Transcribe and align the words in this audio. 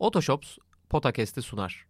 Otoshops 0.00 0.58
Potakest'i 0.88 1.42
sunar. 1.42 1.86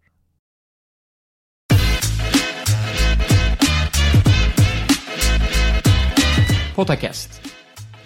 Potakast. 6.76 7.40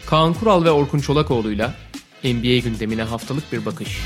Kaan 0.07 0.35
Kural 0.35 0.65
ve 0.65 0.71
Orkun 0.71 0.99
Çolakoğlu'yla 0.99 1.75
NBA 2.25 2.59
gündemine 2.59 3.03
haftalık 3.03 3.53
bir 3.53 3.67
bakış. 3.67 4.01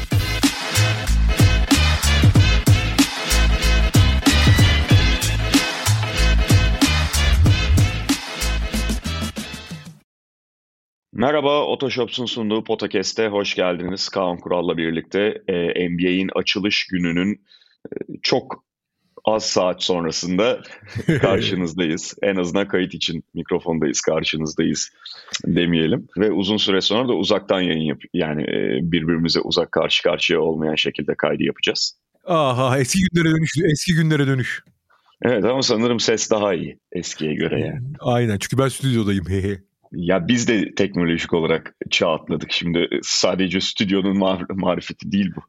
Merhaba, 11.18 11.64
Otoshops'un 11.64 12.26
sunduğu 12.26 12.64
Podcast'e 12.64 13.28
hoş 13.28 13.54
geldiniz. 13.54 14.08
Kaan 14.08 14.36
Kural'la 14.36 14.76
birlikte 14.76 15.42
e, 15.48 15.88
NBA'in 15.90 16.30
açılış 16.34 16.86
gününün 16.86 17.40
e, 17.86 17.96
çok 18.22 18.64
az 19.24 19.44
saat 19.44 19.82
sonrasında 19.82 20.62
karşınızdayız. 21.20 22.14
en 22.22 22.36
azından 22.36 22.68
kayıt 22.68 22.94
için 22.94 23.24
mikrofondayız, 23.34 24.00
karşınızdayız 24.00 24.90
demeyelim. 25.46 26.08
Ve 26.18 26.32
uzun 26.32 26.56
süre 26.56 26.80
sonra 26.80 27.08
da 27.08 27.12
uzaktan 27.12 27.60
yayın 27.60 27.84
yap 27.84 27.98
yani 28.12 28.42
e, 28.42 28.78
birbirimize 28.82 29.40
uzak 29.40 29.72
karşı 29.72 30.02
karşıya 30.02 30.40
olmayan 30.40 30.74
şekilde 30.74 31.14
kaydı 31.14 31.42
yapacağız. 31.42 31.98
Aha 32.26 32.78
eski 32.78 32.98
günlere 33.10 33.34
dönüş, 33.34 33.50
eski 33.72 33.94
günlere 33.94 34.26
dönüş. 34.26 34.62
Evet 35.22 35.44
ama 35.44 35.62
sanırım 35.62 36.00
ses 36.00 36.30
daha 36.30 36.54
iyi 36.54 36.78
eskiye 36.92 37.34
göre 37.34 37.60
yani. 37.60 37.86
Aynen 38.00 38.38
çünkü 38.38 38.58
ben 38.58 38.68
stüdyodayım. 38.68 39.24
Ya 39.92 40.28
biz 40.28 40.48
de 40.48 40.74
teknolojik 40.74 41.32
olarak 41.32 41.74
çağ 41.90 42.14
atladık. 42.14 42.52
Şimdi 42.52 42.88
sadece 43.02 43.60
stüdyonun 43.60 44.16
mar- 44.16 44.60
marifeti 44.60 45.12
değil 45.12 45.30
bu. 45.36 45.40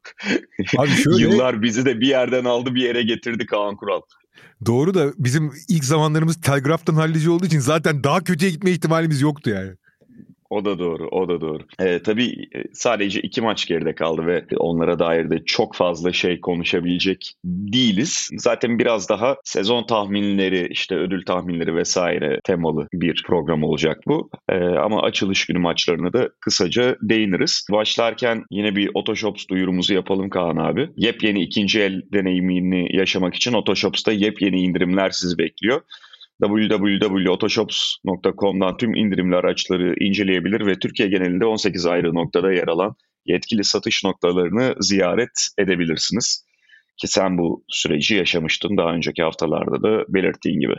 Abi 0.78 0.90
şöyle... 1.04 1.22
Yıllar 1.22 1.62
bizi 1.62 1.84
de 1.84 2.00
bir 2.00 2.06
yerden 2.06 2.44
aldı 2.44 2.74
bir 2.74 2.82
yere 2.82 3.02
getirdi 3.02 3.46
Kaan 3.46 3.76
Kural. 3.76 4.00
Doğru 4.66 4.94
da 4.94 5.12
bizim 5.18 5.52
ilk 5.68 5.84
zamanlarımız 5.84 6.40
telgraftan 6.40 6.94
hallici 6.94 7.30
olduğu 7.30 7.46
için 7.46 7.58
zaten 7.58 8.04
daha 8.04 8.24
kötüye 8.24 8.50
gitme 8.50 8.70
ihtimalimiz 8.70 9.20
yoktu 9.20 9.50
yani. 9.50 9.76
O 10.50 10.64
da 10.64 10.78
doğru, 10.78 11.08
o 11.08 11.28
da 11.28 11.40
doğru. 11.40 11.62
Ee, 11.80 12.02
tabii 12.02 12.48
e, 12.54 12.64
sadece 12.72 13.20
iki 13.20 13.40
maç 13.40 13.66
geride 13.66 13.94
kaldı 13.94 14.26
ve 14.26 14.44
onlara 14.56 14.98
dair 14.98 15.30
de 15.30 15.44
çok 15.44 15.74
fazla 15.74 16.12
şey 16.12 16.40
konuşabilecek 16.40 17.34
değiliz. 17.44 18.30
Zaten 18.36 18.78
biraz 18.78 19.08
daha 19.08 19.36
sezon 19.44 19.86
tahminleri, 19.86 20.68
işte 20.70 20.94
ödül 20.94 21.24
tahminleri 21.24 21.74
vesaire 21.74 22.40
temalı 22.44 22.88
bir 22.92 23.22
program 23.26 23.64
olacak 23.64 24.00
bu. 24.06 24.30
Ee, 24.48 24.54
ama 24.58 25.02
açılış 25.02 25.46
günü 25.46 25.58
maçlarına 25.58 26.12
da 26.12 26.28
kısaca 26.40 26.96
değiniriz. 27.02 27.66
Başlarken 27.70 28.44
yine 28.50 28.76
bir 28.76 28.90
Otoshops 28.94 29.48
duyurumuzu 29.48 29.94
yapalım 29.94 30.30
Kaan 30.30 30.56
abi. 30.56 30.88
Yepyeni 30.96 31.42
ikinci 31.42 31.80
el 31.80 32.02
deneyimini 32.12 32.96
yaşamak 32.96 33.34
için 33.34 33.52
Otoshops'ta 33.52 34.12
yepyeni 34.12 34.60
indirimler 34.60 35.10
sizi 35.10 35.38
bekliyor 35.38 35.80
www.otoshops.com'dan 36.42 38.76
tüm 38.76 38.94
indirimli 38.94 39.36
araçları 39.36 39.94
inceleyebilir 40.00 40.66
ve 40.66 40.78
Türkiye 40.78 41.08
genelinde 41.08 41.46
18 41.46 41.86
ayrı 41.86 42.14
noktada 42.14 42.52
yer 42.52 42.68
alan 42.68 42.94
yetkili 43.26 43.64
satış 43.64 44.04
noktalarını 44.04 44.74
ziyaret 44.80 45.48
edebilirsiniz. 45.58 46.44
Ki 46.96 47.08
sen 47.08 47.38
bu 47.38 47.64
süreci 47.68 48.14
yaşamıştın 48.14 48.76
daha 48.76 48.92
önceki 48.92 49.22
haftalarda 49.22 49.82
da 49.82 50.04
belirttiğin 50.08 50.60
gibi. 50.60 50.74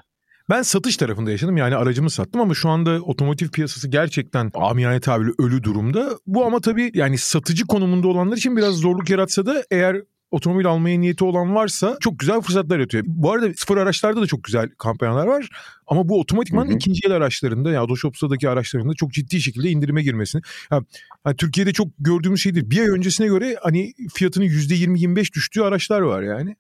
Ben 0.49 0.61
satış 0.61 0.97
tarafında 0.97 1.31
yaşadım 1.31 1.57
yani 1.57 1.75
aracımı 1.75 2.09
sattım 2.09 2.41
ama 2.41 2.53
şu 2.53 2.69
anda 2.69 3.01
otomotiv 3.01 3.47
piyasası 3.47 3.89
gerçekten 3.89 4.51
amiyane 4.53 4.99
tabirle 4.99 5.31
ölü 5.39 5.63
durumda. 5.63 6.09
Bu 6.27 6.45
ama 6.45 6.59
tabii 6.59 6.91
yani 6.93 7.17
satıcı 7.17 7.67
konumunda 7.67 8.07
olanlar 8.07 8.37
için 8.37 8.57
biraz 8.57 8.75
zorluk 8.75 9.09
yaratsa 9.09 9.45
da 9.45 9.63
eğer 9.71 10.01
otomobil 10.31 10.65
almaya 10.65 10.99
niyeti 10.99 11.23
olan 11.23 11.55
varsa 11.55 11.97
çok 11.99 12.19
güzel 12.19 12.41
fırsatlar 12.41 12.79
yaratıyor. 12.79 13.03
Bu 13.07 13.31
arada 13.31 13.53
sıfır 13.53 13.77
araçlarda 13.77 14.21
da 14.21 14.27
çok 14.27 14.43
güzel 14.43 14.69
kampanyalar 14.77 15.27
var. 15.27 15.49
Ama 15.87 16.09
bu 16.09 16.19
otomatikman 16.19 16.65
hı 16.65 16.69
hı. 16.69 16.73
ikinci 16.73 17.07
el 17.07 17.11
araçlarında 17.11 17.71
ya 17.71 17.83
Otoshops'taki 17.83 18.49
araçlarında 18.49 18.93
çok 18.93 19.11
ciddi 19.11 19.41
şekilde 19.41 19.69
indirime 19.69 20.03
girmesini. 20.03 20.41
Yani, 20.71 20.85
yani 21.25 21.35
Türkiye'de 21.35 21.73
çok 21.73 21.87
gördüğümüz 21.99 22.41
şeydir. 22.41 22.69
Bir 22.69 22.79
ay 22.79 22.89
öncesine 22.89 23.27
göre 23.27 23.55
hani 23.61 23.93
fiyatının 24.13 24.45
%20-25 24.45 25.33
düştüğü 25.33 25.61
araçlar 25.61 26.01
var 26.01 26.21
yani. 26.21 26.55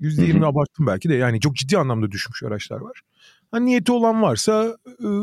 %20 0.00 0.46
abarttım 0.46 0.86
belki 0.86 1.08
de 1.08 1.14
yani 1.14 1.40
çok 1.40 1.56
ciddi 1.56 1.78
anlamda 1.78 2.10
düşmüş 2.10 2.42
araçlar 2.42 2.80
var. 2.80 3.00
Hani 3.50 3.66
niyeti 3.66 3.92
olan 3.92 4.22
varsa 4.22 4.76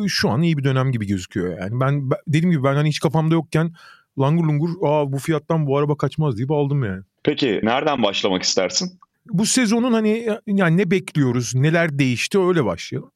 şu 0.08 0.30
an 0.30 0.42
iyi 0.42 0.58
bir 0.58 0.64
dönem 0.64 0.92
gibi 0.92 1.08
gözüküyor 1.08 1.60
yani. 1.60 1.80
Ben 1.80 2.10
dediğim 2.28 2.52
gibi 2.52 2.64
ben 2.64 2.76
hani 2.76 2.90
hiç 2.90 3.00
kafamda 3.00 3.34
yokken 3.34 3.74
langur 4.20 4.44
lungur 4.44 4.70
aa 4.84 5.12
bu 5.12 5.18
fiyattan 5.18 5.68
bu 5.68 5.78
araba 5.78 5.98
kaçmaz 5.98 6.38
deyip 6.38 6.52
aldım 6.52 6.84
yani. 6.84 7.04
Peki 7.24 7.60
nereden 7.64 8.04
başlamak 8.04 8.44
istersin? 8.44 9.00
Bu 9.30 9.46
sezonun 9.46 9.94
hani 9.94 10.28
yani 10.48 10.78
ne 10.78 10.92
bekliyoruz, 10.92 11.56
neler 11.56 12.00
değişti 12.00 12.40
öyle 12.40 12.66
başlayalım. 12.66 13.12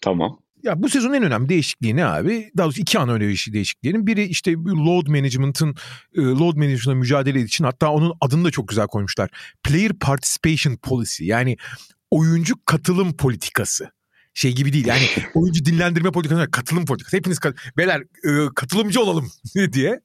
Tamam. 0.00 0.38
Ya 0.62 0.82
bu 0.82 0.88
sezonun 0.88 1.14
en 1.14 1.22
önemli 1.22 1.48
değişikliği 1.48 1.96
ne 1.96 2.04
abi? 2.06 2.50
Daha 2.56 2.66
doğrusu 2.66 2.80
iki 2.80 2.98
ana 2.98 3.12
önemli 3.12 3.52
değişikliğinin. 3.52 4.06
Biri 4.06 4.24
işte 4.24 4.52
load 4.52 5.06
management'ın 5.08 5.74
e, 6.14 6.20
load 6.20 6.56
management'la 6.56 6.94
mücadele 6.94 7.40
için 7.40 7.64
hatta 7.64 7.90
onun 7.90 8.12
adını 8.20 8.44
da 8.44 8.50
çok 8.50 8.68
güzel 8.68 8.86
koymuşlar. 8.86 9.30
Player 9.62 9.92
participation 9.92 10.76
policy 10.76 11.24
yani 11.24 11.56
oyuncu 12.10 12.54
katılım 12.66 13.16
politikası 13.16 13.90
şey 14.34 14.54
gibi 14.54 14.72
değil. 14.72 14.86
Yani 14.86 15.02
oyuncu 15.34 15.64
dinlendirme 15.64 16.10
politikası, 16.10 16.50
katılım 16.50 16.86
politikası. 16.86 17.16
Hepiniz 17.16 17.38
kat 17.38 17.56
beyler 17.76 18.00
e, 18.00 18.48
katılımcı 18.54 19.00
olalım 19.00 19.30
diye. 19.72 20.00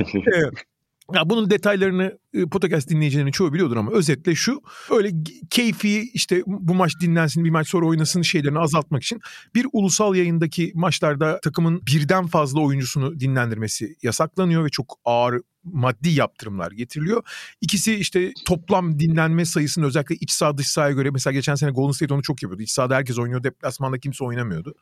e, 0.00 0.40
ya 1.14 1.30
bunun 1.30 1.50
detaylarını 1.50 2.18
e, 2.34 2.46
podcast 2.46 2.90
dinleyicilerinin 2.90 3.32
çoğu 3.32 3.52
biliyordur 3.52 3.76
ama 3.76 3.92
özetle 3.92 4.34
şu. 4.34 4.60
Öyle 4.90 5.10
keyfi 5.50 6.10
işte 6.14 6.42
bu 6.46 6.74
maç 6.74 6.92
dinlensin 7.00 7.44
bir 7.44 7.50
maç 7.50 7.68
sonra 7.68 7.86
oynasın 7.86 8.22
şeylerini 8.22 8.58
azaltmak 8.58 9.02
için 9.02 9.20
bir 9.54 9.66
ulusal 9.72 10.14
yayındaki 10.14 10.72
maçlarda 10.74 11.40
takımın 11.40 11.82
birden 11.86 12.26
fazla 12.26 12.60
oyuncusunu 12.60 13.20
dinlendirmesi 13.20 13.96
yasaklanıyor 14.02 14.64
ve 14.64 14.68
çok 14.68 14.98
ağır 15.04 15.40
maddi 15.72 16.08
yaptırımlar 16.08 16.72
getiriliyor. 16.72 17.22
İkisi 17.60 17.94
işte 17.94 18.32
toplam 18.46 18.98
dinlenme 18.98 19.44
sayısını 19.44 19.86
özellikle 19.86 20.14
iç 20.14 20.30
saha 20.30 20.58
dış 20.58 20.68
sahaya 20.68 20.92
göre 20.92 21.10
mesela 21.10 21.34
geçen 21.34 21.54
sene 21.54 21.70
Golden 21.70 21.92
State 21.92 22.14
onu 22.14 22.22
çok 22.22 22.42
yapıyordu. 22.42 22.62
İç 22.62 22.70
sahada 22.70 22.96
herkes 22.96 23.18
oynuyor, 23.18 23.42
deplasmanda 23.42 23.98
kimse 23.98 24.24
oynamıyordu. 24.24 24.74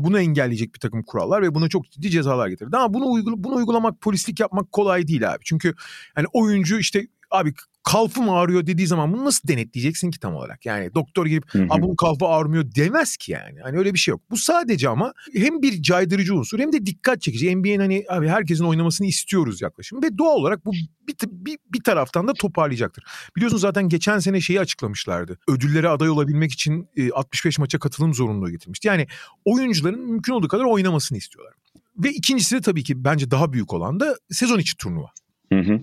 Bunu 0.00 0.20
engelleyecek 0.20 0.74
bir 0.74 0.80
takım 0.80 1.02
kurallar 1.02 1.42
ve 1.42 1.54
buna 1.54 1.68
çok 1.68 1.90
ciddi 1.90 2.10
cezalar 2.10 2.48
getirdi. 2.48 2.76
Ama 2.76 2.94
bunu, 2.94 3.10
uygul 3.10 3.32
bunu 3.36 3.54
uygulamak, 3.54 4.00
polislik 4.00 4.40
yapmak 4.40 4.72
kolay 4.72 5.08
değil 5.08 5.32
abi. 5.32 5.40
Çünkü 5.44 5.74
hani 6.14 6.26
oyuncu 6.32 6.78
işte 6.78 7.06
abi 7.34 7.54
kalfım 7.82 8.30
ağrıyor 8.30 8.66
dediği 8.66 8.86
zaman 8.86 9.12
bunu 9.12 9.24
nasıl 9.24 9.48
denetleyeceksin 9.48 10.10
ki 10.10 10.20
tam 10.20 10.34
olarak? 10.34 10.66
Yani 10.66 10.94
doktor 10.94 11.26
gelip 11.26 11.54
ha 11.68 11.82
bunun 11.82 11.96
kalfı 11.96 12.26
ağrımıyor 12.26 12.74
demez 12.74 13.16
ki 13.16 13.32
yani. 13.32 13.60
Hani 13.62 13.78
öyle 13.78 13.94
bir 13.94 13.98
şey 13.98 14.12
yok. 14.12 14.20
Bu 14.30 14.36
sadece 14.36 14.88
ama 14.88 15.12
hem 15.34 15.62
bir 15.62 15.82
caydırıcı 15.82 16.34
unsur 16.34 16.58
hem 16.58 16.72
de 16.72 16.86
dikkat 16.86 17.22
çekici. 17.22 17.56
NBA'nin 17.56 17.78
hani 17.78 18.04
abi 18.08 18.28
herkesin 18.28 18.64
oynamasını 18.64 19.06
istiyoruz 19.06 19.62
yaklaşım 19.62 20.02
ve 20.02 20.18
doğal 20.18 20.34
olarak 20.34 20.64
bu 20.64 20.72
bir, 21.08 21.14
bir, 21.26 21.58
bir 21.72 21.82
taraftan 21.82 22.28
da 22.28 22.32
toparlayacaktır. 22.32 23.04
Biliyorsunuz 23.36 23.62
zaten 23.62 23.88
geçen 23.88 24.18
sene 24.18 24.40
şeyi 24.40 24.60
açıklamışlardı. 24.60 25.38
Ödüllere 25.48 25.88
aday 25.88 26.10
olabilmek 26.10 26.52
için 26.52 26.88
65 27.12 27.58
maça 27.58 27.78
katılım 27.78 28.14
zorunluluğu 28.14 28.50
getirmişti. 28.50 28.88
Yani 28.88 29.06
oyuncuların 29.44 30.00
mümkün 30.00 30.32
olduğu 30.32 30.48
kadar 30.48 30.64
oynamasını 30.64 31.18
istiyorlar. 31.18 31.54
Ve 31.96 32.10
ikincisi 32.10 32.56
de 32.56 32.60
tabii 32.60 32.84
ki 32.84 33.04
bence 33.04 33.30
daha 33.30 33.52
büyük 33.52 33.72
olan 33.72 34.00
da 34.00 34.16
sezon 34.30 34.58
içi 34.58 34.76
turnuva. 34.76 35.10
Hı 35.52 35.58
hı. 35.60 35.80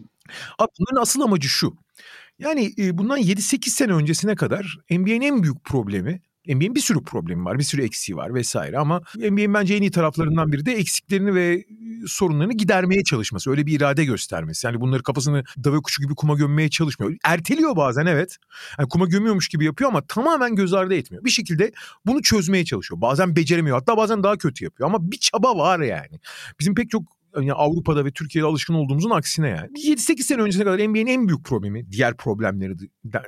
Abi 0.59 0.69
bunların 0.79 1.01
asıl 1.01 1.21
amacı 1.21 1.49
şu. 1.49 1.75
Yani 2.39 2.73
bundan 2.77 3.19
7-8 3.19 3.69
sene 3.69 3.93
öncesine 3.93 4.35
kadar 4.35 4.77
NBA'nin 4.89 5.21
en 5.21 5.43
büyük 5.43 5.63
problemi 5.63 6.21
NBA'nin 6.47 6.75
bir 6.75 6.79
sürü 6.79 7.03
problemi 7.03 7.45
var, 7.45 7.59
bir 7.59 7.63
sürü 7.63 7.83
eksiği 7.83 8.15
var 8.15 8.33
vesaire 8.33 8.77
ama 8.77 9.01
NBA'nin 9.17 9.53
bence 9.53 9.75
en 9.75 9.81
iyi 9.81 9.91
taraflarından 9.91 10.51
biri 10.51 10.65
de 10.65 10.73
eksiklerini 10.73 11.35
ve 11.35 11.65
sorunlarını 12.07 12.53
gidermeye 12.53 13.03
çalışması. 13.03 13.51
Öyle 13.51 13.65
bir 13.65 13.77
irade 13.77 14.05
göstermesi. 14.05 14.67
Yani 14.67 14.81
bunları 14.81 15.03
kafasını 15.03 15.43
deve 15.57 15.77
kuşu 15.77 16.01
gibi 16.01 16.15
kuma 16.15 16.33
gömmeye 16.35 16.69
çalışmıyor. 16.69 17.16
Erteliyor 17.25 17.75
bazen 17.75 18.05
evet. 18.05 18.37
Yani 18.79 18.89
kuma 18.89 19.05
gömüyormuş 19.05 19.47
gibi 19.49 19.66
yapıyor 19.66 19.89
ama 19.89 20.01
tamamen 20.01 20.55
göz 20.55 20.73
ardı 20.73 20.93
etmiyor. 20.95 21.25
Bir 21.25 21.29
şekilde 21.29 21.72
bunu 22.05 22.22
çözmeye 22.22 22.66
çalışıyor. 22.66 23.01
Bazen 23.01 23.35
beceremiyor 23.35 23.77
hatta 23.77 23.97
bazen 23.97 24.23
daha 24.23 24.37
kötü 24.37 24.63
yapıyor 24.63 24.89
ama 24.89 25.11
bir 25.11 25.17
çaba 25.17 25.57
var 25.57 25.79
yani. 25.79 26.19
Bizim 26.59 26.75
pek 26.75 26.89
çok 26.89 27.21
yani 27.35 27.53
Avrupa'da 27.53 28.05
ve 28.05 28.11
Türkiye'de 28.11 28.47
alışkın 28.47 28.73
olduğumuzun 28.73 29.09
aksine 29.09 29.49
yani. 29.49 29.67
7-8 29.67 30.22
sene 30.23 30.41
öncesine 30.41 30.63
kadar 30.63 30.89
NBA'nin 30.89 31.07
en 31.07 31.28
büyük 31.28 31.45
problemi, 31.45 31.91
diğer 31.91 32.17
problemleri 32.17 32.73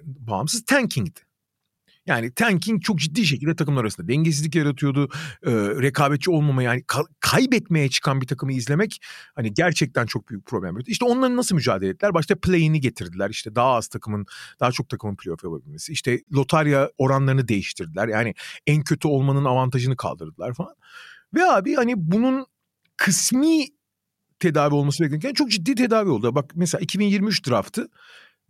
bağımsız 0.06 0.66
tankingdi. 0.66 1.20
Yani 2.06 2.34
tanking 2.34 2.84
çok 2.84 3.00
ciddi 3.00 3.26
şekilde 3.26 3.56
takımlar 3.56 3.82
arasında 3.82 4.08
dengesizlik 4.08 4.56
yaratıyordu. 4.56 5.10
E, 5.46 5.52
rekabetçi 5.82 6.32
olmama 6.32 6.64
yani 6.64 6.82
ka- 6.82 7.08
kaybetmeye 7.20 7.90
çıkan 7.90 8.22
bir 8.22 8.28
takımı 8.28 8.54
izlemek 8.54 9.00
hani 9.36 9.54
gerçekten 9.54 10.06
çok 10.06 10.30
büyük 10.30 10.46
problem. 10.46 10.76
İşte 10.88 11.06
onların 11.06 11.38
nasıl 11.38 11.56
mücadele 11.56 11.90
ettiler? 11.90 12.14
Başta 12.14 12.36
play'ini 12.36 12.82
getirdiler. 12.82 13.30
İşte 13.30 13.56
daha 13.56 13.74
az 13.74 13.88
takımın, 13.88 14.26
daha 14.60 14.72
çok 14.72 14.90
takımın 14.90 15.16
playoff 15.16 15.44
yapabilmesi. 15.44 15.92
İşte 15.92 16.20
lotarya 16.34 16.90
oranlarını 16.98 17.48
değiştirdiler. 17.48 18.08
Yani 18.08 18.34
en 18.68 18.84
kötü 18.84 19.08
olmanın 19.08 19.46
avantajını 19.46 19.98
kaldırdılar 19.98 20.54
falan. 20.54 20.76
Ve 21.34 21.46
abi 21.46 21.76
hani 21.76 21.94
bunun 21.98 22.46
kısmi 22.98 23.66
tedavi 24.44 24.76
olması 24.76 25.04
beklenirken 25.04 25.34
çok 25.34 25.52
ciddi 25.52 25.76
tedavi 25.76 26.10
oldu. 26.10 26.36
Bak 26.36 26.52
mesela 26.56 26.82
2023 26.82 27.48
draftı 27.48 27.90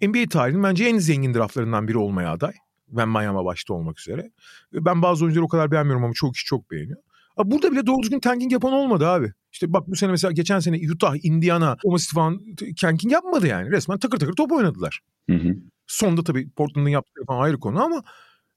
NBA 0.02 0.30
tarihinin 0.30 0.64
bence 0.64 0.86
en 0.86 0.98
zengin 0.98 1.34
draftlarından 1.34 1.88
biri 1.88 1.98
olmaya 1.98 2.32
aday. 2.32 2.54
Ben 2.88 3.10
Miami 3.10 3.46
başta 3.46 3.74
olmak 3.74 4.00
üzere. 4.00 4.32
Ben 4.74 5.02
bazı 5.02 5.26
oyuncuları 5.26 5.46
o 5.46 5.48
kadar 5.48 5.72
beğenmiyorum 5.72 6.04
ama 6.04 6.14
çok 6.14 6.34
kişi 6.34 6.46
çok 6.46 6.72
beğeniyor. 6.72 7.00
Burada 7.46 7.72
bile 7.72 7.86
doğru 7.88 8.02
düzgün 8.04 8.20
tanking 8.20 8.52
yapan 8.52 8.74
olmadı 8.74 9.08
abi. 9.08 9.34
İşte 9.52 9.74
bak 9.74 9.88
bu 9.88 9.96
sene 9.96 10.12
mesela 10.12 10.32
geçen 10.32 10.60
sene 10.60 10.92
Utah, 10.92 11.26
Indiana, 11.26 11.78
Omasis 11.84 12.14
falan 12.14 12.42
tanking 12.82 13.14
yapmadı 13.14 13.48
yani. 13.48 13.72
Resmen 13.72 14.00
takır 14.00 14.20
takır 14.20 14.34
top 14.34 14.52
oynadılar. 14.52 15.00
Hı 15.30 15.36
hı. 15.36 15.56
Sonda 15.88 16.24
tabii 16.24 16.50
Portland'ın 16.50 16.90
yaptığı 16.90 17.26
falan 17.28 17.44
ayrı 17.44 17.60
konu 17.60 17.84
ama 17.84 18.04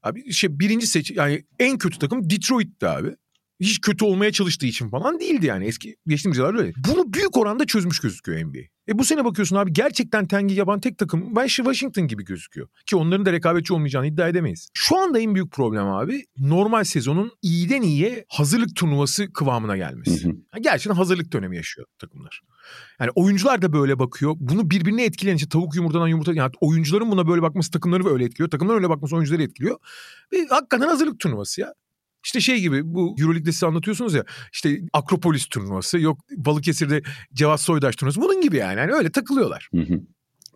abi 0.03 0.33
şey 0.33 0.59
birinci 0.59 0.87
seç 0.87 1.11
yani 1.11 1.43
en 1.59 1.77
kötü 1.77 1.99
takım 1.99 2.29
Detroit'ti 2.29 2.87
abi 2.87 3.15
hiç 3.59 3.81
kötü 3.81 4.05
olmaya 4.05 4.31
çalıştığı 4.31 4.65
için 4.65 4.89
falan 4.89 5.19
değildi 5.19 5.45
yani. 5.45 5.65
Eski 5.65 5.95
geçtiğimiz 6.07 6.37
yıllar 6.37 6.55
öyle. 6.55 6.73
Bunu 6.87 7.13
büyük 7.13 7.37
oranda 7.37 7.65
çözmüş 7.65 7.99
gözüküyor 7.99 8.45
NBA. 8.45 8.59
E 8.89 8.99
bu 8.99 9.03
sene 9.03 9.25
bakıyorsun 9.25 9.55
abi 9.55 9.73
gerçekten 9.73 10.27
tengi 10.27 10.55
yaban 10.55 10.79
tek 10.79 10.97
takım 10.97 11.33
Washington 11.35 12.07
gibi 12.07 12.25
gözüküyor. 12.25 12.67
Ki 12.85 12.95
onların 12.95 13.25
da 13.25 13.31
rekabetçi 13.31 13.73
olmayacağını 13.73 14.07
iddia 14.07 14.27
edemeyiz. 14.27 14.69
Şu 14.73 14.97
anda 14.97 15.19
en 15.19 15.35
büyük 15.35 15.51
problem 15.51 15.87
abi 15.87 16.25
normal 16.37 16.83
sezonun 16.83 17.31
iyiden 17.41 17.81
iyiye 17.81 18.25
hazırlık 18.29 18.75
turnuvası 18.75 19.33
kıvamına 19.33 19.77
gelmesi. 19.77 20.23
Hı 20.23 20.29
hı. 20.29 20.33
Yani 20.53 20.63
gerçekten 20.63 20.95
hazırlık 20.95 21.31
dönemi 21.31 21.55
yaşıyor 21.55 21.87
takımlar. 21.99 22.41
Yani 22.99 23.11
oyuncular 23.15 23.61
da 23.61 23.73
böyle 23.73 23.99
bakıyor. 23.99 24.35
Bunu 24.39 24.69
birbirine 24.69 25.05
etkileyen 25.05 25.35
işte 25.35 25.49
tavuk 25.49 25.75
yumurtadan 25.75 26.07
yumurta 26.07 26.33
yani 26.33 26.51
oyuncuların 26.61 27.11
buna 27.11 27.27
böyle 27.27 27.41
bakması 27.41 27.71
takımları 27.71 28.09
öyle 28.09 28.25
etkiliyor. 28.25 28.49
Takımlar 28.49 28.75
öyle 28.75 28.89
bakması 28.89 29.15
oyuncuları 29.15 29.43
etkiliyor. 29.43 29.77
Ve 30.33 30.47
hakikaten 30.49 30.87
hazırlık 30.87 31.19
turnuvası 31.19 31.61
ya. 31.61 31.73
İşte 32.27 32.41
şey 32.41 32.59
gibi 32.61 32.81
bu 32.85 33.15
Euroleague'de 33.19 33.51
size 33.51 33.67
anlatıyorsunuz 33.67 34.13
ya 34.13 34.23
işte 34.53 34.81
Akropolis 34.93 35.45
turnuvası 35.45 35.99
yok 35.99 36.19
Balıkesir'de 36.37 37.01
Cevat 37.33 37.61
Soydaş 37.61 37.95
turnuvası 37.95 38.21
bunun 38.21 38.41
gibi 38.41 38.57
yani. 38.57 38.79
yani 38.79 38.91
öyle 38.93 39.11
takılıyorlar. 39.11 39.69
Hı 39.75 39.81
hı. 39.81 40.01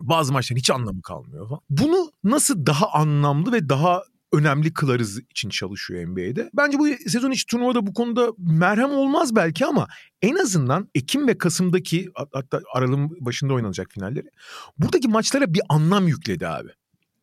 Bazı 0.00 0.32
maçların 0.32 0.58
hiç 0.58 0.70
anlamı 0.70 1.02
kalmıyor 1.02 1.48
falan. 1.48 1.60
Bunu 1.70 2.10
nasıl 2.24 2.66
daha 2.66 2.92
anlamlı 2.92 3.52
ve 3.52 3.68
daha 3.68 4.02
önemli 4.32 4.72
kılarız 4.72 5.18
için 5.18 5.48
çalışıyor 5.48 6.06
NBA'de. 6.06 6.50
Bence 6.54 6.78
bu 6.78 6.88
sezon 7.06 7.30
içi 7.30 7.46
turnuvada 7.46 7.86
bu 7.86 7.94
konuda 7.94 8.32
merhem 8.38 8.90
olmaz 8.90 9.36
belki 9.36 9.66
ama 9.66 9.88
en 10.22 10.36
azından 10.36 10.88
Ekim 10.94 11.28
ve 11.28 11.38
Kasım'daki 11.38 12.08
hatta 12.32 12.60
Aralık'ın 12.74 13.10
başında 13.20 13.54
oynanacak 13.54 13.90
finalleri 13.90 14.26
buradaki 14.78 15.08
maçlara 15.08 15.54
bir 15.54 15.62
anlam 15.68 16.08
yükledi 16.08 16.48
abi. 16.48 16.68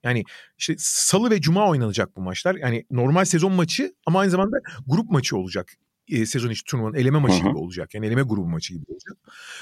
Yani 0.03 0.23
işte 0.57 0.75
salı 0.77 1.29
ve 1.29 1.41
cuma 1.41 1.69
oynanacak 1.69 2.15
bu 2.15 2.21
maçlar. 2.21 2.55
Yani 2.55 2.85
normal 2.91 3.25
sezon 3.25 3.51
maçı 3.51 3.93
ama 4.05 4.19
aynı 4.19 4.31
zamanda 4.31 4.57
grup 4.87 5.11
maçı 5.11 5.37
olacak. 5.37 5.73
E, 6.07 6.25
sezon 6.25 6.49
içi 6.49 6.63
turnuvanın 6.63 6.95
eleme 6.95 7.19
maçı 7.19 7.39
Hı-hı. 7.39 7.49
gibi 7.49 7.57
olacak. 7.57 7.93
Yani 7.93 8.05
eleme 8.05 8.21
grubu 8.21 8.47
maçı 8.47 8.73
gibi 8.73 8.85
olacak. 8.87 9.17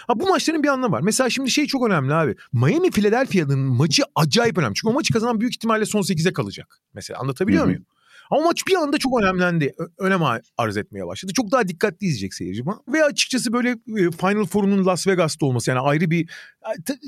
Ha 0.07 0.19
bu 0.19 0.27
maçların 0.27 0.63
bir 0.63 0.67
anlamı 0.67 0.95
var. 0.95 1.01
Mesela 1.01 1.29
şimdi 1.29 1.51
şey 1.51 1.65
çok 1.67 1.87
önemli 1.87 2.13
abi. 2.13 2.35
Miami 2.53 2.91
Philadelphia'nın 2.91 3.59
maçı 3.59 4.03
acayip 4.15 4.57
önemli. 4.57 4.75
Çünkü 4.75 4.91
o 4.91 4.93
maçı 4.93 5.13
kazanan 5.13 5.39
büyük 5.39 5.53
ihtimalle 5.53 5.85
son 5.85 6.01
8'e 6.01 6.33
kalacak. 6.33 6.81
Mesela 6.93 7.19
anlatabiliyor 7.19 7.61
Hı-hı. 7.61 7.69
muyum? 7.69 7.85
Ama 8.31 8.41
maç 8.41 8.67
bir 8.67 8.75
anda 8.75 8.97
çok 8.97 9.21
önemlendi. 9.21 9.75
Önem 9.97 10.21
arz 10.57 10.77
etmeye 10.77 11.07
başladı. 11.07 11.33
Çok 11.35 11.51
daha 11.51 11.67
dikkatli 11.67 12.05
izleyecek 12.05 12.33
seyirci. 12.33 12.63
Ve 12.87 13.03
açıkçası 13.03 13.53
böyle 13.53 13.69
e, 13.69 14.11
Final 14.11 14.45
Four'un 14.45 14.85
Las 14.85 15.07
Vegas'ta 15.07 15.45
olması 15.45 15.69
yani 15.71 15.79
ayrı 15.79 16.11
bir 16.11 16.29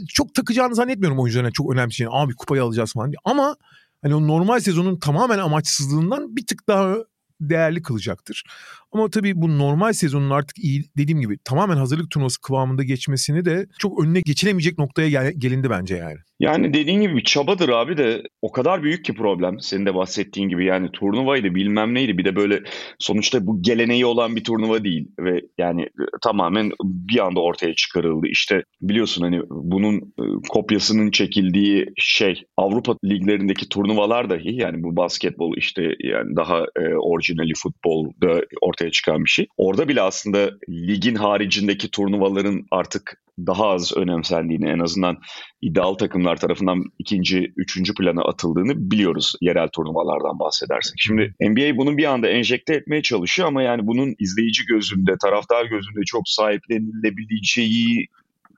çok 0.08 0.36
takacağını 0.36 0.76
zannetmiyorum 0.76 1.20
oyuncularına 1.20 1.52
çok 1.52 1.74
önemli 1.74 1.94
şey. 1.94 2.08
Abi 2.10 2.36
kupayı 2.36 2.64
alacağız 2.64 2.94
falan 2.94 3.12
diye. 3.12 3.20
Ama 3.24 3.56
hani 4.02 4.16
o 4.16 4.28
normal 4.28 4.60
sezonun 4.60 5.00
tamamen 5.00 5.40
amaçsızlığından 5.40 6.36
bir 6.36 6.46
tık 6.46 6.68
daha 6.68 6.96
değerli 7.42 7.82
kılacaktır. 7.82 8.44
Ama 8.92 9.10
tabii 9.10 9.42
bu 9.42 9.58
normal 9.58 9.94
sezonun 9.94 10.30
artık 10.30 10.58
iyi 10.58 10.84
dediğim 10.98 11.22
gibi 11.22 11.38
tamamen 11.44 11.78
hazırlık 11.78 12.12
turnuvası 12.12 12.42
kıvamında 12.42 12.84
geçmesini 12.84 13.46
de 13.46 13.68
çok 13.80 14.04
önüne 14.04 14.22
geçilemeyecek 14.22 14.78
noktaya 14.78 15.10
gel- 15.10 15.34
gelindi 15.38 15.70
bence 15.70 15.96
yani. 15.96 16.18
Yani 16.40 16.74
dediğin 16.74 17.02
gibi 17.02 17.16
bir 17.16 17.24
çabadır 17.24 17.70
abi 17.70 17.98
de 17.98 18.24
o 18.42 18.52
kadar 18.52 18.84
büyük 18.84 19.06
ki 19.06 19.14
problem. 19.14 19.60
Senin 19.60 19.86
de 19.86 19.96
bahsettiğin 19.96 20.50
gibi 20.50 20.66
yani 20.66 20.92
turnuvaydı 20.92 21.56
bilmem 21.56 21.94
neydi. 21.94 22.18
Bir 22.18 22.26
de 22.26 22.36
böyle 22.36 22.64
sonuçta 23.00 23.48
bu 23.48 23.62
geleneği 23.62 24.06
olan 24.06 24.36
bir 24.36 24.44
turnuva 24.44 24.84
değil. 24.84 25.08
Ve 25.20 25.42
yani 25.58 25.88
tamamen 26.22 26.72
bir 26.84 27.26
anda 27.26 27.40
ortaya 27.40 27.76
çıkarıldı. 27.76 28.28
İşte 28.28 28.64
biliyorsun 28.82 29.22
hani 29.22 29.42
bunun 29.50 29.96
e, 29.96 30.24
kopyasının 30.50 31.12
çekildiği 31.12 31.86
şey 31.98 32.44
Avrupa 32.58 32.96
liglerindeki 33.06 33.70
turnuvalar 33.70 34.30
dahi 34.30 34.56
yani 34.56 34.84
bu 34.84 34.96
basketbol 34.96 35.54
işte 35.58 35.82
yani 36.00 36.36
daha 36.36 36.60
e, 36.60 36.96
orijinali 36.96 37.54
futbolda 37.64 38.42
ortaya 38.62 38.79
çıkan 38.92 39.26
bir 39.26 39.30
şey. 39.30 39.48
Orada 39.58 39.88
bile 39.88 40.02
aslında 40.02 40.52
ligin 40.70 41.16
haricindeki 41.16 41.92
turnuvaların 41.92 42.66
artık 42.72 43.22
daha 43.48 43.68
az 43.68 43.98
önemsendiğini 43.98 44.70
en 44.70 44.80
azından 44.80 45.18
iddialı 45.62 45.98
takımlar 45.98 46.38
tarafından 46.38 46.84
ikinci, 47.00 47.54
üçüncü 47.58 47.94
plana 47.94 48.22
atıldığını 48.22 48.92
biliyoruz 48.92 49.34
yerel 49.42 49.68
turnuvalardan 49.68 50.40
bahsedersek. 50.40 50.94
Şimdi 50.98 51.34
NBA 51.42 51.78
bunu 51.78 51.98
bir 51.98 52.06
anda 52.06 52.28
enjekte 52.28 52.74
etmeye 52.74 53.02
çalışıyor 53.02 53.48
ama 53.48 53.62
yani 53.62 53.88
bunun 53.88 54.16
izleyici 54.20 54.66
gözünde, 54.66 55.12
taraftar 55.22 55.66
gözünde 55.66 56.02
çok 56.06 56.22
sahiplenilebileceği 56.26 58.08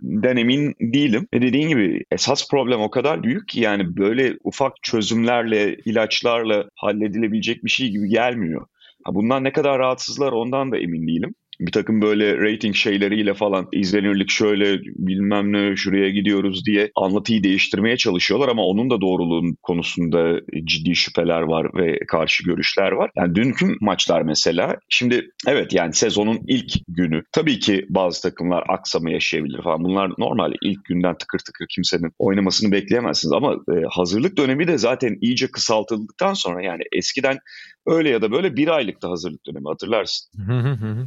den 0.02 0.38
emin 0.38 0.76
değilim. 0.80 1.28
Ve 1.34 1.42
dediğin 1.42 1.70
gibi 1.70 2.04
esas 2.12 2.50
problem 2.50 2.82
o 2.82 2.90
kadar 2.90 3.24
büyük 3.24 3.48
ki 3.48 3.60
yani 3.60 3.98
böyle 3.98 4.38
ufak 4.44 4.74
çözümlerle, 4.84 5.76
ilaçlarla 5.86 6.70
halledilebilecek 6.76 7.64
bir 7.64 7.70
şey 7.70 7.90
gibi 7.90 8.10
gelmiyor. 8.10 8.68
Bundan 9.08 9.44
ne 9.44 9.52
kadar 9.52 9.80
rahatsızlar 9.80 10.32
ondan 10.32 10.72
da 10.72 10.78
emin 10.78 11.08
değilim 11.08 11.36
bir 11.62 11.72
takım 11.72 12.02
böyle 12.02 12.38
rating 12.38 12.76
şeyleriyle 12.76 13.34
falan 13.34 13.68
izlenirlik 13.72 14.30
şöyle 14.30 14.80
bilmem 14.84 15.54
ne 15.54 15.76
şuraya 15.76 16.10
gidiyoruz 16.10 16.66
diye 16.66 16.92
anlatıyı 16.96 17.44
değiştirmeye 17.44 17.98
çalışıyorlar 17.98 18.50
ama 18.50 18.64
onun 18.64 18.90
da 18.90 19.02
doğruluğun 19.02 19.58
konusunda 19.62 20.42
ciddi 20.64 20.96
şüpheler 20.96 21.42
var 21.42 21.68
ve 21.76 22.00
karşı 22.08 22.44
görüşler 22.44 22.92
var. 22.92 23.12
Yani 23.16 23.36
dünkü 23.36 23.76
maçlar 23.82 24.22
mesela 24.22 24.76
şimdi 24.90 25.30
evet 25.48 25.74
yani 25.74 25.94
sezonun 25.94 26.40
ilk 26.48 26.74
günü 26.88 27.24
tabii 27.32 27.60
ki 27.60 27.86
bazı 27.90 28.22
takımlar 28.22 28.64
aksama 28.70 29.12
yaşayabilir 29.12 29.62
falan 29.64 29.84
bunlar 29.84 30.12
normal 30.18 30.54
ilk 30.62 30.86
günden 30.86 31.18
tıkır 31.18 31.40
tıkır 31.40 31.66
kimsenin 31.70 32.12
oynamasını 32.20 32.72
bekleyemezsiniz 32.72 33.34
ama 33.34 33.54
e, 33.54 33.74
hazırlık 33.90 34.38
dönemi 34.38 34.68
de 34.68 34.78
zaten 34.78 35.18
iyice 35.22 35.48
kısaltıldıktan 35.52 36.34
sonra 36.34 36.64
yani 36.64 36.84
eskiden 36.92 37.38
öyle 37.86 38.10
ya 38.10 38.22
da 38.22 38.32
böyle 38.32 38.56
bir 38.56 38.68
aylıkta 38.68 39.10
hazırlık 39.10 39.46
dönemi 39.46 39.68
hatırlarsın. 39.68 40.32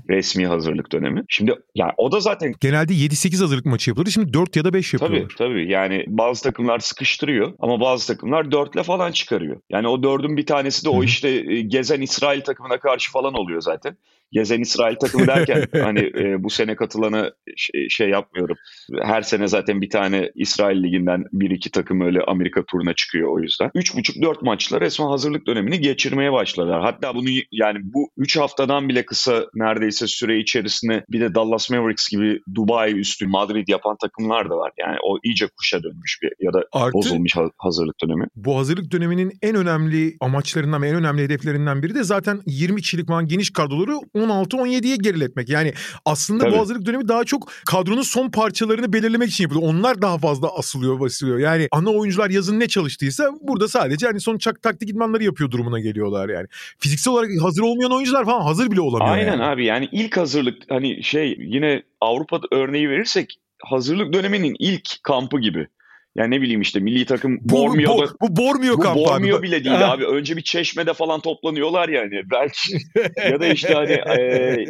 Resmi 0.09 0.47
hazırlık 0.47 0.93
dönemi. 0.93 1.25
Şimdi 1.29 1.55
yani 1.75 1.93
o 1.97 2.13
da 2.13 2.21
zaten... 2.21 2.55
Genelde 2.61 2.93
7-8 2.93 3.41
hazırlık 3.41 3.67
maçı 3.67 3.91
yapılır. 3.91 4.11
Şimdi 4.11 4.33
4 4.33 4.57
ya 4.57 4.65
da 4.65 4.73
5 4.73 4.93
yapıyorlar. 4.93 5.21
Tabii 5.21 5.35
tabii 5.37 5.71
yani 5.71 6.05
bazı 6.09 6.43
takımlar 6.43 6.79
sıkıştırıyor 6.79 7.53
ama 7.59 7.81
bazı 7.81 8.07
takımlar 8.07 8.45
4'le 8.45 8.83
falan 8.83 9.13
çıkarıyor. 9.13 9.61
Yani 9.71 9.89
o 9.89 9.97
4'ün 9.97 10.37
bir 10.37 10.47
tanesi 10.47 10.85
de 10.85 10.89
o 10.89 11.05
işte 11.05 11.29
e, 11.29 11.61
gezen 11.61 12.01
İsrail 12.01 12.41
takımına 12.41 12.81
karşı 12.81 13.13
falan 13.13 13.35
oluyor 13.35 13.61
zaten 13.61 13.97
gezen 14.35 14.61
İsrail 14.61 14.97
takımı 14.97 15.27
derken 15.27 15.65
hani 15.83 16.01
e, 16.01 16.45
bu 16.45 16.51
sene 16.51 16.77
katılana 16.77 17.31
şey, 17.57 17.89
şey 17.89 18.09
yapmıyorum. 18.09 18.57
Her 19.03 19.23
sene 19.23 19.49
zaten 19.49 19.81
bir 19.81 19.91
tane 19.91 20.31
İsrail 20.35 20.83
liginden 20.83 21.25
bir 21.33 21.51
iki 21.51 21.71
takım 21.71 22.01
öyle 22.01 22.21
Amerika 22.21 22.65
turuna 22.65 22.95
çıkıyor 22.95 23.29
o 23.37 23.41
yüzden. 23.41 23.69
3,5-4 23.69 24.45
maçla 24.45 24.81
resmen 24.81 25.07
hazırlık 25.07 25.47
dönemini 25.47 25.81
geçirmeye 25.81 26.33
başladılar. 26.33 26.83
Hatta 26.83 27.15
bunu 27.15 27.29
yani 27.53 27.79
bu 27.83 28.11
3 28.17 28.37
haftadan 28.37 28.89
bile 28.89 29.05
kısa 29.05 29.47
neredeyse 29.55 30.07
süre 30.07 30.39
içerisinde 30.39 31.05
bir 31.11 31.21
de 31.21 31.35
Dallas 31.35 31.71
Mavericks 31.71 32.09
gibi 32.09 32.41
Dubai 32.55 32.93
üstü 32.93 33.27
Madrid 33.27 33.69
yapan 33.69 33.97
takımlar 34.03 34.51
da 34.51 34.57
var. 34.57 34.73
Yani 34.79 34.97
o 35.05 35.19
iyice 35.25 35.47
kuşa 35.57 35.83
dönmüş 35.83 36.19
bir 36.23 36.33
ya 36.41 36.53
da 36.53 36.65
Artı, 36.73 36.93
bozulmuş 36.93 37.33
hazırlık 37.59 37.95
dönemi. 38.03 38.27
Bu 38.37 38.59
hazırlık 38.59 38.93
döneminin 38.93 39.33
en 39.43 39.57
önemli 39.57 40.17
amaçlarından 40.21 40.83
ve 40.83 40.89
en 40.89 40.95
önemli 40.95 41.23
hedeflerinden 41.23 41.83
biri 41.83 41.95
de 41.95 42.05
zaten 42.05 42.41
20 42.47 42.83
kişilik 42.83 43.09
falan 43.09 43.29
geniş 43.29 43.53
kadroları 43.53 43.99
16-17'ye 44.29 44.97
geriletmek. 44.97 45.49
Yani 45.49 45.73
aslında 46.05 46.45
Tabii. 46.45 46.55
bu 46.55 46.59
hazırlık 46.59 46.87
dönemi 46.87 47.09
daha 47.09 47.25
çok 47.25 47.53
kadronun 47.67 48.03
son 48.03 48.31
parçalarını 48.31 48.93
belirlemek 48.93 49.29
için 49.29 49.45
yapılıyor. 49.45 49.69
Onlar 49.69 50.03
daha 50.03 50.19
fazla 50.19 50.59
asılıyor, 50.59 51.01
basılıyor. 51.01 51.39
Yani 51.39 51.69
ana 51.73 51.91
oyuncular 51.91 52.31
yazın 52.31 52.61
ne 52.61 52.69
çalıştıysa 52.69 53.31
burada 53.41 53.69
sadece 53.69 54.07
hani 54.07 54.21
son 54.21 54.39
çak 54.39 54.63
taktik 54.63 54.91
idmanları 54.91 55.25
yapıyor 55.25 55.51
durumuna 55.51 55.81
geliyorlar 55.81 56.29
yani. 56.29 56.47
Fiziksel 56.79 57.15
olarak 57.15 57.31
hazır 57.43 57.63
olmayan 57.63 57.93
oyuncular 57.93 58.25
falan 58.25 58.41
hazır 58.41 58.71
bile 58.71 58.81
olamıyor. 58.81 59.15
Aynen 59.15 59.27
yani. 59.27 59.43
abi 59.43 59.65
yani 59.65 59.89
ilk 59.93 60.17
hazırlık 60.17 60.63
hani 60.69 61.03
şey 61.03 61.37
yine 61.41 61.83
Avrupa'da 62.01 62.47
örneği 62.51 62.91
verirsek 62.91 63.39
hazırlık 63.63 64.13
döneminin 64.13 64.57
ilk 64.59 65.03
kampı 65.03 65.41
gibi. 65.41 65.69
Yani 66.17 66.37
ne 66.37 66.41
bileyim 66.41 66.61
işte 66.61 66.81
milli 66.81 67.07
takım 67.07 67.39
Bormio'da... 67.43 68.03
Bu, 68.03 68.07
bu, 68.21 68.37
bu 68.37 68.37
Bormio 68.37 68.79
kampı 68.79 69.01
Bormio 69.01 69.43
bile 69.43 69.65
değil 69.65 69.93
abi. 69.93 70.05
Önce 70.05 70.37
bir 70.37 70.43
çeşmede 70.43 70.95
falan 70.95 71.21
toplanıyorlar 71.21 71.89
yani. 71.89 72.23
Belki 72.31 72.79
ya 73.31 73.41
da 73.41 73.47
işte 73.47 73.75
hani 73.75 73.93
e, 73.93 74.65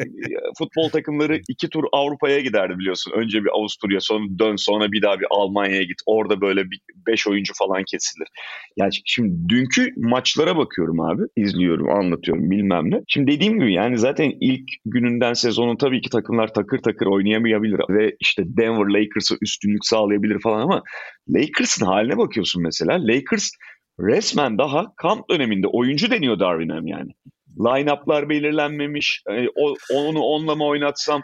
futbol 0.58 0.88
takımları 0.88 1.40
iki 1.48 1.68
tur 1.68 1.84
Avrupa'ya 1.92 2.40
giderdi 2.40 2.78
biliyorsun. 2.78 3.12
Önce 3.16 3.44
bir 3.44 3.50
Avusturya 3.54 4.00
sonra 4.00 4.24
dön 4.38 4.56
sonra 4.56 4.92
bir 4.92 5.02
daha 5.02 5.20
bir 5.20 5.26
Almanya'ya 5.30 5.82
git. 5.82 5.98
Orada 6.06 6.40
böyle 6.40 6.64
bir 6.64 6.80
5 7.06 7.26
oyuncu 7.26 7.52
falan 7.56 7.82
kesilir. 7.90 8.28
Yani 8.76 8.90
şimdi 9.04 9.48
dünkü 9.48 9.92
maçlara 9.96 10.56
bakıyorum 10.56 11.00
abi. 11.00 11.22
izliyorum, 11.36 11.90
anlatıyorum 11.90 12.50
bilmem 12.50 12.90
ne. 12.90 13.00
Şimdi 13.08 13.32
dediğim 13.32 13.60
gibi 13.60 13.72
yani 13.72 13.98
zaten 13.98 14.32
ilk 14.40 14.70
gününden 14.84 15.32
sezonun 15.32 15.76
tabii 15.76 16.00
ki 16.00 16.10
takımlar 16.10 16.54
takır 16.54 16.78
takır 16.78 17.06
oynayamayabilir 17.06 17.80
ve 17.88 18.16
işte 18.20 18.42
Denver 18.46 19.00
Lakers'a 19.00 19.34
üstünlük 19.42 19.86
sağlayabilir 19.86 20.40
falan 20.40 20.60
ama 20.60 20.82
Lakers'ın 21.34 21.86
haline 21.86 22.18
bakıyorsun 22.18 22.62
mesela. 22.62 23.06
Lakers 23.06 23.50
resmen 24.00 24.58
daha 24.58 24.94
kamp 24.96 25.30
döneminde 25.30 25.66
oyuncu 25.66 26.10
deniyor 26.10 26.38
Darwin 26.38 26.86
yani. 26.86 27.10
Line-up'lar 27.58 28.28
belirlenmemiş. 28.28 29.22
O, 29.56 29.74
onu 29.94 30.20
onunla 30.20 30.54
mı 30.54 30.66
oynatsam 30.66 31.22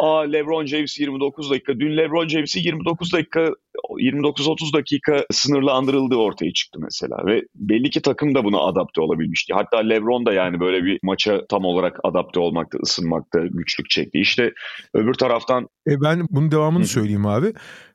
Aa 0.00 0.20
LeBron 0.20 0.66
James 0.66 1.00
29 1.00 1.50
dakika. 1.50 1.80
Dün 1.80 1.96
LeBron 1.96 2.28
James'i 2.28 2.60
29 2.60 3.12
dakika 3.12 3.50
29-30 3.88 4.72
dakika 4.72 5.24
sınırlandırıldığı 5.30 6.16
ortaya 6.16 6.52
çıktı 6.52 6.78
mesela 6.82 7.26
ve 7.26 7.42
belli 7.54 7.90
ki 7.90 8.02
takım 8.02 8.34
da 8.34 8.44
buna 8.44 8.58
adapte 8.58 9.00
olabilmişti. 9.00 9.54
Hatta 9.54 9.78
LeBron 9.78 10.26
da 10.26 10.32
yani 10.32 10.60
böyle 10.60 10.84
bir 10.84 10.98
maça 11.02 11.46
tam 11.46 11.64
olarak 11.64 11.98
adapte 12.04 12.40
olmakta, 12.40 12.78
ısınmakta 12.78 13.40
güçlük 13.46 13.90
çekti. 13.90 14.18
İşte 14.18 14.52
öbür 14.94 15.14
taraftan 15.14 15.68
e 15.88 16.00
ben 16.00 16.26
bunun 16.30 16.50
devamını 16.50 16.82
Hı. 16.82 16.88
söyleyeyim 16.88 17.26
abi. 17.26 17.52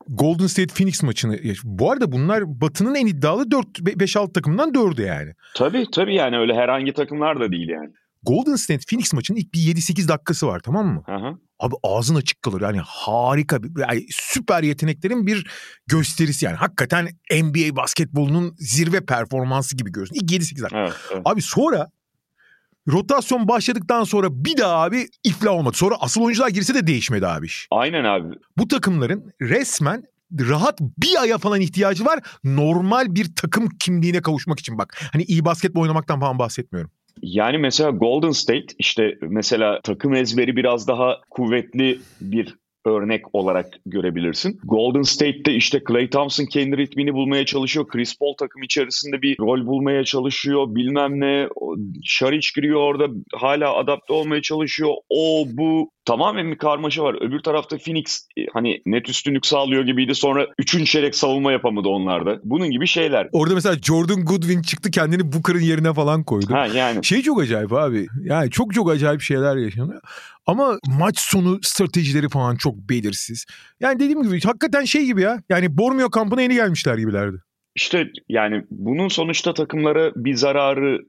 Golden 0.07 0.47
State 0.47 0.73
Phoenix 0.73 1.03
maçını 1.03 1.37
bu 1.63 1.91
arada 1.91 2.11
bunlar 2.11 2.61
Batı'nın 2.61 2.95
en 2.95 3.05
iddialı 3.05 3.51
4 3.51 3.67
5-6 3.79 4.33
takımından 4.33 4.73
4'ü 4.73 5.05
yani. 5.05 5.31
Tabii 5.55 5.85
tabii 5.91 6.15
yani 6.15 6.37
öyle 6.37 6.53
herhangi 6.53 6.93
takımlar 6.93 7.39
da 7.39 7.51
değil 7.51 7.69
yani. 7.69 7.89
Golden 8.23 8.55
State 8.55 8.83
Phoenix 8.89 9.13
maçının 9.13 9.37
ilk 9.37 9.53
bir 9.53 9.59
7-8 9.59 10.07
dakikası 10.07 10.47
var 10.47 10.59
tamam 10.59 10.87
mı? 10.87 11.03
Hı 11.05 11.15
hı. 11.15 11.37
Abi 11.59 11.75
ağzın 11.83 12.15
açık 12.15 12.41
kalır. 12.41 12.61
Yani 12.61 12.79
harika 12.85 13.63
bir 13.63 13.81
yani 13.81 14.05
süper 14.09 14.63
yeteneklerin 14.63 15.27
bir 15.27 15.47
gösterisi 15.87 16.45
yani. 16.45 16.55
Hakikaten 16.55 17.07
NBA 17.31 17.75
basketbolunun 17.75 18.55
zirve 18.57 19.05
performansı 19.05 19.77
gibi 19.77 19.91
görüyorsun. 19.91 20.15
İlk 20.15 20.31
7-8 20.31 20.61
dakika. 20.61 20.79
Evet, 20.79 20.93
evet. 21.11 21.21
Abi 21.25 21.41
sonra 21.41 21.89
rotasyon 22.87 23.47
başladıktan 23.47 24.03
sonra 24.03 24.27
bir 24.31 24.57
daha 24.57 24.83
abi 24.83 25.07
iflah 25.23 25.51
olmadı. 25.51 25.77
Sonra 25.77 25.95
asıl 25.99 26.21
oyuncular 26.21 26.49
girse 26.49 26.73
de 26.73 26.87
değişmedi 26.87 27.27
abi 27.27 27.45
iş. 27.45 27.67
Aynen 27.71 28.03
abi. 28.03 28.35
Bu 28.57 28.67
takımların 28.67 29.33
resmen 29.41 30.03
rahat 30.39 30.79
bir 30.81 31.21
aya 31.21 31.37
falan 31.37 31.61
ihtiyacı 31.61 32.05
var. 32.05 32.19
Normal 32.43 33.15
bir 33.15 33.35
takım 33.35 33.69
kimliğine 33.69 34.21
kavuşmak 34.21 34.59
için 34.59 34.77
bak. 34.77 35.01
Hani 35.11 35.23
iyi 35.23 35.45
basketbol 35.45 35.81
oynamaktan 35.81 36.19
falan 36.19 36.39
bahsetmiyorum. 36.39 36.91
Yani 37.23 37.57
mesela 37.57 37.89
Golden 37.89 38.31
State 38.31 38.65
işte 38.79 39.17
mesela 39.21 39.79
takım 39.83 40.13
ezberi 40.13 40.55
biraz 40.55 40.87
daha 40.87 41.21
kuvvetli 41.29 41.99
bir 42.21 42.55
örnek 42.85 43.35
olarak 43.35 43.67
görebilirsin. 43.85 44.59
Golden 44.63 45.01
State'te 45.01 45.53
işte 45.53 45.81
Clay 45.87 46.09
Thompson 46.09 46.45
kendi 46.45 46.77
ritmini 46.77 47.13
bulmaya 47.13 47.45
çalışıyor. 47.45 47.87
Chris 47.87 48.17
Paul 48.19 48.33
takım 48.33 48.63
içerisinde 48.63 49.21
bir 49.21 49.39
rol 49.39 49.65
bulmaya 49.65 50.03
çalışıyor. 50.03 50.65
Bilmem 50.67 51.19
ne. 51.19 51.47
Şaric 52.03 52.47
giriyor 52.55 52.79
orada 52.79 53.07
hala 53.33 53.75
adapte 53.75 54.13
olmaya 54.13 54.41
çalışıyor. 54.41 54.91
O 55.09 55.45
bu 55.47 55.91
tamamen 56.05 56.51
bir 56.51 56.57
karmaşa 56.57 57.03
var. 57.03 57.15
Öbür 57.21 57.39
tarafta 57.39 57.77
Phoenix 57.77 58.27
e, 58.37 58.41
hani 58.53 58.81
net 58.85 59.09
üstünlük 59.09 59.45
sağlıyor 59.45 59.83
gibiydi. 59.83 60.15
Sonra 60.15 60.47
üçüncü 60.59 60.85
çeyrek 60.85 61.15
savunma 61.15 61.51
yapamadı 61.51 61.87
onlarda. 61.87 62.39
Bunun 62.43 62.71
gibi 62.71 62.87
şeyler. 62.87 63.29
Orada 63.31 63.53
mesela 63.53 63.75
Jordan 63.81 64.25
Goodwin 64.25 64.61
çıktı 64.61 64.91
kendini 64.91 65.33
Booker'ın 65.33 65.59
yerine 65.59 65.93
falan 65.93 66.23
koydu. 66.23 66.53
Ha 66.53 66.67
yani. 66.75 67.05
Şey 67.05 67.21
çok 67.21 67.41
acayip 67.41 67.73
abi. 67.73 68.07
Yani 68.23 68.51
çok 68.51 68.73
çok 68.73 68.91
acayip 68.91 69.21
şeyler 69.21 69.57
yaşanıyor. 69.57 70.01
Ama 70.45 70.77
maç 70.99 71.19
sonu 71.19 71.59
stratejileri 71.61 72.29
falan 72.29 72.55
çok 72.55 72.75
belirsiz. 72.75 73.45
Yani 73.79 73.99
dediğim 73.99 74.23
gibi 74.23 74.41
hakikaten 74.41 74.83
şey 74.83 75.05
gibi 75.05 75.21
ya. 75.21 75.41
Yani 75.49 75.77
Bormio 75.77 76.09
kampına 76.09 76.41
yeni 76.41 76.53
gelmişler 76.53 76.97
gibilerdi. 76.97 77.37
İşte 77.75 78.11
yani 78.29 78.63
bunun 78.71 79.07
sonuçta 79.07 79.53
takımlara 79.53 80.11
bir 80.15 80.33
zararı 80.35 81.05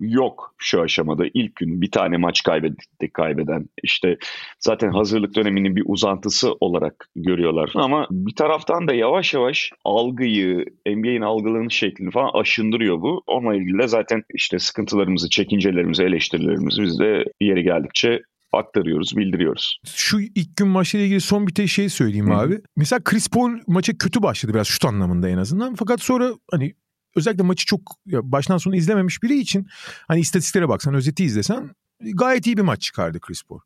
yok 0.00 0.54
şu 0.58 0.80
aşamada. 0.80 1.24
İlk 1.34 1.56
gün 1.56 1.80
bir 1.80 1.90
tane 1.90 2.16
maç 2.16 2.42
kaybettik 2.42 3.14
kaybeden. 3.14 3.68
İşte 3.82 4.16
zaten 4.60 4.90
hazırlık 4.90 5.36
döneminin 5.36 5.76
bir 5.76 5.82
uzantısı 5.86 6.52
olarak 6.52 7.08
görüyorlar. 7.16 7.70
Ama 7.74 8.06
bir 8.10 8.34
taraftan 8.34 8.88
da 8.88 8.94
yavaş 8.94 9.34
yavaş 9.34 9.70
algıyı, 9.84 10.64
NBA'in 10.86 11.22
algılarının 11.22 11.68
şeklini 11.68 12.10
falan 12.10 12.30
aşındırıyor 12.34 13.00
bu. 13.00 13.22
Onunla 13.26 13.54
ilgili 13.54 13.78
de 13.78 13.88
zaten 13.88 14.22
işte 14.34 14.58
sıkıntılarımızı, 14.58 15.30
çekincelerimizi, 15.30 16.02
eleştirilerimizi 16.02 16.82
biz 16.82 16.98
de 16.98 17.24
yeri 17.40 17.62
geldikçe 17.62 18.22
aktarıyoruz, 18.56 19.16
bildiriyoruz. 19.16 19.78
Şu 19.84 20.20
ilk 20.20 20.56
gün 20.56 20.68
maçıyla 20.68 21.06
ilgili 21.06 21.20
son 21.20 21.46
bir 21.46 21.66
şey 21.66 21.88
söyleyeyim 21.88 22.30
Hı. 22.30 22.34
abi. 22.34 22.60
Mesela 22.76 23.00
Chris 23.04 23.28
Paul 23.28 23.50
maça 23.66 23.98
kötü 23.98 24.22
başladı 24.22 24.54
biraz 24.54 24.66
şut 24.66 24.84
anlamında 24.84 25.28
en 25.28 25.38
azından. 25.38 25.74
Fakat 25.74 26.02
sonra 26.02 26.30
hani 26.50 26.74
özellikle 27.16 27.42
maçı 27.42 27.66
çok 27.66 27.80
baştan 28.06 28.58
sona 28.58 28.76
izlememiş 28.76 29.22
biri 29.22 29.38
için 29.38 29.66
hani 30.08 30.20
istatistiklere 30.20 30.68
baksan, 30.68 30.94
özeti 30.94 31.24
izlesen 31.24 31.70
gayet 32.00 32.46
iyi 32.46 32.56
bir 32.56 32.62
maç 32.62 32.80
çıkardı 32.82 33.20
Chris 33.20 33.42
Paul. 33.42 33.58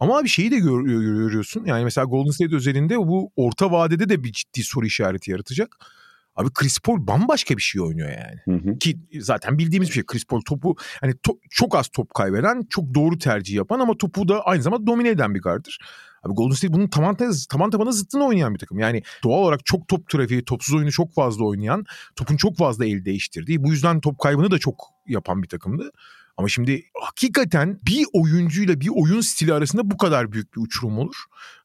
Ama 0.00 0.24
bir 0.24 0.28
şeyi 0.28 0.50
de 0.50 0.58
gör, 0.58 0.82
görüyorsun. 0.82 1.64
Yani 1.64 1.84
mesela 1.84 2.04
Golden 2.04 2.30
State 2.30 2.56
özelinde 2.56 2.98
bu 2.98 3.32
orta 3.36 3.72
vadede 3.72 4.08
de 4.08 4.24
bir 4.24 4.32
ciddi 4.32 4.62
soru 4.62 4.86
işareti 4.86 5.30
yaratacak. 5.30 5.76
Abi 6.36 6.48
Chris 6.54 6.78
Paul 6.80 7.06
bambaşka 7.06 7.56
bir 7.56 7.62
şey 7.62 7.82
oynuyor 7.82 8.08
yani. 8.08 8.58
Hı 8.58 8.70
hı. 8.70 8.78
Ki 8.78 8.98
zaten 9.20 9.58
bildiğimiz 9.58 9.88
bir 9.88 9.94
şey. 9.94 10.06
Chris 10.06 10.24
Paul 10.24 10.40
topu 10.40 10.76
hani 11.00 11.14
to, 11.22 11.32
çok 11.50 11.74
az 11.76 11.88
top 11.88 12.14
kaybeden, 12.14 12.62
çok 12.70 12.94
doğru 12.94 13.18
tercih 13.18 13.54
yapan 13.54 13.80
ama 13.80 13.96
topu 13.96 14.28
da 14.28 14.40
aynı 14.40 14.62
zamanda 14.62 14.86
domine 14.86 15.08
eden 15.08 15.34
bir 15.34 15.42
gardır. 15.42 15.78
Abi 16.22 16.34
Golden 16.34 16.54
State 16.54 16.72
bunun 16.72 16.88
taban, 16.88 17.16
taban 17.50 17.70
tabana 17.70 17.92
zıttını 17.92 18.24
oynayan 18.24 18.54
bir 18.54 18.58
takım. 18.58 18.78
Yani 18.78 19.02
doğal 19.24 19.38
olarak 19.38 19.66
çok 19.66 19.88
top 19.88 20.08
trafiği, 20.08 20.44
topsuz 20.44 20.74
oyunu 20.74 20.92
çok 20.92 21.14
fazla 21.14 21.44
oynayan, 21.44 21.84
topun 22.16 22.36
çok 22.36 22.56
fazla 22.56 22.86
el 22.86 23.04
değiştirdiği, 23.04 23.64
bu 23.64 23.70
yüzden 23.70 24.00
top 24.00 24.18
kaybını 24.18 24.50
da 24.50 24.58
çok 24.58 24.84
yapan 25.06 25.42
bir 25.42 25.48
takımdı. 25.48 25.90
Ama 26.36 26.48
şimdi 26.48 26.82
hakikaten 27.00 27.80
bir 27.86 28.06
oyuncuyla 28.12 28.80
bir 28.80 28.90
oyun 28.94 29.20
stili 29.20 29.54
arasında 29.54 29.90
bu 29.90 29.96
kadar 29.96 30.32
büyük 30.32 30.56
bir 30.56 30.60
uçurum 30.60 30.98
olur. 30.98 31.16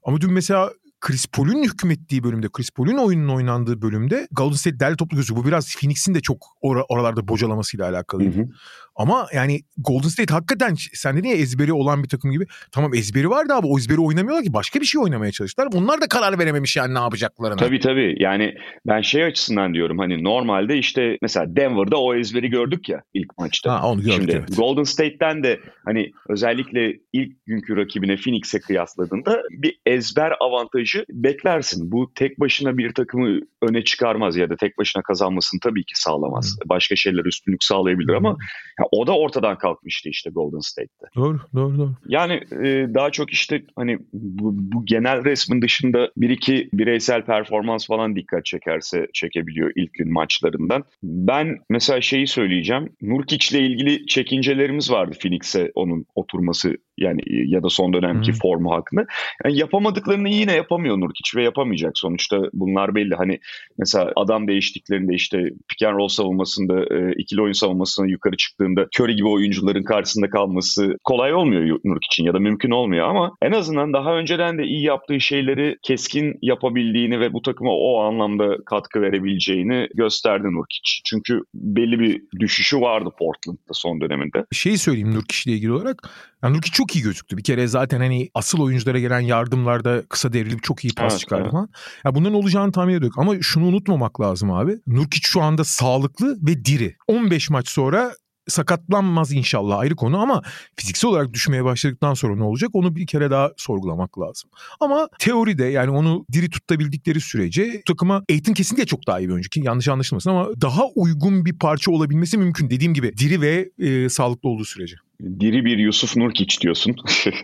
Ama 0.04 0.22
dün 0.22 0.34
mesela 0.34 0.74
Chris 1.02 1.28
Paul'un 1.28 1.64
hükmettiği 1.64 2.24
bölümde, 2.24 2.48
Chris 2.54 2.72
Paul'un 2.72 2.98
oyunun 2.98 3.36
oynandığı 3.36 3.82
bölümde 3.82 4.28
Golden 4.32 4.56
State 4.56 4.80
derli 4.80 4.98
toplu 4.98 5.18
gözü. 5.18 5.36
Bu 5.36 5.46
biraz 5.46 5.76
Phoenix'in 5.76 6.14
de 6.14 6.20
çok 6.20 6.38
or- 6.64 6.86
oralarda 6.90 7.28
bocalamasıyla 7.28 7.90
alakalıydı. 7.90 8.38
Hı 8.38 8.42
hı. 8.42 8.48
Ama 8.96 9.28
yani 9.34 9.60
Golden 9.78 10.08
State 10.08 10.34
hakikaten 10.34 10.76
sen 10.94 11.18
dedin 11.18 11.28
ya 11.28 11.36
ezberi 11.36 11.74
olan 11.74 12.04
bir 12.04 12.10
takım 12.10 12.32
gibi. 12.32 12.46
Tamam 12.72 12.94
ezberi 12.94 13.30
vardı 13.30 13.54
abi 13.54 13.68
o 13.68 13.80
ezberi 13.80 14.00
oynamıyorlar 14.00 14.44
ki 14.44 14.54
başka 14.54 14.82
bir 14.82 14.86
şey 14.86 15.02
oynamaya 15.02 15.32
çalıştılar. 15.32 15.72
Bunlar 15.72 16.02
da 16.02 16.08
karar 16.08 16.40
verememiş 16.40 16.76
yani 16.76 16.94
ne 16.94 17.00
yapacaklarını. 17.00 17.58
Tabii 17.58 17.80
tabii 17.80 18.16
yani 18.20 18.54
ben 18.88 19.02
şey 19.02 19.24
açısından 19.24 19.74
diyorum 19.74 20.00
hani 20.00 20.24
normalde 20.24 20.78
işte 20.78 21.18
mesela 21.22 21.56
Denver'da 21.56 21.98
o 21.98 22.16
ezberi 22.16 22.50
gördük 22.50 22.90
ya 22.90 23.02
ilk 23.14 23.38
maçta. 23.38 23.74
Ha 23.74 23.88
onu 23.88 24.02
gördük 24.02 24.16
Şimdi 24.16 24.32
evet. 24.32 24.58
Golden 24.58 24.84
State'ten 24.84 25.44
de 25.44 25.60
hani 25.86 26.12
özellikle 26.30 26.94
ilk 27.14 27.46
günkü 27.46 27.78
rakibine 27.78 28.16
Phoenix'e 28.16 28.60
kıyasladığında 28.60 29.42
bir 29.52 29.80
ezber 29.86 30.34
avantajı 30.40 30.89
beklersin. 31.10 31.92
Bu 31.92 32.12
tek 32.16 32.40
başına 32.40 32.78
bir 32.78 32.94
takımı 32.94 33.40
öne 33.62 33.84
çıkarmaz 33.84 34.38
ya 34.38 34.50
da 34.50 34.56
tek 34.56 34.78
başına 34.78 35.04
kazanmasını 35.04 35.60
tabii 35.60 35.84
ki 35.84 36.02
sağlamaz. 36.02 36.60
Başka 36.66 36.96
şeyler 36.96 37.26
üstünlük 37.26 37.64
sağlayabilir 37.64 38.14
ama 38.14 38.38
ya 38.80 38.86
o 38.92 39.08
da 39.08 39.18
ortadan 39.18 39.58
kalkmıştı 39.58 40.10
işte 40.10 40.30
Golden 40.30 40.60
State'te. 40.60 41.06
Doğru, 41.16 41.40
doğru, 41.56 41.78
doğru. 41.78 41.96
Yani 42.08 42.34
e, 42.34 42.88
daha 42.94 43.10
çok 43.12 43.32
işte 43.32 43.64
hani 43.76 44.00
bu, 44.14 44.52
bu 44.54 44.86
genel 44.86 45.26
resmin 45.26 45.62
dışında 45.62 46.12
bir 46.18 46.30
iki 46.30 46.70
bireysel 46.74 47.26
performans 47.26 47.88
falan 47.88 48.16
dikkat 48.16 48.46
çekerse 48.46 49.08
çekebiliyor 49.14 49.72
ilk 49.76 49.94
gün 49.94 50.14
maçlarından. 50.14 50.84
Ben 51.04 51.58
mesela 51.70 52.02
şeyi 52.02 52.28
söyleyeceğim. 52.28 52.90
Nurkic 53.02 53.58
ile 53.58 53.66
ilgili 53.66 54.06
çekincelerimiz 54.06 54.92
vardı 54.92 55.16
Phoenix'e 55.22 55.72
onun 55.76 56.06
oturması 56.16 56.78
yani 56.98 57.22
ya 57.26 57.64
da 57.64 57.70
son 57.70 57.94
dönemki 57.94 58.32
hmm. 58.32 58.40
formu 58.40 58.72
hakkında. 58.72 59.06
Yani 59.44 59.58
yapamadıklarını 59.58 60.30
yine 60.30 60.54
yapamıyor 60.80 61.00
Nurkic 61.00 61.38
ve 61.38 61.44
yapamayacak. 61.44 61.98
Sonuçta 61.98 62.42
bunlar 62.54 62.96
belli. 62.96 63.16
Hani 63.16 63.40
mesela 63.78 64.12
adam 64.16 64.48
değiştiklerinde 64.48 65.14
işte 65.14 65.38
pick 65.68 65.84
and 65.84 65.98
roll 65.98 66.08
savunmasında 66.08 66.96
e, 66.96 67.14
ikili 67.18 67.42
oyun 67.42 67.54
savunmasına 67.54 68.08
yukarı 68.08 68.38
çıktığında 68.38 68.88
Curry 69.00 69.16
gibi 69.16 69.28
oyuncuların 69.28 69.84
karşısında 69.84 70.30
kalması 70.30 70.98
kolay 71.04 71.34
olmuyor 71.34 71.80
Nurkic'in 71.84 72.28
ya 72.28 72.34
da 72.34 72.40
mümkün 72.40 72.72
olmuyor 72.72 73.08
ama 73.08 73.32
en 73.42 73.52
azından 73.52 73.94
daha 73.94 74.16
önceden 74.16 74.58
de 74.58 74.64
iyi 74.64 74.84
yaptığı 74.84 75.20
şeyleri 75.20 75.78
keskin 75.84 76.38
yapabildiğini 76.42 77.20
ve 77.20 77.34
bu 77.34 77.42
takıma 77.42 77.72
o 77.72 78.00
anlamda 78.02 78.58
katkı 78.66 79.02
verebileceğini 79.02 79.88
gösterdi 79.96 80.48
Nurkic. 80.48 81.02
Çünkü 81.06 81.42
belli 81.54 82.00
bir 82.00 82.22
düşüşü 82.40 82.82
vardı 82.82 83.10
Portland'da 83.20 83.74
son 83.74 84.02
döneminde. 84.02 84.46
Şeyi 84.52 84.78
söyleyeyim 84.78 85.14
Nurkic 85.14 85.50
ile 85.50 85.58
ilgili 85.58 85.72
olarak. 85.72 86.10
Yani 86.44 86.56
Nurkic 86.58 86.72
çok 86.72 86.96
iyi 86.96 87.02
gözüktü. 87.02 87.38
Bir 87.38 87.44
kere 87.44 87.68
zaten 87.68 88.00
hani 88.00 88.30
asıl 88.34 88.60
oyunculara 88.60 89.00
gelen 89.00 89.20
yardımlarda 89.20 90.04
kısa 90.10 90.34
devrilip 90.34 90.64
çok 90.64 90.86
iyi 90.86 90.94
pas 90.94 91.14
evet, 91.14 91.20
çıkardı 91.20 91.44
evet. 91.44 91.52
falan. 91.52 91.70
Ya 92.06 92.16
bunların 92.16 92.34
olacağını 92.34 92.72
tahmin 92.72 92.94
ediyorduk. 92.94 93.18
Ama 93.18 93.42
şunu 93.42 93.66
unutmamak 93.66 94.22
lazım 94.22 94.52
abi. 94.52 94.80
Nurkic 94.88 95.22
şu 95.24 95.42
anda 95.42 95.64
sağlıklı 95.64 96.38
ve 96.42 96.66
diri. 96.66 96.96
15 97.08 97.50
maç 97.50 97.70
sonra 97.70 98.14
sakatlanmaz 98.50 99.32
inşallah 99.32 99.80
ayrı 99.80 99.96
konu 99.96 100.22
ama 100.22 100.42
fiziksel 100.76 101.10
olarak 101.10 101.34
düşmeye 101.34 101.64
başladıktan 101.64 102.14
sonra 102.14 102.36
ne 102.36 102.44
olacak 102.44 102.70
onu 102.74 102.96
bir 102.96 103.08
kere 103.08 103.32
daha 103.32 103.52
sorgulamak 103.58 104.20
lazım. 104.20 104.50
Ama 104.80 105.10
teoride 105.20 105.66
yani 105.66 105.92
onu 105.92 106.26
diri 106.32 106.50
tutabildikleri 106.50 107.22
sürece 107.22 107.82
takıma 107.88 108.24
Aiton 108.30 108.54
kesinlikle 108.54 108.86
çok 108.86 109.08
daha 109.08 109.20
iyi 109.20 109.28
bir 109.28 109.34
oyuncu. 109.34 109.50
Yanlış 109.56 109.88
anlaşılmasın 109.88 110.30
ama 110.30 110.48
daha 110.62 110.84
uygun 110.96 111.46
bir 111.46 111.60
parça 111.60 111.92
olabilmesi 111.92 112.38
mümkün. 112.38 112.70
Dediğim 112.70 112.94
gibi 112.94 113.18
diri 113.18 113.42
ve 113.42 113.70
e, 113.80 114.10
sağlıklı 114.10 114.50
olduğu 114.50 114.66
sürece 114.66 114.96
diri 115.22 115.66
bir 115.66 115.78
Yusuf 115.78 116.18
Nurkic 116.18 116.62
diyorsun. 116.62 116.96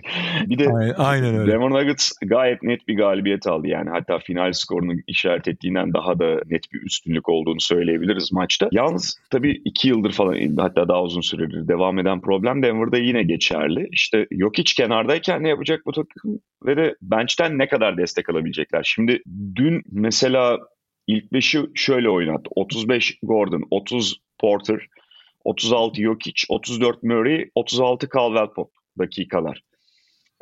bir 0.45 0.59
de 0.59 0.67
aynen, 0.67 0.93
aynen 0.97 1.35
öyle. 1.35 1.51
Denver 1.51 1.69
Nuggets 1.69 2.11
gayet 2.25 2.63
net 2.63 2.87
bir 2.87 2.97
galibiyet 2.97 3.47
aldı. 3.47 3.67
Yani 3.67 3.89
hatta 3.89 4.19
final 4.19 4.51
skorunu 4.51 4.93
işaret 5.07 5.47
ettiğinden 5.47 5.93
daha 5.93 6.19
da 6.19 6.41
net 6.45 6.73
bir 6.73 6.81
üstünlük 6.81 7.29
olduğunu 7.29 7.59
söyleyebiliriz 7.59 8.33
maçta. 8.33 8.69
Yalnız 8.71 9.19
tabii 9.31 9.61
iki 9.65 9.87
yıldır 9.87 10.11
falan 10.11 10.57
hatta 10.57 10.87
daha 10.87 11.03
uzun 11.03 11.21
süredir 11.21 11.67
devam 11.67 11.99
eden 11.99 12.21
problem 12.21 12.63
Denver'da 12.63 12.97
yine 12.97 13.23
geçerli. 13.23 13.87
İşte 13.91 14.27
Jokic 14.31 14.73
kenardayken 14.75 15.43
ne 15.43 15.49
yapacak 15.49 15.81
bu 15.85 15.91
takım 15.91 16.39
ve 16.65 16.77
de 16.77 16.95
bench'ten 17.01 17.57
ne 17.57 17.67
kadar 17.67 17.97
destek 17.97 18.29
alabilecekler. 18.29 18.83
Şimdi 18.83 19.21
dün 19.55 19.81
mesela 19.91 20.57
ilk 21.07 21.33
beşi 21.33 21.59
şöyle 21.75 22.09
oynattı. 22.09 22.49
35 22.55 23.17
Gordon, 23.23 23.63
30 23.71 24.19
Porter, 24.39 24.87
36 25.45 26.01
Jokic, 26.01 26.45
34 26.49 27.03
Murray, 27.03 27.49
36 27.55 28.07
Caldwell 28.09 28.53
Pop 28.53 28.71
dakikalar. 28.99 29.61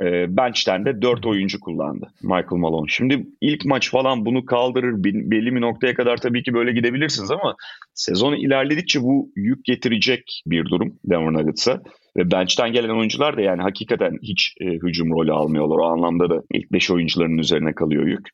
E, 0.02 0.38
bench'ten 0.38 0.86
de 0.86 1.02
4 1.02 1.26
oyuncu 1.26 1.60
kullandı 1.60 2.08
Michael 2.22 2.58
Malone. 2.58 2.88
Şimdi 2.90 3.28
ilk 3.42 3.66
maç 3.66 3.92
falan 3.92 4.26
bunu 4.26 4.46
kaldırır. 4.46 5.04
Belli 5.04 5.56
bir 5.56 5.62
noktaya 5.62 5.94
kadar 5.94 6.18
tabii 6.18 6.44
ki 6.44 6.54
böyle 6.54 6.72
gidebilirsiniz 6.72 7.32
ama 7.32 7.56
sezon 7.94 8.34
ilerledikçe 8.34 9.02
bu 9.02 9.32
yük 9.36 9.66
getirecek 9.66 10.44
bir 10.46 10.66
durum 10.66 11.00
Denver 11.06 11.34
Nuggets'a. 11.34 11.82
Ve 12.18 12.32
bench'ten 12.32 12.74
gelen 12.74 12.90
oyuncular 12.90 13.38
da 13.38 13.42
yani 13.42 13.62
hakikaten 13.62 14.18
hiç 14.22 14.56
e, 14.62 14.66
hücum 14.66 15.12
rolü 15.12 15.34
almıyorlar. 15.34 15.78
O 15.78 15.86
anlamda 15.86 16.30
da 16.30 16.44
ilk 16.54 16.72
5 16.72 16.92
oyuncuların 16.92 17.38
üzerine 17.38 17.74
kalıyor 17.74 18.08
yük. 18.08 18.28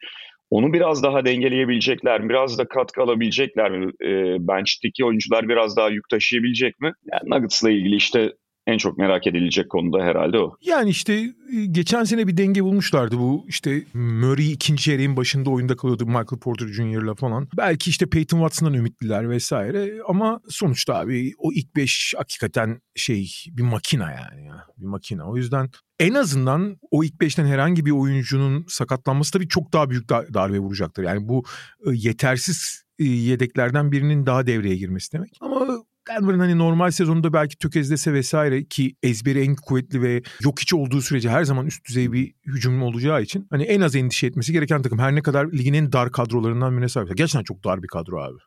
Onu 0.50 0.74
biraz 0.74 1.04
daha 1.04 1.26
dengeleyebilecekler 1.26 2.22
mi? 2.22 2.30
Biraz 2.30 2.58
da 2.58 2.68
katkı 2.68 3.02
alabilecekler 3.02 3.72
mi? 3.72 3.92
E, 4.02 4.38
bench'teki 4.48 5.06
oyuncular 5.06 5.50
biraz 5.50 5.78
daha 5.78 5.90
yük 5.90 6.10
taşıyabilecek 6.10 6.80
mi? 6.80 6.94
Yani 7.12 7.30
Nuggets'la 7.30 7.72
ilgili 7.72 7.96
işte 7.96 8.34
en 8.68 8.78
çok 8.78 8.98
merak 8.98 9.28
edilecek 9.28 9.70
konu 9.70 9.94
da 9.94 10.04
herhalde 10.04 10.38
o. 10.38 10.56
Yani 10.62 10.90
işte 10.90 11.14
e, 11.14 11.66
geçen 11.72 12.04
sene 12.04 12.28
bir 12.28 12.38
denge 12.38 12.64
bulmuşlardı 12.64 13.18
bu 13.18 13.46
işte 13.48 13.84
Murray 13.94 14.52
ikinci 14.52 14.84
çeyreğin 14.84 15.18
başında 15.18 15.50
oyunda 15.50 15.76
kalıyordu 15.76 16.06
Michael 16.06 16.40
Porter 16.42 16.68
Jr.'la 16.68 17.16
falan. 17.16 17.48
Belki 17.58 17.90
işte 17.90 18.10
Peyton 18.10 18.38
Watson'dan 18.38 18.74
ümitliler 18.74 19.30
vesaire 19.30 19.92
ama 20.08 20.42
sonuçta 20.50 20.96
abi 20.96 21.34
o 21.38 21.54
ilk 21.54 21.76
beş 21.76 22.14
hakikaten 22.18 22.82
şey 22.96 23.32
bir 23.52 23.64
makina 23.64 24.12
yani 24.12 24.46
ya 24.46 24.66
bir 24.78 24.86
makina. 24.86 25.30
O 25.30 25.38
yüzden 25.38 25.70
en 26.00 26.14
azından 26.14 26.78
o 26.92 27.04
ilk 27.04 27.22
beşten 27.22 27.46
herhangi 27.46 27.86
bir 27.86 27.92
oyuncunun 27.92 28.66
sakatlanması 28.68 29.32
tabii 29.32 29.48
çok 29.48 29.74
daha 29.74 29.90
büyük 29.90 30.10
darbe 30.10 30.60
vuracaktır. 30.60 31.04
Yani 31.04 31.28
bu 31.28 31.44
e, 31.86 31.90
yetersiz 31.94 32.84
e, 33.00 33.04
yedeklerden 33.04 33.92
birinin 33.92 34.26
daha 34.26 34.48
devreye 34.48 34.76
girmesi 34.76 35.14
demek. 35.14 35.38
Ama 35.42 35.84
Denver'ın 36.10 36.40
hani 36.40 36.58
normal 36.58 36.92
sezonunda 36.92 37.34
belki 37.34 37.58
tökezlese 37.58 38.14
vesaire 38.14 38.64
ki 38.64 38.96
ezberi 39.04 39.42
en 39.42 39.56
kuvvetli 39.56 40.02
ve 40.02 40.22
yok 40.42 40.60
hiç 40.60 40.74
olduğu 40.74 41.02
sürece 41.02 41.30
her 41.30 41.44
zaman 41.44 41.66
üst 41.66 41.86
düzey 41.86 42.12
bir 42.12 42.34
hücum 42.46 42.84
olacağı 42.84 43.22
için 43.22 43.48
hani 43.50 43.64
en 43.64 43.82
az 43.82 43.96
endişe 43.96 44.28
etmesi 44.28 44.54
gereken 44.54 44.82
takım 44.82 45.00
her 45.00 45.16
ne 45.16 45.22
kadar 45.22 45.52
ligin 45.52 45.74
en 45.74 45.92
dar 45.92 46.12
kadrolarından 46.12 46.74
birine 46.74 46.90
sahip. 46.90 47.18
Gerçekten 47.18 47.44
çok 47.44 47.64
dar 47.64 47.84
bir 47.84 47.88
kadro 47.88 48.22
abi. 48.22 48.38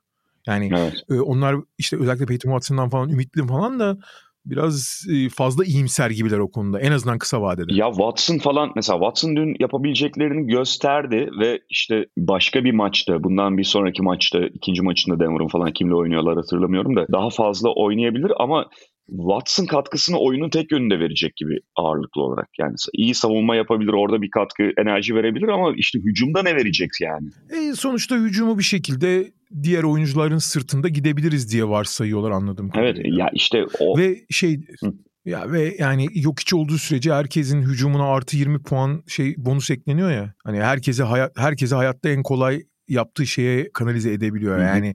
Yani 0.46 0.70
evet. 0.76 1.04
e, 1.10 1.20
onlar 1.20 1.56
işte 1.78 1.98
özellikle 1.98 2.26
Peyton 2.26 2.50
Watson'dan 2.50 2.88
falan 2.88 3.08
ümitli 3.08 3.46
falan 3.46 3.80
da 3.80 3.98
biraz 4.44 5.06
e, 5.10 5.28
fazla 5.28 5.64
iyimser 5.64 6.10
gibiler 6.10 6.38
o 6.38 6.50
konuda. 6.50 6.80
En 6.80 6.92
azından 6.92 7.18
kısa 7.18 7.42
vadede. 7.42 7.74
Ya 7.74 7.90
Watson 7.90 8.38
falan 8.38 8.72
mesela 8.76 8.98
Watson 8.98 9.36
dün 9.36 9.56
yapabileceklerini 9.60 10.46
gösterdi 10.46 11.30
ve 11.40 11.60
işte 11.70 12.06
başka 12.16 12.64
bir 12.64 12.72
maçta 12.72 13.24
bundan 13.24 13.58
bir 13.58 13.64
sonraki 13.64 14.02
maçta 14.02 14.38
ikinci 14.54 14.82
maçında 14.82 15.20
Denver'ın 15.20 15.48
falan 15.48 15.72
kimle 15.72 15.94
oynuyorlar 15.94 16.36
hatırlamıyorum 16.36 16.96
da 16.96 17.06
daha 17.12 17.30
fazla 17.30 17.70
oynayabilir 17.70 18.32
ama 18.38 18.66
Watson 19.16 19.66
katkısını 19.66 20.18
oyunun 20.18 20.50
tek 20.50 20.72
yönünde 20.72 20.98
verecek 20.98 21.36
gibi 21.36 21.58
ağırlıklı 21.76 22.22
olarak. 22.22 22.48
Yani 22.58 22.74
iyi 22.92 23.14
savunma 23.14 23.56
yapabilir, 23.56 23.92
orada 23.92 24.22
bir 24.22 24.30
katkı, 24.30 24.62
enerji 24.78 25.14
verebilir 25.14 25.48
ama 25.48 25.72
işte 25.76 25.98
hücumda 25.98 26.42
ne 26.42 26.56
verecek 26.56 26.90
yani? 27.00 27.28
E, 27.50 27.74
sonuçta 27.74 28.16
hücumu 28.16 28.58
bir 28.58 28.64
şekilde 28.64 29.32
diğer 29.62 29.82
oyuncuların 29.82 30.38
sırtında 30.38 30.88
gidebiliriz 30.88 31.52
diye 31.52 31.68
varsayıyorlar 31.68 32.30
anladım. 32.30 32.70
Evet 32.74 32.98
ya 33.04 33.30
işte 33.32 33.66
o. 33.80 33.98
Ve 33.98 34.16
şey 34.30 34.60
Hı. 34.80 34.92
Ya 35.24 35.52
ve 35.52 35.76
yani 35.78 36.08
yok 36.14 36.40
hiç 36.40 36.54
olduğu 36.54 36.78
sürece 36.78 37.12
herkesin 37.12 37.62
hücumuna 37.62 38.04
artı 38.04 38.36
20 38.36 38.62
puan 38.62 39.02
şey 39.08 39.34
bonus 39.38 39.70
ekleniyor 39.70 40.10
ya. 40.10 40.34
Hani 40.44 40.60
herkese 40.60 41.02
hayat 41.02 41.38
herkese 41.38 41.74
hayatta 41.74 42.08
en 42.08 42.22
kolay 42.22 42.62
yaptığı 42.88 43.26
şeye 43.26 43.70
kanalize 43.72 44.12
edebiliyor. 44.12 44.58
Yani 44.58 44.94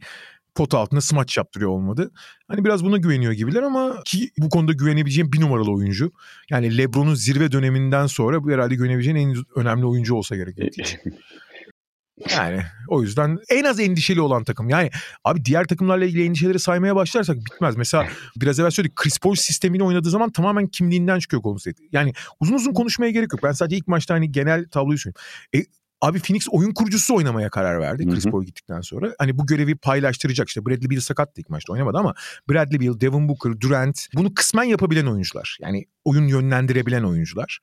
pot 0.57 0.73
altında 0.73 1.01
smaç 1.01 1.37
yaptırıyor 1.37 1.71
olmadı. 1.71 2.11
Hani 2.47 2.65
biraz 2.65 2.83
buna 2.83 2.97
güveniyor 2.97 3.33
gibiler 3.33 3.63
ama 3.63 4.01
ki 4.05 4.29
bu 4.37 4.49
konuda 4.49 4.73
güvenebileceğim 4.73 5.31
bir 5.31 5.41
numaralı 5.41 5.71
oyuncu. 5.71 6.11
Yani 6.49 6.77
LeBron'un 6.77 7.15
zirve 7.15 7.51
döneminden 7.51 8.07
sonra 8.07 8.43
bu 8.43 8.51
herhalde 8.51 8.75
güvenebileceğin 8.75 9.15
en 9.15 9.35
önemli 9.55 9.85
oyuncu 9.85 10.15
olsa 10.15 10.35
gerek. 10.35 10.57
Yani 12.37 12.61
o 12.87 13.01
yüzden 13.01 13.37
en 13.49 13.63
az 13.63 13.79
endişeli 13.79 14.21
olan 14.21 14.43
takım. 14.43 14.69
Yani 14.69 14.89
abi 15.23 15.45
diğer 15.45 15.65
takımlarla 15.65 16.05
ilgili 16.05 16.25
endişeleri 16.25 16.59
saymaya 16.59 16.95
başlarsak 16.95 17.37
bitmez. 17.37 17.75
Mesela 17.75 18.07
biraz 18.35 18.59
evvel 18.59 18.71
söyledik 18.71 18.95
Chris 18.95 19.19
Paul 19.19 19.35
sistemini 19.35 19.83
oynadığı 19.83 20.09
zaman 20.09 20.29
tamamen 20.29 20.67
kimliğinden 20.67 21.19
çıkıyor 21.19 21.41
konusu. 21.43 21.69
Yani 21.91 22.13
uzun 22.39 22.53
uzun 22.53 22.73
konuşmaya 22.73 23.11
gerek 23.11 23.33
yok. 23.33 23.43
Ben 23.43 23.51
sadece 23.51 23.77
ilk 23.77 23.87
maçta 23.87 24.13
hani 24.13 24.31
genel 24.31 24.65
tabloyu 24.69 24.97
söyleyeyim. 24.97 25.25
E, 25.55 25.59
Abi 26.01 26.19
Phoenix 26.19 26.47
oyun 26.51 26.71
kurucusu 26.71 27.15
oynamaya 27.15 27.49
karar 27.49 27.79
verdi 27.79 28.09
Chris 28.09 28.25
Paul 28.25 28.43
gittikten 28.43 28.81
sonra. 28.81 29.13
Hani 29.19 29.37
bu 29.37 29.45
görevi 29.45 29.75
paylaştıracak 29.75 30.47
işte 30.47 30.65
Bradley 30.65 30.89
Beal 30.89 30.99
sakattı 30.99 31.41
ilk 31.41 31.49
maçta 31.49 31.73
oynamadı 31.73 31.97
ama 31.97 32.13
Bradley 32.49 32.79
Beal, 32.79 32.99
Devin 32.99 33.29
Booker, 33.29 33.61
Durant 33.61 34.07
bunu 34.15 34.33
kısmen 34.33 34.63
yapabilen 34.63 35.05
oyuncular. 35.05 35.57
Yani 35.61 35.85
oyun 36.07 36.27
yönlendirebilen 36.27 37.03
oyuncular. 37.03 37.59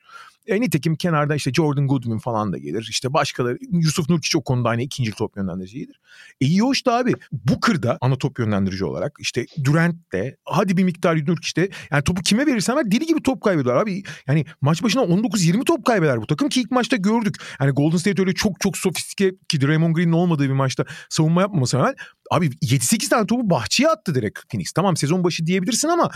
E, 0.47 0.61
nitekim 0.61 0.97
kenarda 0.97 1.35
işte 1.35 1.53
Jordan 1.53 1.87
Goodwin 1.87 2.19
falan 2.19 2.53
da 2.53 2.59
gelir. 2.59 2.87
İşte 2.91 3.13
başkaları 3.13 3.59
Yusuf 3.73 4.09
Nurkic 4.09 4.39
o 4.39 4.45
konuda 4.45 4.69
hani 4.69 4.83
ikinci 4.83 5.13
top 5.13 5.37
yönlendiricidir. 5.37 6.01
E 6.41 6.47
iyi 6.47 6.61
hoş 6.61 6.87
da 6.87 6.97
abi 6.97 7.13
Booker'da 7.33 7.99
ana 8.01 8.17
top 8.19 8.39
yönlendirici 8.39 8.85
olarak 8.85 9.17
işte 9.19 9.47
Durant 9.65 10.13
de 10.13 10.37
hadi 10.45 10.77
bir 10.77 10.85
miktar 10.85 11.27
Nurkic'te 11.27 11.69
yani 11.91 12.05
topu 12.05 12.23
kime 12.23 12.47
verirsen 12.47 12.77
ver 12.77 12.91
deli 12.91 13.07
gibi 13.07 13.23
top 13.23 13.43
kaybediyor 13.43 13.77
abi. 13.77 14.03
Yani 14.27 14.45
maç 14.61 14.83
başına 14.83 15.03
19-20 15.03 15.65
top 15.65 15.85
kaybeder 15.85 16.23
bu 16.23 16.27
takım 16.27 16.49
ki 16.49 16.61
ilk 16.61 16.71
maçta 16.71 16.97
gördük. 16.97 17.37
Yani 17.61 17.71
Golden 17.71 17.97
State 17.97 18.23
öyle 18.23 18.35
çok 18.35 18.61
çok 18.61 18.77
sofistike 18.77 19.33
ki 19.49 19.61
Draymond 19.61 19.97
Green'in 19.97 20.13
olmadığı 20.13 20.45
bir 20.45 20.55
maçta 20.55 20.85
savunma 21.09 21.41
yapmaması 21.41 21.79
rağmen 21.79 21.95
abi 22.31 22.47
7-8 22.47 23.09
tane 23.09 23.27
topu 23.27 23.51
bahçeye 23.51 23.89
attı 23.89 24.15
direkt 24.15 24.39
Phoenix. 24.51 24.73
Tamam 24.73 24.97
sezon 24.97 25.25
başı 25.25 25.47
diyebilirsin 25.47 25.89
ama 25.89 26.11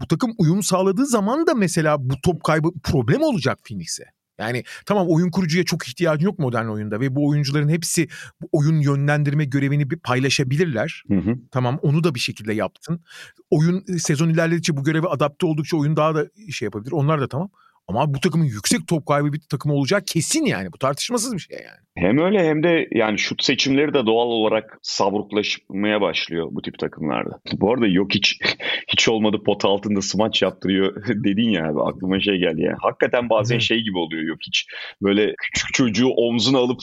bu 0.00 0.06
takım 0.06 0.34
uyum 0.38 0.62
sağladığı 0.62 1.06
zaman 1.06 1.46
da 1.46 1.54
mesela 1.70 2.10
bu 2.10 2.20
top 2.22 2.44
kaybı 2.44 2.68
problem 2.82 3.22
olacak 3.22 3.58
Phoenix'e. 3.64 4.04
Yani 4.38 4.64
tamam 4.86 5.06
oyun 5.08 5.30
kurucuya 5.30 5.64
çok 5.64 5.88
ihtiyacın 5.88 6.24
yok 6.24 6.38
modern 6.38 6.66
oyunda 6.66 7.00
ve 7.00 7.16
bu 7.16 7.28
oyuncuların 7.28 7.68
hepsi 7.68 8.08
bu 8.42 8.48
oyun 8.52 8.80
yönlendirme 8.80 9.44
görevini 9.44 9.90
bir 9.90 9.96
paylaşabilirler. 9.96 11.04
Hı 11.08 11.14
hı. 11.14 11.38
Tamam 11.50 11.78
onu 11.82 12.04
da 12.04 12.14
bir 12.14 12.20
şekilde 12.20 12.52
yaptın. 12.52 13.04
Oyun 13.50 13.84
sezon 13.98 14.28
ilerledikçe 14.28 14.76
bu 14.76 14.84
göreve 14.84 15.06
adapte 15.06 15.46
oldukça 15.46 15.76
oyun 15.76 15.96
daha 15.96 16.14
da 16.14 16.26
şey 16.52 16.66
yapabilir. 16.66 16.92
Onlar 16.92 17.20
da 17.20 17.28
tamam. 17.28 17.50
Ama 17.88 18.14
bu 18.14 18.20
takımın 18.20 18.44
yüksek 18.44 18.86
top 18.86 19.06
kaybı 19.06 19.32
bir 19.32 19.40
takım 19.40 19.72
olacak 19.72 20.06
kesin 20.06 20.44
yani. 20.44 20.72
Bu 20.72 20.78
tartışmasız 20.78 21.34
bir 21.34 21.38
şey 21.38 21.56
yani. 21.56 21.78
Hem 22.00 22.18
öyle 22.18 22.44
hem 22.44 22.62
de 22.62 22.88
yani 22.90 23.18
şut 23.18 23.44
seçimleri 23.44 23.94
de 23.94 24.06
doğal 24.06 24.26
olarak 24.26 24.78
savruklaşmaya 24.82 26.00
başlıyor 26.00 26.48
bu 26.50 26.62
tip 26.62 26.78
takımlarda. 26.78 27.40
Bu 27.52 27.72
arada 27.72 27.86
yok 27.86 28.14
hiç 28.14 28.38
hiç 28.88 29.08
olmadı 29.08 29.42
pot 29.46 29.64
altında 29.64 30.02
smaç 30.02 30.42
yaptırıyor 30.42 31.06
dedin 31.24 31.50
ya 31.50 31.68
abi 31.68 31.80
aklıma 31.80 32.20
şey 32.20 32.36
geldi 32.36 32.62
yani. 32.62 32.76
Hakikaten 32.80 33.30
bazen 33.30 33.58
şey 33.58 33.80
gibi 33.82 33.98
oluyor 33.98 34.22
yok 34.22 34.38
hiç. 34.46 34.66
Böyle 35.02 35.34
küçük 35.38 35.74
çocuğu 35.74 36.08
omzuna 36.08 36.58
alıp 36.58 36.80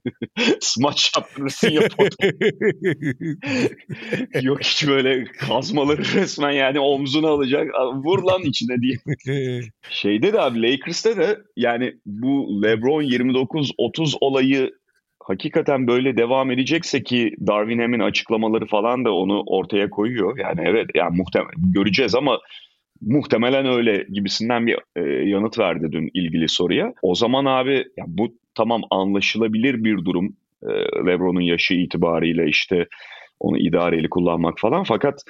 smaç 0.60 1.12
yaptırırsın 1.16 1.70
ya 1.70 1.80
pot. 1.96 2.14
yok 4.42 4.64
hiç 4.64 4.88
böyle 4.88 5.24
kazmaları 5.24 6.02
resmen 6.14 6.50
yani 6.50 6.80
omzuna 6.80 7.28
alacak. 7.28 7.66
Vur 7.94 8.22
lan 8.22 8.42
içine 8.42 8.76
diye. 8.80 8.96
Şeyde 9.90 10.32
de 10.32 10.40
abi 10.40 10.62
Lakers'ta 10.62 11.16
da 11.16 11.36
yani 11.56 11.94
bu 12.06 12.62
LeBron 12.62 13.02
29-30 13.02 14.16
olayı 14.20 14.47
hakikaten 15.22 15.86
böyle 15.86 16.16
devam 16.16 16.50
edecekse 16.50 17.02
ki 17.02 17.34
Darwin 17.46 17.78
Ham'in 17.78 18.00
açıklamaları 18.00 18.66
falan 18.66 19.04
da 19.04 19.14
onu 19.14 19.42
ortaya 19.46 19.90
koyuyor. 19.90 20.38
Yani 20.38 20.60
evet 20.64 20.86
yani 20.94 21.16
muhtemel 21.16 21.52
göreceğiz 21.56 22.14
ama 22.14 22.38
muhtemelen 23.00 23.66
öyle 23.66 24.06
gibisinden 24.12 24.66
bir 24.66 24.78
e, 24.96 25.28
yanıt 25.28 25.58
verdi 25.58 25.92
dün 25.92 26.10
ilgili 26.14 26.48
soruya. 26.48 26.92
O 27.02 27.14
zaman 27.14 27.44
abi 27.44 27.84
ya 27.96 28.04
bu 28.06 28.34
tamam 28.54 28.82
anlaşılabilir 28.90 29.84
bir 29.84 30.04
durum. 30.04 30.36
E, 30.62 30.68
LeBron'un 31.06 31.40
yaşı 31.40 31.74
itibariyle 31.74 32.46
işte 32.48 32.86
onu 33.40 33.58
idareli 33.58 34.10
kullanmak 34.10 34.58
falan 34.58 34.84
fakat 34.84 35.22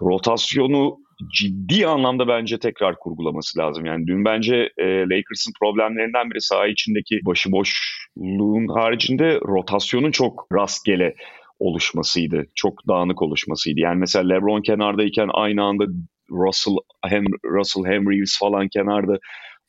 rotasyonu 0.00 0.96
ciddi 1.34 1.86
anlamda 1.86 2.28
bence 2.28 2.58
tekrar 2.58 2.98
kurgulaması 2.98 3.58
lazım. 3.58 3.86
Yani 3.86 4.06
dün 4.06 4.24
bence 4.24 4.54
e, 4.78 4.84
Lakers'ın 4.84 5.52
problemlerinden 5.62 6.30
biri 6.30 6.40
saha 6.40 6.66
içindeki 6.66 7.20
başıboşluğun 7.26 8.68
haricinde 8.80 9.40
rotasyonun 9.40 10.10
çok 10.10 10.46
rastgele 10.52 11.14
oluşmasıydı. 11.58 12.44
Çok 12.54 12.88
dağınık 12.88 13.22
oluşmasıydı. 13.22 13.80
Yani 13.80 13.98
mesela 13.98 14.28
LeBron 14.28 14.62
kenardayken 14.62 15.28
aynı 15.32 15.62
anda 15.62 15.84
Russell 16.30 16.74
hem 17.04 17.24
Russell 17.44 17.84
hem 17.84 18.10
Reeves 18.10 18.38
falan 18.38 18.68
kenarda 18.68 19.18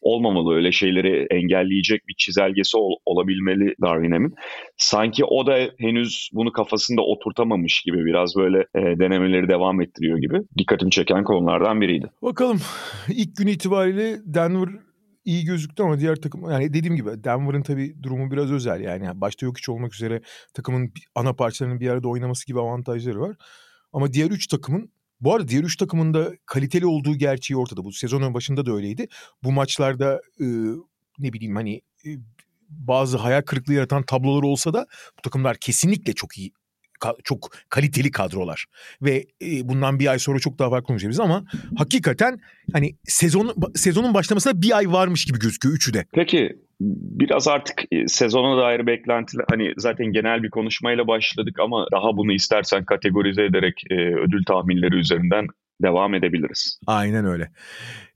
olmamalı. 0.01 0.55
Öyle 0.55 0.71
şeyleri 0.71 1.27
engelleyecek 1.31 2.07
bir 2.07 2.15
çizelgesi 2.17 2.77
ol, 2.77 2.91
olabilmeli 3.05 3.75
Darwin 3.81 4.11
Ham'in. 4.11 4.33
Sanki 4.77 5.25
o 5.25 5.47
da 5.47 5.57
henüz 5.77 6.29
bunu 6.33 6.51
kafasında 6.51 7.01
oturtamamış 7.01 7.81
gibi 7.81 8.05
biraz 8.05 8.35
böyle 8.35 8.57
e, 8.59 8.99
denemeleri 8.99 9.49
devam 9.49 9.81
ettiriyor 9.81 10.17
gibi. 10.17 10.37
Dikkatimi 10.57 10.91
çeken 10.91 11.23
konulardan 11.23 11.81
biriydi. 11.81 12.11
Bakalım 12.21 12.59
ilk 13.09 13.35
gün 13.37 13.47
itibariyle 13.47 14.17
Denver 14.25 14.69
iyi 15.25 15.45
gözüktü 15.45 15.83
ama 15.83 15.99
diğer 15.99 16.15
takım 16.15 16.49
yani 16.51 16.73
dediğim 16.73 16.95
gibi 16.95 17.23
Denver'ın 17.23 17.61
tabii 17.61 18.03
durumu 18.03 18.31
biraz 18.31 18.51
özel 18.51 18.81
yani 18.81 19.21
başta 19.21 19.45
yok 19.45 19.57
hiç 19.57 19.69
olmak 19.69 19.93
üzere 19.93 20.21
takımın 20.53 20.91
ana 21.15 21.33
parçalarının 21.33 21.79
bir 21.79 21.89
arada 21.89 22.07
oynaması 22.07 22.47
gibi 22.47 22.59
avantajları 22.59 23.19
var. 23.19 23.35
Ama 23.93 24.13
diğer 24.13 24.31
üç 24.31 24.47
takımın 24.47 24.91
bu 25.21 25.35
arada 25.35 25.47
diğer 25.47 25.63
üç 25.63 25.77
takımın 25.77 26.13
da 26.13 26.31
kaliteli 26.45 26.85
olduğu 26.85 27.15
gerçeği 27.15 27.57
ortada. 27.57 27.83
Bu 27.83 27.91
sezonun 27.91 28.33
başında 28.33 28.65
da 28.65 28.73
öyleydi. 28.73 29.07
Bu 29.43 29.51
maçlarda 29.51 30.21
e, 30.39 30.45
ne 31.19 31.33
bileyim 31.33 31.55
hani 31.55 31.81
e, 32.05 32.09
bazı 32.69 33.17
hayal 33.17 33.41
kırıklığı 33.41 33.73
yaratan 33.73 34.03
tablolar 34.03 34.43
olsa 34.43 34.73
da 34.73 34.85
bu 35.17 35.21
takımlar 35.21 35.57
kesinlikle 35.57 36.13
çok 36.13 36.37
iyi 36.37 36.51
çok 37.23 37.49
kaliteli 37.69 38.11
kadrolar 38.11 38.65
ve 39.01 39.25
bundan 39.63 39.99
bir 39.99 40.07
ay 40.07 40.19
sonra 40.19 40.39
çok 40.39 40.59
daha 40.59 40.69
farklı 40.69 40.87
konuşacağız 40.87 41.19
ama 41.19 41.45
hakikaten 41.77 42.39
hani 42.73 42.95
sezon 43.03 43.55
sezonun 43.75 44.13
başlamasına 44.13 44.61
bir 44.61 44.77
ay 44.77 44.91
varmış 44.91 45.25
gibi 45.25 45.39
gözüküyor 45.39 45.75
üçü 45.75 45.93
de. 45.93 46.05
Peki 46.13 46.57
biraz 47.19 47.47
artık 47.47 47.83
e, 47.91 48.07
sezona 48.07 48.61
dair 48.61 48.87
beklentiler 48.87 49.45
hani 49.49 49.73
zaten 49.77 50.05
genel 50.05 50.43
bir 50.43 50.49
konuşmayla 50.49 51.07
başladık 51.07 51.59
ama 51.59 51.85
daha 51.91 52.17
bunu 52.17 52.33
istersen 52.33 52.85
kategorize 52.85 53.43
ederek 53.43 53.83
e, 53.89 53.95
ödül 53.95 54.43
tahminleri 54.45 54.95
üzerinden 54.95 55.47
devam 55.81 56.13
edebiliriz. 56.13 56.79
Aynen 56.87 57.25
öyle. 57.25 57.51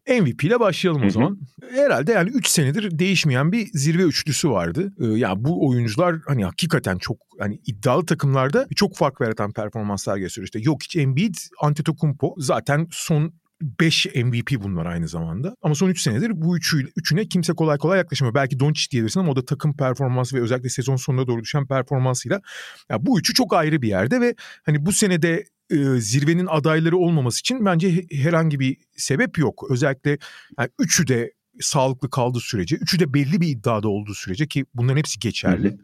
MVP 0.10 0.44
ile 0.44 0.60
başlayalım 0.60 1.06
o 1.06 1.10
zaman. 1.10 1.40
Herhalde 1.72 2.12
yani 2.12 2.30
3 2.30 2.48
senedir 2.48 3.00
değişmeyen 3.00 3.52
bir 3.52 3.68
zirve 3.74 4.04
üçlüsü 4.04 4.50
vardı. 4.50 4.94
Ee, 5.00 5.06
ya 5.06 5.18
yani 5.18 5.44
bu 5.44 5.68
oyuncular 5.68 6.16
hani 6.28 6.46
hakikaten 6.46 6.98
çok 6.98 7.18
hani 7.40 7.60
iddialı 7.66 8.06
takımlarda 8.06 8.68
çok 8.76 8.98
fark 8.98 9.22
yaratan 9.22 9.54
performanslar 9.54 10.18
gösteriyor. 10.18 10.48
İşte 10.48 10.62
Jokic, 10.62 11.02
Embiid, 11.02 11.36
Antetokounmpo 11.62 12.36
zaten 12.38 12.88
son 12.92 13.34
5 13.62 14.06
MVP 14.16 14.64
bunlar 14.64 14.86
aynı 14.86 15.08
zamanda. 15.08 15.56
Ama 15.62 15.76
son 15.76 15.90
3 15.90 16.02
senedir 16.02 16.32
bu 16.36 16.58
üçü, 16.58 16.88
üçüne 16.96 17.28
kimse 17.28 17.54
kolay 17.54 17.78
kolay 17.78 17.98
yaklaşamıyor. 17.98 18.36
Belki 18.36 18.60
Doncic 18.60 18.92
diyebilirsin 18.92 19.20
ama 19.20 19.32
o 19.32 19.36
da 19.36 19.46
takım 19.46 19.78
performansı 19.78 20.36
ve 20.36 20.42
özellikle 20.42 20.70
sezon 20.70 20.96
sonuna 20.96 21.28
doğru 21.28 21.42
düşen 21.42 21.68
performansıyla 21.68 22.42
ya 22.90 23.06
bu 23.06 23.20
üçü 23.20 23.34
çok 23.34 23.54
ayrı 23.54 23.82
bir 23.82 23.88
yerde 23.88 24.22
ve 24.22 24.36
hani 24.64 24.86
bu 24.86 24.92
senede 24.92 25.46
e, 25.70 25.76
zirvenin 26.00 26.48
adayları 26.48 26.98
olmaması 26.98 27.40
için 27.40 27.66
bence 27.66 28.06
herhangi 28.12 28.60
bir 28.60 28.78
sebep 28.98 29.38
yok. 29.38 29.66
Özellikle 29.70 30.18
yani 30.60 30.70
üçü 30.80 31.08
de 31.08 31.34
sağlıklı 31.60 32.10
kaldığı 32.10 32.40
sürece, 32.40 32.76
üçü 32.76 33.00
de 33.00 33.14
belli 33.14 33.42
bir 33.42 33.48
iddiada 33.48 33.88
olduğu 33.90 34.14
sürece 34.14 34.48
ki 34.48 34.66
bunların 34.74 34.98
hepsi 34.98 35.20
geçerli. 35.20 35.68
Hı 35.68 35.74
hı. 35.74 35.78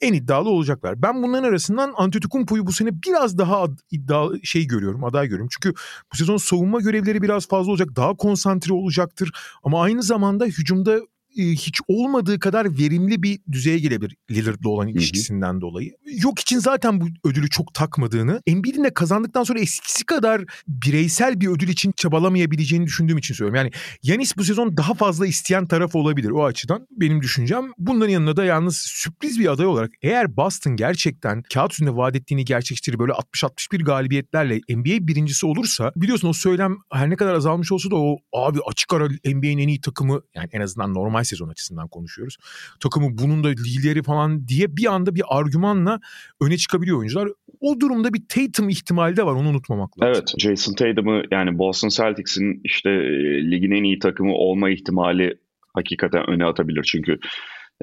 En 0.00 0.12
iddialı 0.12 0.48
olacaklar. 0.48 1.02
Ben 1.02 1.22
bunların 1.22 1.48
arasından 1.48 1.94
Antetokounmpo'yu 1.96 2.66
bu 2.66 2.72
sene 2.72 2.90
biraz 3.06 3.38
daha 3.38 3.66
iddialı 3.90 4.46
şey 4.46 4.66
görüyorum, 4.66 5.04
aday 5.04 5.26
görüyorum. 5.26 5.48
Çünkü 5.50 5.74
bu 6.12 6.16
sezon 6.16 6.36
savunma 6.36 6.80
görevleri 6.80 7.22
biraz 7.22 7.48
fazla 7.48 7.70
olacak, 7.70 7.88
daha 7.96 8.16
konsantre 8.16 8.72
olacaktır. 8.72 9.32
Ama 9.62 9.82
aynı 9.82 10.02
zamanda 10.02 10.44
hücumda 10.44 11.00
hiç 11.38 11.80
olmadığı 11.88 12.38
kadar 12.38 12.78
verimli 12.78 13.22
bir 13.22 13.40
düzeye 13.52 13.78
gelebilir 13.78 14.16
Lillard'la 14.30 14.68
olan 14.68 14.88
ilişkisinden 14.88 15.52
Hı-hı. 15.52 15.60
dolayı. 15.60 15.90
Yok 16.22 16.38
için 16.38 16.58
zaten 16.58 17.00
bu 17.00 17.06
ödülü 17.24 17.50
çok 17.50 17.74
takmadığını, 17.74 18.42
Embiid'in 18.46 18.84
de 18.84 18.94
kazandıktan 18.94 19.42
sonra 19.42 19.60
eskisi 19.60 20.06
kadar 20.06 20.44
bireysel 20.68 21.40
bir 21.40 21.48
ödül 21.48 21.68
için 21.68 21.92
çabalamayabileceğini 21.96 22.86
düşündüğüm 22.86 23.18
için 23.18 23.34
söylüyorum. 23.34 23.56
Yani 23.56 23.70
Yanis 24.02 24.36
bu 24.36 24.44
sezon 24.44 24.76
daha 24.76 24.94
fazla 24.94 25.26
isteyen 25.26 25.66
taraf 25.66 25.94
olabilir 25.94 26.30
o 26.30 26.44
açıdan 26.44 26.86
benim 26.90 27.22
düşüncem. 27.22 27.64
Bunların 27.78 28.12
yanında 28.12 28.36
da 28.36 28.44
yalnız 28.44 28.76
sürpriz 28.76 29.38
bir 29.38 29.52
aday 29.52 29.66
olarak 29.66 29.90
eğer 30.02 30.36
Boston 30.36 30.76
gerçekten 30.76 31.42
kağıt 31.54 31.72
üstünde 31.72 31.96
vaat 31.96 32.16
ettiğini 32.16 32.44
gerçekleştirir 32.44 32.98
böyle 32.98 33.12
60-61 33.12 33.84
galibiyetlerle 33.84 34.60
NBA 34.68 35.08
birincisi 35.08 35.46
olursa 35.46 35.92
biliyorsun 35.96 36.28
o 36.28 36.32
söylem 36.32 36.76
her 36.92 37.10
ne 37.10 37.16
kadar 37.16 37.34
azalmış 37.34 37.72
olsa 37.72 37.90
da 37.90 37.96
o 37.96 38.16
abi 38.32 38.58
açık 38.66 38.92
ara 38.92 39.08
NBA'nin 39.08 39.58
en 39.58 39.68
iyi 39.68 39.80
takımı 39.80 40.20
yani 40.34 40.48
en 40.52 40.60
azından 40.60 40.94
normal 40.94 41.24
sezon 41.28 41.48
açısından 41.48 41.88
konuşuyoruz. 41.88 42.36
Takımı 42.80 43.18
bunun 43.18 43.44
da 43.44 43.48
lideri 43.48 44.02
falan 44.02 44.48
diye 44.48 44.76
bir 44.76 44.94
anda 44.94 45.14
bir 45.14 45.22
argümanla 45.28 46.00
öne 46.40 46.56
çıkabiliyor 46.56 46.98
oyuncular. 46.98 47.28
O 47.60 47.80
durumda 47.80 48.14
bir 48.14 48.22
Tatum 48.28 48.68
ihtimali 48.68 49.16
de 49.16 49.26
var 49.26 49.32
onu 49.32 49.48
unutmamak 49.48 50.00
lazım. 50.00 50.14
Evet 50.16 50.34
Jason 50.38 50.74
Tatum'ı 50.74 51.22
yani 51.30 51.58
Boston 51.58 51.88
Celtics'in 51.88 52.60
işte 52.64 52.90
e, 52.90 53.50
ligin 53.50 53.70
en 53.70 53.82
iyi 53.82 53.98
takımı 53.98 54.32
olma 54.32 54.70
ihtimali 54.70 55.38
hakikaten 55.74 56.30
öne 56.30 56.44
atabilir. 56.44 56.82
Çünkü 56.82 57.18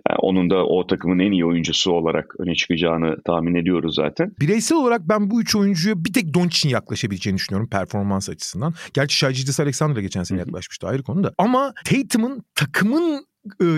yani 0.10 0.17
onun 0.19 0.49
da 0.49 0.65
o 0.65 0.88
takımın 0.88 1.19
en 1.19 1.31
iyi 1.31 1.45
oyuncusu 1.45 1.91
olarak 1.91 2.39
öne 2.39 2.55
çıkacağını 2.55 3.21
tahmin 3.25 3.55
ediyoruz 3.55 3.95
zaten. 3.95 4.31
Bireysel 4.39 4.77
olarak 4.77 5.01
ben 5.10 5.29
bu 5.31 5.41
üç 5.41 5.55
oyuncuya 5.55 6.05
bir 6.05 6.13
tek 6.13 6.34
Doncic'in 6.34 6.73
yaklaşabileceğini 6.73 7.38
düşünüyorum 7.38 7.69
performans 7.69 8.29
açısından. 8.29 8.73
Gerçi 8.93 9.17
Şajicis 9.17 9.60
Alexander'a 9.60 10.01
geçen 10.01 10.23
sene 10.23 10.39
yaklaşmıştı 10.39 10.88
ayrı 10.88 11.03
konuda. 11.03 11.34
Ama 11.38 11.73
Tatum'un 11.86 12.43
takımın 12.55 13.25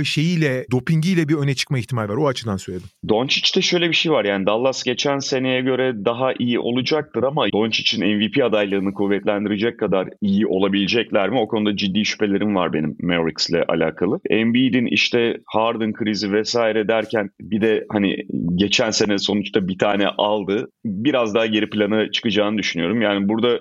şeyiyle, 0.04 0.66
dopingiyle 0.72 1.28
bir 1.30 1.36
öne 1.36 1.56
çıkma 1.56 1.80
ihtimali 1.80 2.10
var. 2.10 2.18
O 2.18 2.28
açıdan 2.28 2.58
söyledim. 2.58 2.88
Doncic'te 3.10 3.62
şöyle 3.62 3.90
bir 3.90 3.96
şey 3.96 4.12
var 4.12 4.26
yani 4.26 4.46
Dallas 4.46 4.84
geçen 4.84 5.20
seneye 5.20 5.62
göre 5.62 6.06
daha 6.06 6.34
iyi 6.40 6.60
olacaktır 6.60 7.24
ama 7.24 7.52
Doncic'in 7.52 8.18
MVP 8.18 8.44
adaylığını 8.44 8.94
kuvvetlendirecek 8.94 9.80
kadar 9.80 10.10
iyi 10.22 10.48
olabilecekler 10.48 11.30
mi? 11.30 11.40
O 11.40 11.48
konuda 11.48 11.76
ciddi 11.76 12.06
şüphelerim 12.06 12.56
var 12.56 12.74
benim 12.74 12.96
Mavericks'le 13.02 13.64
alakalı. 13.68 14.20
Embiid'in 14.30 14.86
işte 14.86 15.38
Harden 15.46 15.94
krizi 15.94 16.32
vesaire 16.32 16.88
derken 16.88 17.30
bir 17.42 17.62
de 17.62 17.86
hani 17.92 18.16
geçen 18.56 18.92
sene 18.92 19.18
sonuçta 19.18 19.68
bir 19.68 19.78
tane 19.78 20.08
aldı. 20.08 20.72
Biraz 20.86 21.36
daha 21.36 21.46
geri 21.46 21.70
plana 21.70 22.12
çıkacağını 22.12 22.58
düşünüyorum. 22.58 23.02
Yani 23.02 23.30
burada 23.30 23.60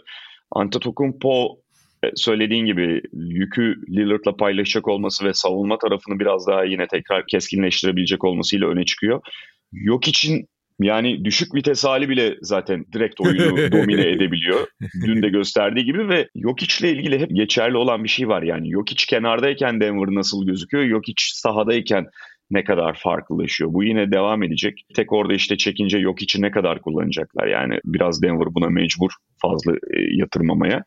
Antetokounmpo 0.53 1.57
söylediğin 2.15 2.67
gibi 2.67 3.03
yükü 3.13 3.75
Lillard'la 3.89 4.37
paylaşacak 4.37 4.89
olması 4.89 5.25
ve 5.25 5.33
savunma 5.33 5.79
tarafını 5.79 6.21
biraz 6.21 6.47
daha 6.47 6.65
yine 6.65 6.87
tekrar 6.87 7.27
keskinleştirebilecek 7.27 8.25
olmasıyla 8.25 8.69
öne 8.69 8.85
çıkıyor. 8.85 9.21
Yok 9.73 10.09
için 10.09 10.47
yani 10.81 11.25
düşük 11.25 11.55
vites 11.55 11.85
hali 11.85 12.09
bile 12.09 12.37
zaten 12.43 12.85
direkt 12.93 13.21
oyunu 13.21 13.57
domine 13.73 14.11
edebiliyor. 14.11 14.67
Dün 15.07 15.23
de 15.23 15.29
gösterdiği 15.29 15.85
gibi 15.85 16.09
ve 16.09 16.29
Jokic 16.37 16.75
ile 16.81 16.93
ilgili 16.93 17.21
hep 17.21 17.31
geçerli 17.33 17.77
olan 17.77 18.05
bir 18.05 18.09
şey 18.09 18.29
var. 18.29 18.43
Yani 18.43 18.73
Jokic 18.73 19.07
kenardayken 19.07 19.81
Denver 19.81 20.15
nasıl 20.15 20.47
gözüküyor? 20.47 20.89
Jokic 20.89 21.23
sahadayken 21.35 22.07
ne 22.51 22.65
kadar 22.65 22.99
farklılaşıyor. 23.03 23.73
Bu 23.73 23.85
yine 23.85 24.13
devam 24.13 24.43
edecek. 24.43 24.87
Tek 24.95 25.13
orada 25.13 25.35
işte 25.35 25.57
çekince 25.57 25.99
yok 25.99 26.23
için 26.23 26.43
ne 26.43 26.51
kadar 26.51 26.81
kullanacaklar. 26.81 27.47
Yani 27.47 27.79
biraz 27.85 28.23
Denver 28.23 28.55
buna 28.55 28.69
mecbur 28.69 29.11
fazla 29.43 29.73
e, 29.73 30.01
yatırmamaya. 30.11 30.85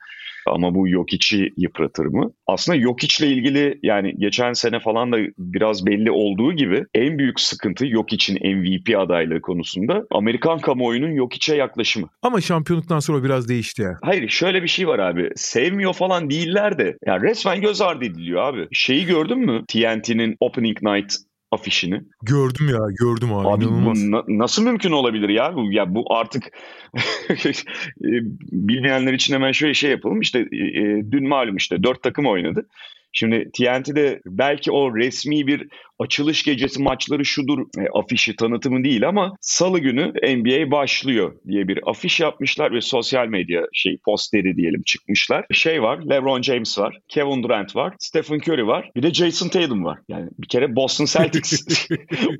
Ama 0.50 0.76
bu 0.76 0.88
yok 0.88 1.14
içi 1.14 1.54
yıpratır 1.58 2.06
mı? 2.06 2.32
Aslında 2.48 2.78
yok 2.78 3.04
içle 3.04 3.28
ilgili 3.28 3.80
yani 3.84 4.14
geçen 4.18 4.54
sene 4.54 4.80
falan 4.80 5.12
da 5.12 5.18
biraz 5.38 5.86
belli 5.86 6.12
olduğu 6.12 6.54
gibi 6.54 6.86
en 6.94 7.18
büyük 7.18 7.40
sıkıntı 7.40 7.88
yok 7.88 8.14
için 8.14 8.36
MVP 8.58 8.98
adaylığı 9.00 9.42
konusunda 9.42 10.04
Amerikan 10.12 10.60
kamuoyunun 10.60 11.12
yok 11.12 11.36
içe 11.36 11.56
yaklaşımı. 11.56 12.10
Ama 12.22 12.42
şampiyonluktan 12.42 13.00
sonra 13.00 13.24
biraz 13.24 13.50
değişti 13.50 13.82
ya. 13.82 13.98
Hayır 14.02 14.30
şöyle 14.30 14.64
bir 14.64 14.68
şey 14.68 14.88
var 14.88 15.00
abi. 15.00 15.30
Sevmiyor 15.36 15.94
falan 15.94 16.30
değiller 16.30 16.78
de. 16.78 16.98
Yani 17.06 17.24
resmen 17.24 17.62
göz 17.62 17.82
ardı 17.82 18.06
ediliyor 18.06 18.42
abi. 18.44 18.68
Şeyi 18.72 19.06
gördün 19.06 19.40
mü? 19.40 19.64
TNT'nin 19.68 20.36
Opening 20.40 20.82
Night 20.84 21.16
afişini. 21.52 22.02
Gördüm 22.24 22.70
ya 22.70 22.80
gördüm 23.00 23.34
abi, 23.34 23.48
abi 23.48 23.64
inanılmaz. 23.64 24.08
Bu 24.08 24.12
na- 24.12 24.24
nasıl 24.28 24.64
mümkün 24.64 24.92
olabilir 24.92 25.30
ya? 25.30 25.56
Bu, 25.56 25.72
ya 25.72 25.96
bu 25.96 26.14
artık 26.14 26.44
e, 27.30 28.10
bilmeyenler 28.52 29.14
için 29.14 29.34
hemen 29.34 29.52
şöyle 29.52 29.74
şey 29.74 29.92
yapalım. 29.92 30.22
İşte 30.22 30.40
e, 30.40 30.58
e, 30.58 31.12
dün 31.12 31.28
malum 31.28 31.56
işte 31.56 31.84
dört 31.84 32.04
takım 32.04 32.26
oynadı. 32.26 32.68
Şimdi 33.12 33.50
TNT'de 33.54 34.22
belki 34.26 34.72
o 34.72 34.96
resmi 34.96 35.48
bir 35.48 35.68
açılış 36.00 36.44
gecesi 36.44 36.82
maçları 36.82 37.26
şudur 37.26 37.60
e, 37.60 38.00
afişi 38.00 38.36
tanıtımı 38.36 38.84
değil 38.84 39.08
ama 39.08 39.36
salı 39.42 39.80
günü 39.80 40.14
NBA 40.38 40.72
başlıyor 40.72 41.36
diye 41.48 41.68
bir 41.68 41.80
afiş 41.90 42.20
yapmışlar 42.20 42.74
ve 42.74 42.82
sosyal 42.82 43.28
medya 43.28 43.66
şey 43.74 43.98
posteri 44.06 44.56
diyelim 44.56 44.82
çıkmışlar. 44.84 45.46
Şey 45.52 45.82
var 45.82 46.00
LeBron 46.10 46.42
James 46.42 46.80
var, 46.80 47.00
Kevin 47.08 47.44
Durant 47.44 47.76
var, 47.76 47.94
Stephen 48.00 48.40
Curry 48.40 48.68
var 48.68 48.92
bir 48.96 49.04
de 49.04 49.14
Jason 49.14 49.50
Tatum 49.50 49.86
var. 49.86 50.00
Yani 50.08 50.30
bir 50.40 50.48
kere 50.48 50.76
Boston 50.76 51.06
Celtics 51.06 51.66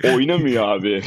oynamıyor 0.16 0.68
abi. 0.68 1.02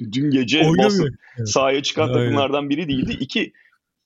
Dün 0.12 0.30
gece 0.30 0.58
Oynamıyor. 0.58 0.84
Boston 0.84 1.44
sahaya 1.44 1.82
çıkan 1.82 2.12
takımlardan 2.12 2.70
biri 2.70 2.88
değildi. 2.88 3.16
İki 3.20 3.52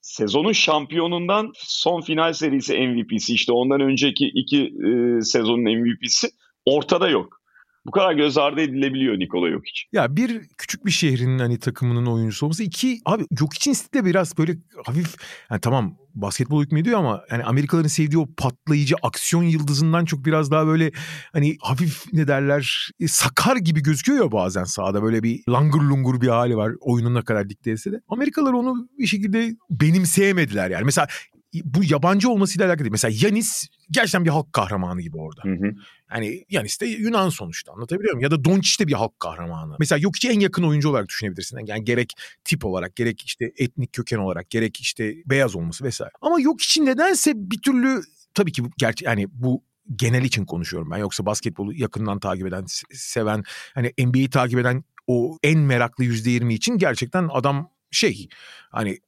sezonun 0.01 0.53
şampiyonundan 0.53 1.53
son 1.55 2.01
final 2.01 2.33
serisi 2.33 2.79
MVP'si 2.79 3.35
işte 3.35 3.53
ondan 3.53 3.81
önceki 3.81 4.27
iki 4.35 4.63
e, 4.63 5.21
sezonun 5.21 5.79
MVP'si 5.79 6.29
ortada 6.65 7.09
yok. 7.09 7.41
Bu 7.87 7.91
kadar 7.91 8.13
göz 8.13 8.39
ardı 8.39 8.61
edilebiliyor 8.61 9.19
Nikola 9.19 9.51
Jokic. 9.51 9.83
Ya 9.93 10.17
bir 10.17 10.41
küçük 10.59 10.87
bir 10.87 10.91
şehrin 10.91 11.39
hani 11.39 11.59
takımının 11.59 12.07
oyuncusu 12.07 12.47
olması. 12.47 12.63
iki 12.63 12.99
abi 13.05 13.25
Jokic'in 13.39 13.75
stili 13.75 14.03
de 14.03 14.07
biraz 14.07 14.39
böyle 14.39 14.53
hafif 14.87 15.15
yani 15.51 15.61
tamam 15.61 15.97
basketbol 16.15 16.63
hükmediyor 16.63 16.99
ama 16.99 17.23
yani 17.31 17.45
Amerikalıların 17.45 17.89
sevdiği 17.89 18.19
o 18.19 18.27
patlayıcı 18.37 18.95
aksiyon 19.03 19.43
yıldızından 19.43 20.05
çok 20.05 20.25
biraz 20.25 20.51
daha 20.51 20.67
böyle 20.67 20.91
hani 21.33 21.57
hafif 21.61 22.05
ne 22.13 22.29
derler 22.29 22.91
e, 23.01 23.09
sakar 23.09 23.57
gibi 23.57 23.83
gözüküyor 23.83 24.25
ya 24.25 24.33
bazen 24.33 24.65
sahada 24.65 25.03
böyle 25.03 25.23
bir 25.23 25.41
langır 25.49 25.81
lungur 25.81 26.21
bir 26.21 26.29
hali 26.29 26.57
var 26.57 26.73
oyunun 26.81 27.15
ne 27.15 27.23
kadar 27.23 27.49
dikte 27.49 27.71
etse 27.71 27.93
de. 27.93 28.01
Amerikalılar 28.09 28.53
onu 28.53 28.89
bir 28.99 29.07
şekilde 29.07 29.57
benimseyemediler 29.71 30.71
yani. 30.71 30.85
Mesela 30.85 31.07
bu 31.55 31.85
yabancı 31.85 32.31
olmasıyla 32.31 32.67
alakalı 32.67 32.85
değil. 32.85 32.93
Mesela 32.93 33.27
Yanis 33.27 33.67
gerçekten 33.91 34.25
bir 34.25 34.31
halk 34.31 34.53
kahramanı 34.53 35.01
gibi 35.01 35.17
orada. 35.17 35.43
Hı 35.45 35.53
hı. 35.53 35.75
Yani 36.15 36.45
Yanis 36.51 36.81
de 36.81 36.87
Yunan 36.87 37.29
sonuçta 37.29 37.73
anlatabiliyor 37.73 38.15
muyum? 38.15 38.23
Ya 38.23 38.31
da 38.31 38.45
Doncic 38.45 38.85
de 38.85 38.89
bir 38.89 38.93
halk 38.93 39.21
kahramanı. 39.21 39.77
Mesela 39.79 39.99
Jokic'i 39.99 40.33
en 40.33 40.41
yakın 40.41 40.63
oyuncu 40.63 40.89
olarak 40.89 41.09
düşünebilirsin. 41.09 41.67
Yani 41.67 41.85
gerek 41.85 42.13
tip 42.45 42.65
olarak, 42.65 42.97
gerek 42.97 43.23
işte 43.23 43.53
etnik 43.57 43.93
köken 43.93 44.19
olarak, 44.19 44.51
gerek 44.51 44.81
işte 44.81 45.15
beyaz 45.27 45.57
olması 45.57 45.85
vesaire. 45.85 46.13
Ama 46.21 46.41
Jokic'in 46.41 46.87
nedense 46.87 47.33
bir 47.37 47.63
türlü 47.63 48.03
tabii 48.35 48.53
ki 48.53 48.63
gerçi 48.79 49.05
yani 49.05 49.27
bu 49.33 49.63
genel 49.97 50.25
için 50.25 50.45
konuşuyorum 50.45 50.91
ben. 50.91 50.99
Yoksa 50.99 51.27
basketbolu 51.27 51.75
yakından 51.75 52.19
takip 52.19 52.47
eden, 52.47 52.65
seven, 52.93 53.43
hani 53.75 53.93
NBA'yi 53.99 54.31
takip 54.31 54.59
eden 54.59 54.85
o 55.07 55.39
en 55.43 55.59
meraklı 55.59 56.05
%20 56.05 56.53
için 56.53 56.79
gerçekten 56.79 57.29
adam 57.33 57.71
şey 57.91 58.29
hani 58.71 58.99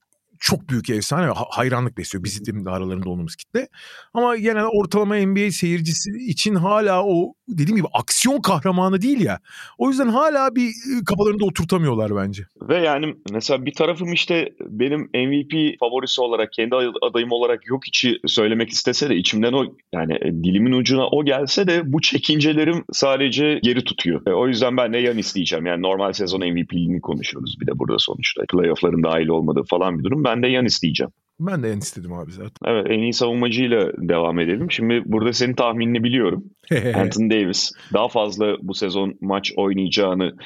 çok 0.42 0.68
büyük 0.68 0.90
efsane 0.90 1.28
ve 1.28 1.32
hayranlık 1.50 1.98
besliyor 1.98 2.24
bizim 2.24 2.64
de 2.64 2.70
aralarında 2.70 3.10
olduğumuz 3.10 3.36
kitle. 3.36 3.68
Ama 4.14 4.36
genel 4.36 4.64
ortalama 4.64 5.16
NBA 5.16 5.50
seyircisi 5.50 6.10
için 6.28 6.54
hala 6.54 7.04
o 7.04 7.34
dediğim 7.48 7.76
gibi 7.76 7.88
aksiyon 7.92 8.40
kahramanı 8.40 9.02
değil 9.02 9.20
ya. 9.20 9.38
O 9.78 9.88
yüzden 9.88 10.08
hala 10.08 10.54
bir 10.54 10.70
kafalarında 11.06 11.44
oturtamıyorlar 11.44 12.16
bence. 12.16 12.42
Ve 12.68 12.78
yani 12.78 13.14
mesela 13.32 13.66
bir 13.66 13.74
tarafım 13.74 14.12
işte 14.12 14.52
benim 14.60 15.00
MVP 15.00 15.78
favorisi 15.80 16.20
olarak 16.20 16.52
kendi 16.52 16.74
adayım 17.02 17.32
olarak 17.32 17.66
yok 17.66 17.88
içi 17.88 18.18
söylemek 18.26 18.70
istese 18.70 19.10
de 19.10 19.16
içimden 19.16 19.52
o 19.52 19.64
yani 19.92 20.14
e, 20.14 20.32
dilimin 20.32 20.72
ucuna 20.72 21.06
o 21.06 21.24
gelse 21.24 21.66
de 21.66 21.92
bu 21.92 22.00
çekincelerim 22.00 22.84
sadece 22.92 23.60
geri 23.62 23.84
tutuyor. 23.84 24.26
E, 24.26 24.32
o 24.32 24.48
yüzden 24.48 24.76
ben 24.76 24.92
de 24.92 24.98
yan 24.98 25.18
isteyeceğim. 25.18 25.66
Yani 25.66 25.82
normal 25.82 26.12
sezon 26.12 26.40
MVP'liğini 26.40 27.00
konuşuyoruz 27.00 27.56
bir 27.60 27.66
de 27.66 27.78
burada 27.78 27.98
sonuçta. 27.98 28.42
Playoff'ların 28.50 29.02
dahil 29.02 29.28
olmadığı 29.28 29.62
falan 29.62 29.98
bir 29.98 30.04
durum. 30.04 30.24
Ben 30.24 30.31
de 30.42 30.48
yan 30.48 30.64
isteyeceğim. 30.64 31.12
Ben 31.40 31.62
de 31.62 31.68
yan 31.68 31.78
istedim 31.78 32.12
abi 32.12 32.32
zaten. 32.32 32.52
Evet 32.66 32.86
en 32.90 32.98
iyi 32.98 33.12
savunmacıyla 33.12 33.92
devam 33.98 34.38
edelim. 34.38 34.70
Şimdi 34.70 35.02
burada 35.06 35.32
senin 35.32 35.54
tahminini 35.54 36.04
biliyorum. 36.04 36.44
Anthony 36.94 37.30
Davis 37.30 37.72
daha 37.92 38.08
fazla 38.08 38.56
bu 38.62 38.74
sezon 38.74 39.14
maç 39.20 39.52
oynayacağını 39.56 40.36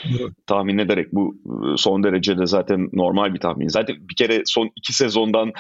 tahmin 0.47 0.79
ederek 0.79 1.13
bu 1.13 1.37
e, 1.47 1.77
son 1.77 2.03
derecede 2.03 2.47
zaten 2.47 2.89
normal 2.93 3.35
bir 3.35 3.41
tahmin. 3.41 3.69
Zaten 3.69 3.97
bir 4.01 4.17
kere 4.17 4.43
son 4.47 4.71
iki 4.77 4.93
sezondan 4.93 5.53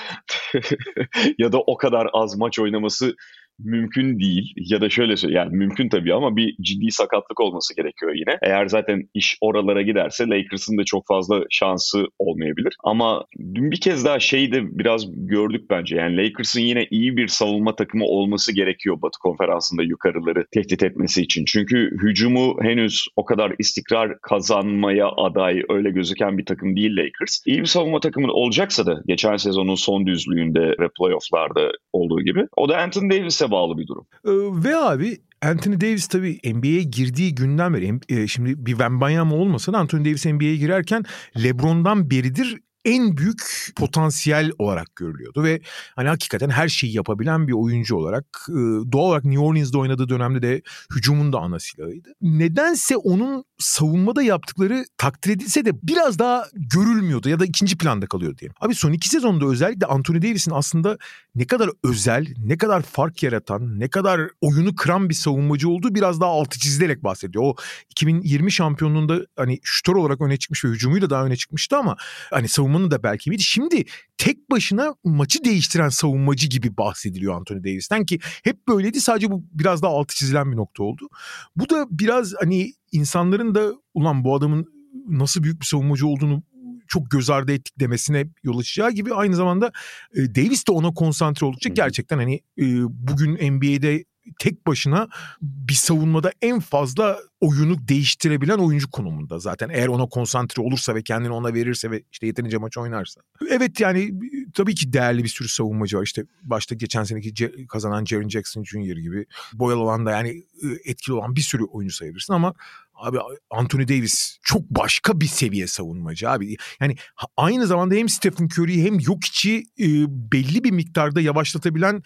ya 1.38 1.52
da 1.52 1.58
o 1.60 1.76
kadar 1.76 2.08
az 2.12 2.38
maç 2.38 2.58
oynaması 2.58 3.14
mümkün 3.58 4.20
değil 4.20 4.52
ya 4.56 4.80
da 4.80 4.90
şöyle 4.90 5.16
söyleyeyim 5.16 5.44
yani 5.44 5.56
mümkün 5.56 5.88
tabii 5.88 6.14
ama 6.14 6.36
bir 6.36 6.56
ciddi 6.62 6.90
sakatlık 6.90 7.40
olması 7.40 7.76
gerekiyor 7.76 8.14
yine. 8.14 8.38
Eğer 8.42 8.66
zaten 8.66 9.08
iş 9.14 9.38
oralara 9.40 9.82
giderse 9.82 10.28
Lakers'ın 10.28 10.78
da 10.78 10.84
çok 10.84 11.06
fazla 11.06 11.42
şansı 11.50 12.04
olmayabilir. 12.18 12.76
Ama 12.84 13.24
dün 13.54 13.70
bir 13.70 13.80
kez 13.80 14.04
daha 14.04 14.20
şeyi 14.20 14.52
de 14.52 14.78
biraz 14.78 15.04
gördük 15.12 15.70
bence. 15.70 15.96
Yani 15.96 16.16
Lakers'ın 16.16 16.60
yine 16.60 16.86
iyi 16.90 17.16
bir 17.16 17.28
savunma 17.28 17.76
takımı 17.76 18.04
olması 18.04 18.54
gerekiyor 18.54 19.02
Batı 19.02 19.18
konferansında 19.18 19.82
yukarıları 19.82 20.44
tehdit 20.54 20.82
etmesi 20.82 21.22
için. 21.22 21.44
Çünkü 21.44 21.90
hücumu 22.02 22.56
henüz 22.62 23.06
o 23.16 23.24
kadar 23.24 23.52
istikrar 23.58 24.20
kazanmaya 24.20 25.08
aday 25.16 25.62
öyle 25.68 25.90
gözüken 25.90 26.38
bir 26.38 26.44
takım 26.44 26.76
değil 26.76 26.96
Lakers. 26.96 27.40
İyi 27.46 27.60
bir 27.60 27.66
savunma 27.66 28.00
takımı 28.00 28.32
olacaksa 28.32 28.86
da 28.86 29.02
geçen 29.06 29.36
sezonun 29.36 29.74
son 29.74 30.06
düzlüğünde 30.06 30.60
ve 30.60 30.88
playofflarda 30.98 31.72
olduğu 31.92 32.22
gibi 32.22 32.46
o 32.56 32.68
da 32.68 32.78
Anthony 32.78 33.10
Davis'e 33.10 33.45
Davis'e 33.46 33.50
bağlı 33.50 33.78
bir 33.78 33.86
durum. 33.86 34.06
Ee, 34.24 34.30
ve 34.64 34.76
abi 34.76 35.18
Anthony 35.42 35.80
Davis 35.80 36.06
tabii 36.06 36.38
NBA'ye 36.44 36.82
girdiği 36.82 37.34
günden 37.34 37.74
beri 37.74 37.98
e, 38.08 38.26
şimdi 38.26 38.66
bir 38.66 38.70
Wembanyama 38.70 39.36
olmasa 39.36 39.72
da 39.72 39.78
Anthony 39.78 40.04
Davis 40.04 40.26
NBA'ye 40.26 40.56
girerken 40.56 41.04
LeBron'dan 41.42 42.10
beridir 42.10 42.58
en 42.86 43.16
büyük 43.16 43.72
potansiyel 43.76 44.50
olarak 44.58 44.96
görülüyordu 44.96 45.42
ve 45.42 45.60
hani 45.96 46.08
hakikaten 46.08 46.50
her 46.50 46.68
şeyi 46.68 46.96
yapabilen 46.96 47.48
bir 47.48 47.52
oyuncu 47.52 47.96
olarak 47.96 48.46
doğal 48.92 49.04
olarak 49.04 49.24
New 49.24 49.44
Orleans'da 49.44 49.78
oynadığı 49.78 50.08
dönemde 50.08 50.42
de 50.42 50.62
hücumun 50.96 51.32
da 51.32 51.38
ana 51.38 51.58
silahıydı. 51.58 52.12
Nedense 52.22 52.96
onun 52.96 53.44
savunmada 53.58 54.22
yaptıkları 54.22 54.84
takdir 54.98 55.30
edilse 55.30 55.64
de 55.64 55.70
biraz 55.82 56.18
daha 56.18 56.44
görülmüyordu 56.52 57.28
ya 57.28 57.40
da 57.40 57.44
ikinci 57.44 57.78
planda 57.78 58.06
kalıyordu 58.06 58.38
diyelim. 58.38 58.54
Abi 58.60 58.74
son 58.74 58.92
iki 58.92 59.08
sezonda 59.08 59.46
özellikle 59.46 59.86
Anthony 59.86 60.22
Davis'in 60.22 60.50
aslında 60.50 60.98
ne 61.34 61.46
kadar 61.46 61.70
özel, 61.84 62.26
ne 62.38 62.58
kadar 62.58 62.82
fark 62.82 63.22
yaratan, 63.22 63.80
ne 63.80 63.88
kadar 63.88 64.20
oyunu 64.40 64.74
kıran 64.74 65.08
bir 65.08 65.14
savunmacı 65.14 65.68
olduğu 65.68 65.94
biraz 65.94 66.20
daha 66.20 66.30
altı 66.30 66.58
çizilerek 66.58 67.04
bahsediyor. 67.04 67.44
O 67.44 67.54
2020 67.90 68.52
şampiyonluğunda 68.52 69.18
hani 69.36 69.58
şutör 69.62 69.94
olarak 69.94 70.20
öne 70.20 70.36
çıkmış 70.36 70.64
ve 70.64 70.68
hücumuyla 70.68 71.10
daha 71.10 71.24
öne 71.24 71.36
çıkmıştı 71.36 71.76
ama 71.76 71.96
hani 72.30 72.48
savunmanın 72.76 72.90
da 72.90 73.02
belki 73.02 73.30
miydi. 73.30 73.42
Şimdi 73.42 73.84
tek 74.18 74.50
başına 74.50 74.94
maçı 75.04 75.44
değiştiren 75.44 75.88
savunmacı 75.88 76.48
gibi 76.48 76.76
bahsediliyor 76.76 77.34
Anthony 77.34 77.64
Davis'ten 77.64 78.04
ki 78.04 78.18
hep 78.44 78.68
böyleydi 78.68 79.00
sadece 79.00 79.30
bu 79.30 79.44
biraz 79.52 79.82
daha 79.82 79.92
altı 79.92 80.14
çizilen 80.14 80.52
bir 80.52 80.56
nokta 80.56 80.82
oldu. 80.82 81.08
Bu 81.56 81.68
da 81.70 81.86
biraz 81.90 82.34
hani 82.40 82.72
insanların 82.92 83.54
da 83.54 83.72
ulan 83.94 84.24
bu 84.24 84.34
adamın 84.34 84.66
nasıl 85.08 85.42
büyük 85.42 85.60
bir 85.60 85.66
savunmacı 85.66 86.06
olduğunu 86.06 86.42
çok 86.88 87.10
göz 87.10 87.30
ardı 87.30 87.52
ettik 87.52 87.80
demesine 87.80 88.26
yol 88.44 88.58
açacağı 88.58 88.90
gibi 88.90 89.14
aynı 89.14 89.36
zamanda 89.36 89.72
e, 90.14 90.34
Davis 90.34 90.66
de 90.66 90.72
ona 90.72 90.94
konsantre 90.94 91.46
oldukça 91.46 91.68
gerçekten 91.68 92.18
hani 92.18 92.34
e, 92.58 92.64
bugün 92.88 93.32
NBA'de 93.52 94.04
tek 94.38 94.66
başına 94.66 95.08
bir 95.42 95.74
savunmada 95.74 96.32
en 96.42 96.60
fazla 96.60 97.18
oyunu 97.40 97.88
değiştirebilen 97.88 98.58
oyuncu 98.58 98.90
konumunda 98.90 99.38
zaten 99.38 99.68
eğer 99.68 99.88
ona 99.88 100.06
konsantre 100.06 100.62
olursa 100.62 100.94
ve 100.94 101.02
kendini 101.02 101.32
ona 101.32 101.54
verirse 101.54 101.90
ve 101.90 102.02
işte 102.12 102.26
yeterince 102.26 102.58
maç 102.58 102.78
oynarsa. 102.78 103.20
Evet 103.50 103.80
yani 103.80 104.12
tabii 104.54 104.74
ki 104.74 104.92
değerli 104.92 105.24
bir 105.24 105.28
sürü 105.28 105.48
savunmacı 105.48 105.98
var 105.98 106.02
işte 106.02 106.24
başta 106.42 106.74
geçen 106.74 107.04
seneki 107.04 107.66
kazanan 107.68 108.04
Jaren 108.04 108.28
Jackson 108.28 108.64
Jr. 108.64 108.96
gibi 108.96 109.26
boyalı 109.52 109.80
alanda 109.80 110.10
yani 110.10 110.44
etkili 110.84 111.14
olan 111.14 111.36
bir 111.36 111.40
sürü 111.40 111.64
oyuncu 111.64 111.94
sayabilirsin 111.94 112.32
ama 112.32 112.54
Abi 112.96 113.18
Anthony 113.50 113.88
Davis 113.88 114.38
çok 114.42 114.62
başka 114.62 115.20
bir 115.20 115.26
seviye 115.26 115.66
savunmacı 115.66 116.30
abi. 116.30 116.56
Yani 116.80 116.96
aynı 117.36 117.66
zamanda 117.66 117.94
hem 117.94 118.08
Stephen 118.08 118.44
Curry'i 118.44 118.84
hem 118.84 119.00
Jokic'i 119.00 119.58
e, 119.58 119.86
belli 120.32 120.64
bir 120.64 120.70
miktarda 120.70 121.20
yavaşlatabilen 121.20 121.96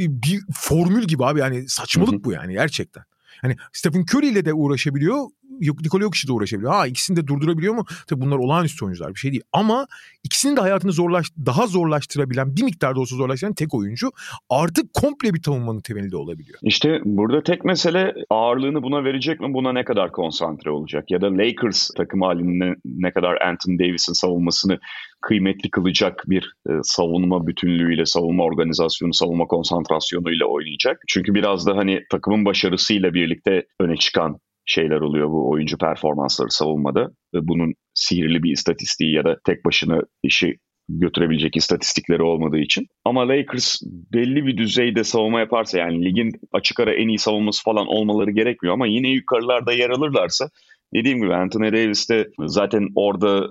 e, 0.00 0.22
bir 0.22 0.40
formül 0.52 1.04
gibi 1.04 1.24
abi. 1.24 1.40
Yani 1.40 1.68
saçmalık 1.68 2.24
bu 2.24 2.32
yani 2.32 2.52
gerçekten. 2.52 3.04
Hani 3.40 3.56
Stephen 3.72 4.04
Curry 4.14 4.28
ile 4.28 4.44
de 4.44 4.54
uğraşabiliyor. 4.54 5.26
Nikola 5.60 6.02
Jokic 6.02 6.28
de 6.28 6.32
uğraşabiliyor. 6.32 6.72
Ha 6.72 6.86
ikisini 6.86 7.16
de 7.16 7.26
durdurabiliyor 7.26 7.74
mu? 7.74 7.84
Tabii 8.06 8.20
bunlar 8.20 8.36
olağanüstü 8.36 8.84
oyuncular 8.84 9.14
bir 9.14 9.18
şey 9.18 9.30
değil. 9.32 9.42
Ama 9.52 9.86
ikisinin 10.24 10.56
de 10.56 10.60
hayatını 10.60 10.92
zorlaş 10.92 11.26
daha 11.46 11.66
zorlaştırabilen 11.66 12.56
bir 12.56 12.62
miktarda 12.62 13.00
olsa 13.00 13.16
zorlaştıran 13.16 13.54
tek 13.54 13.74
oyuncu 13.74 14.10
artık 14.50 14.94
komple 14.94 15.34
bir 15.34 15.42
savunmanın 15.42 15.80
temelinde 15.80 16.16
olabiliyor. 16.16 16.58
İşte 16.62 17.00
burada 17.04 17.42
tek 17.42 17.64
mesele 17.64 18.14
ağırlığını 18.30 18.82
buna 18.82 19.04
verecek 19.04 19.40
mi? 19.40 19.54
Buna 19.54 19.72
ne 19.72 19.84
kadar 19.84 20.12
konsantre 20.12 20.70
olacak? 20.70 21.10
Ya 21.10 21.20
da 21.20 21.26
Lakers 21.26 21.90
takım 21.96 22.22
halinde 22.22 22.74
ne 22.84 23.10
kadar 23.12 23.40
Anthony 23.40 23.78
Davis'in 23.78 24.12
savunmasını 24.12 24.78
kıymetli 25.20 25.70
kılacak 25.70 26.24
bir 26.26 26.54
e, 26.68 26.72
savunma 26.82 27.46
bütünlüğüyle, 27.46 28.06
savunma 28.06 28.44
organizasyonu, 28.44 29.14
savunma 29.14 29.46
konsantrasyonuyla 29.46 30.46
oynayacak. 30.46 31.00
Çünkü 31.08 31.34
biraz 31.34 31.66
da 31.66 31.76
hani 31.76 32.00
takımın 32.10 32.44
başarısıyla 32.44 33.14
birlikte 33.14 33.66
öne 33.80 33.96
çıkan 33.96 34.38
şeyler 34.66 35.00
oluyor 35.00 35.30
bu 35.30 35.50
oyuncu 35.50 35.78
performansları 35.78 36.50
savunmada. 36.50 37.10
Bunun 37.34 37.74
sihirli 37.94 38.42
bir 38.42 38.52
istatistiği 38.52 39.14
ya 39.14 39.24
da 39.24 39.36
tek 39.46 39.64
başına 39.64 40.00
işi 40.22 40.56
götürebilecek 40.88 41.56
istatistikleri 41.56 42.22
olmadığı 42.22 42.58
için. 42.58 42.86
Ama 43.04 43.28
Lakers 43.28 43.82
belli 44.12 44.46
bir 44.46 44.56
düzeyde 44.56 45.04
savunma 45.04 45.40
yaparsa 45.40 45.78
yani 45.78 46.04
ligin 46.04 46.30
açık 46.52 46.80
ara 46.80 46.94
en 46.94 47.08
iyi 47.08 47.18
savunması 47.18 47.62
falan 47.64 47.86
olmaları 47.86 48.30
gerekmiyor 48.30 48.74
ama 48.74 48.86
yine 48.86 49.08
yukarılarda 49.08 49.72
yer 49.72 49.90
alırlarsa 49.90 50.48
dediğim 50.94 51.22
gibi 51.22 51.34
Anthony 51.34 51.72
Davis 51.72 52.10
de 52.10 52.28
zaten 52.46 52.88
orada 52.94 53.48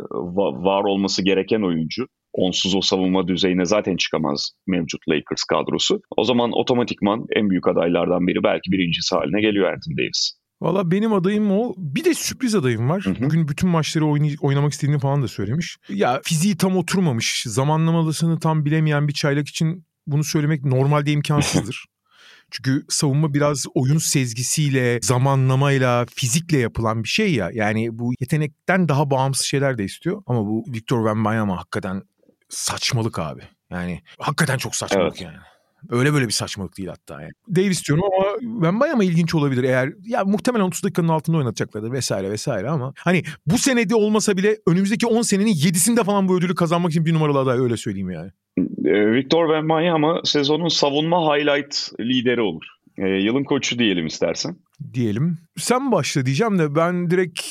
var 0.64 0.84
olması 0.84 1.26
gereken 1.26 1.62
oyuncu. 1.62 2.08
Onsuz 2.34 2.76
o 2.76 2.82
savunma 2.82 3.28
düzeyine 3.28 3.66
zaten 3.66 3.98
çıkamaz 3.98 4.52
mevcut 4.68 5.10
Lakers 5.10 5.44
kadrosu. 5.44 6.02
O 6.18 6.24
zaman 6.24 6.52
otomatikman 6.52 7.26
en 7.36 7.50
büyük 7.50 7.68
adaylardan 7.68 8.28
biri 8.28 8.44
belki 8.44 8.72
birincisi 8.72 9.16
haline 9.16 9.42
geliyor 9.42 9.74
Anthony 9.74 9.98
Davis. 9.98 10.43
Valla 10.64 10.92
benim 10.92 11.14
adayım 11.14 11.52
o. 11.52 11.74
Bir 11.78 12.04
de 12.04 12.14
sürpriz 12.14 12.56
adayım 12.56 12.90
var. 12.90 13.06
Hı 13.06 13.10
hı. 13.10 13.16
Bugün 13.24 13.48
bütün 13.48 13.70
maçları 13.70 14.06
oynay- 14.06 14.38
oynamak 14.42 14.74
istediğini 14.74 15.00
falan 15.00 15.22
da 15.22 15.28
söylemiş. 15.28 15.78
Ya 15.90 16.22
fiziği 16.24 16.58
tam 16.58 16.78
oturmamış. 16.78 17.44
Zamanlamalısını 17.48 18.40
tam 18.40 18.66
bilemeyen 18.66 19.08
bir 19.08 19.14
çaylak 19.14 19.48
için 19.48 19.86
bunu 20.08 20.24
söylemek 20.24 20.64
normalde 20.66 21.12
imkansızdır. 21.12 21.86
Çünkü 22.52 22.86
savunma 22.90 23.34
biraz 23.34 23.66
oyun 23.74 23.98
sezgisiyle, 23.98 25.00
zamanlamayla, 25.02 26.06
fizikle 26.16 26.58
yapılan 26.58 27.04
bir 27.04 27.10
şey 27.10 27.34
ya. 27.34 27.50
Yani 27.54 28.00
bu 28.00 28.14
yetenekten 28.20 28.90
daha 28.90 29.12
bağımsız 29.12 29.46
şeyler 29.46 29.78
de 29.78 29.84
istiyor. 29.84 30.24
Ama 30.26 30.46
bu 30.46 30.66
Victor 30.74 30.98
Wembanyama 31.06 31.58
hakikaten 31.58 32.02
saçmalık 32.50 33.20
abi. 33.20 33.42
Yani 33.72 34.02
hakikaten 34.20 34.58
çok 34.58 34.76
saçmalık 34.76 35.22
Evet. 35.22 35.22
yani. 35.22 35.38
Öyle 35.90 36.14
böyle 36.14 36.28
bir 36.28 36.32
saçmalık 36.32 36.78
değil 36.78 36.90
hatta 36.90 37.22
yani. 37.22 37.32
Davis 37.56 37.88
diyorum 37.88 38.04
ama 38.04 38.40
Wembanyama 38.54 39.04
ilginç 39.04 39.36
olabilir 39.36 39.64
eğer 39.64 39.94
ya 40.06 40.26
muhtemelen 40.26 40.64
30 40.64 40.84
dakikanın 40.84 41.08
altında 41.08 41.38
oynatacaklardır 41.38 41.92
vesaire 41.92 42.32
vesaire 42.32 42.70
ama 42.70 42.94
hani 42.98 43.24
bu 43.46 43.58
senede 43.58 43.96
olmasa 43.96 44.38
bile 44.38 44.58
önümüzdeki 44.68 45.08
10 45.08 45.22
senenin 45.22 45.54
7'sinde 45.54 46.04
falan 46.04 46.28
bu 46.28 46.38
ödülü 46.38 46.56
kazanmak 46.56 46.92
için 46.92 47.06
bir 47.06 47.14
numaralı 47.14 47.40
aday 47.40 47.60
öyle 47.60 47.78
söyleyeyim 47.78 48.10
yani. 48.10 48.32
Ee, 48.86 49.12
Victor 49.12 49.48
Wembanyama 49.48 50.22
sezonun 50.24 50.68
savunma 50.68 51.36
highlight 51.36 51.90
lideri 52.00 52.42
olur. 52.42 52.64
Ee, 52.98 53.08
yılın 53.08 53.44
koçu 53.44 53.80
diyelim 53.80 54.06
istersen. 54.08 54.56
diyelim. 54.94 55.38
Sen 55.58 55.92
başla 55.92 56.26
diyeceğim 56.26 56.60
de 56.60 56.76
ben 56.76 57.10
direkt 57.12 57.42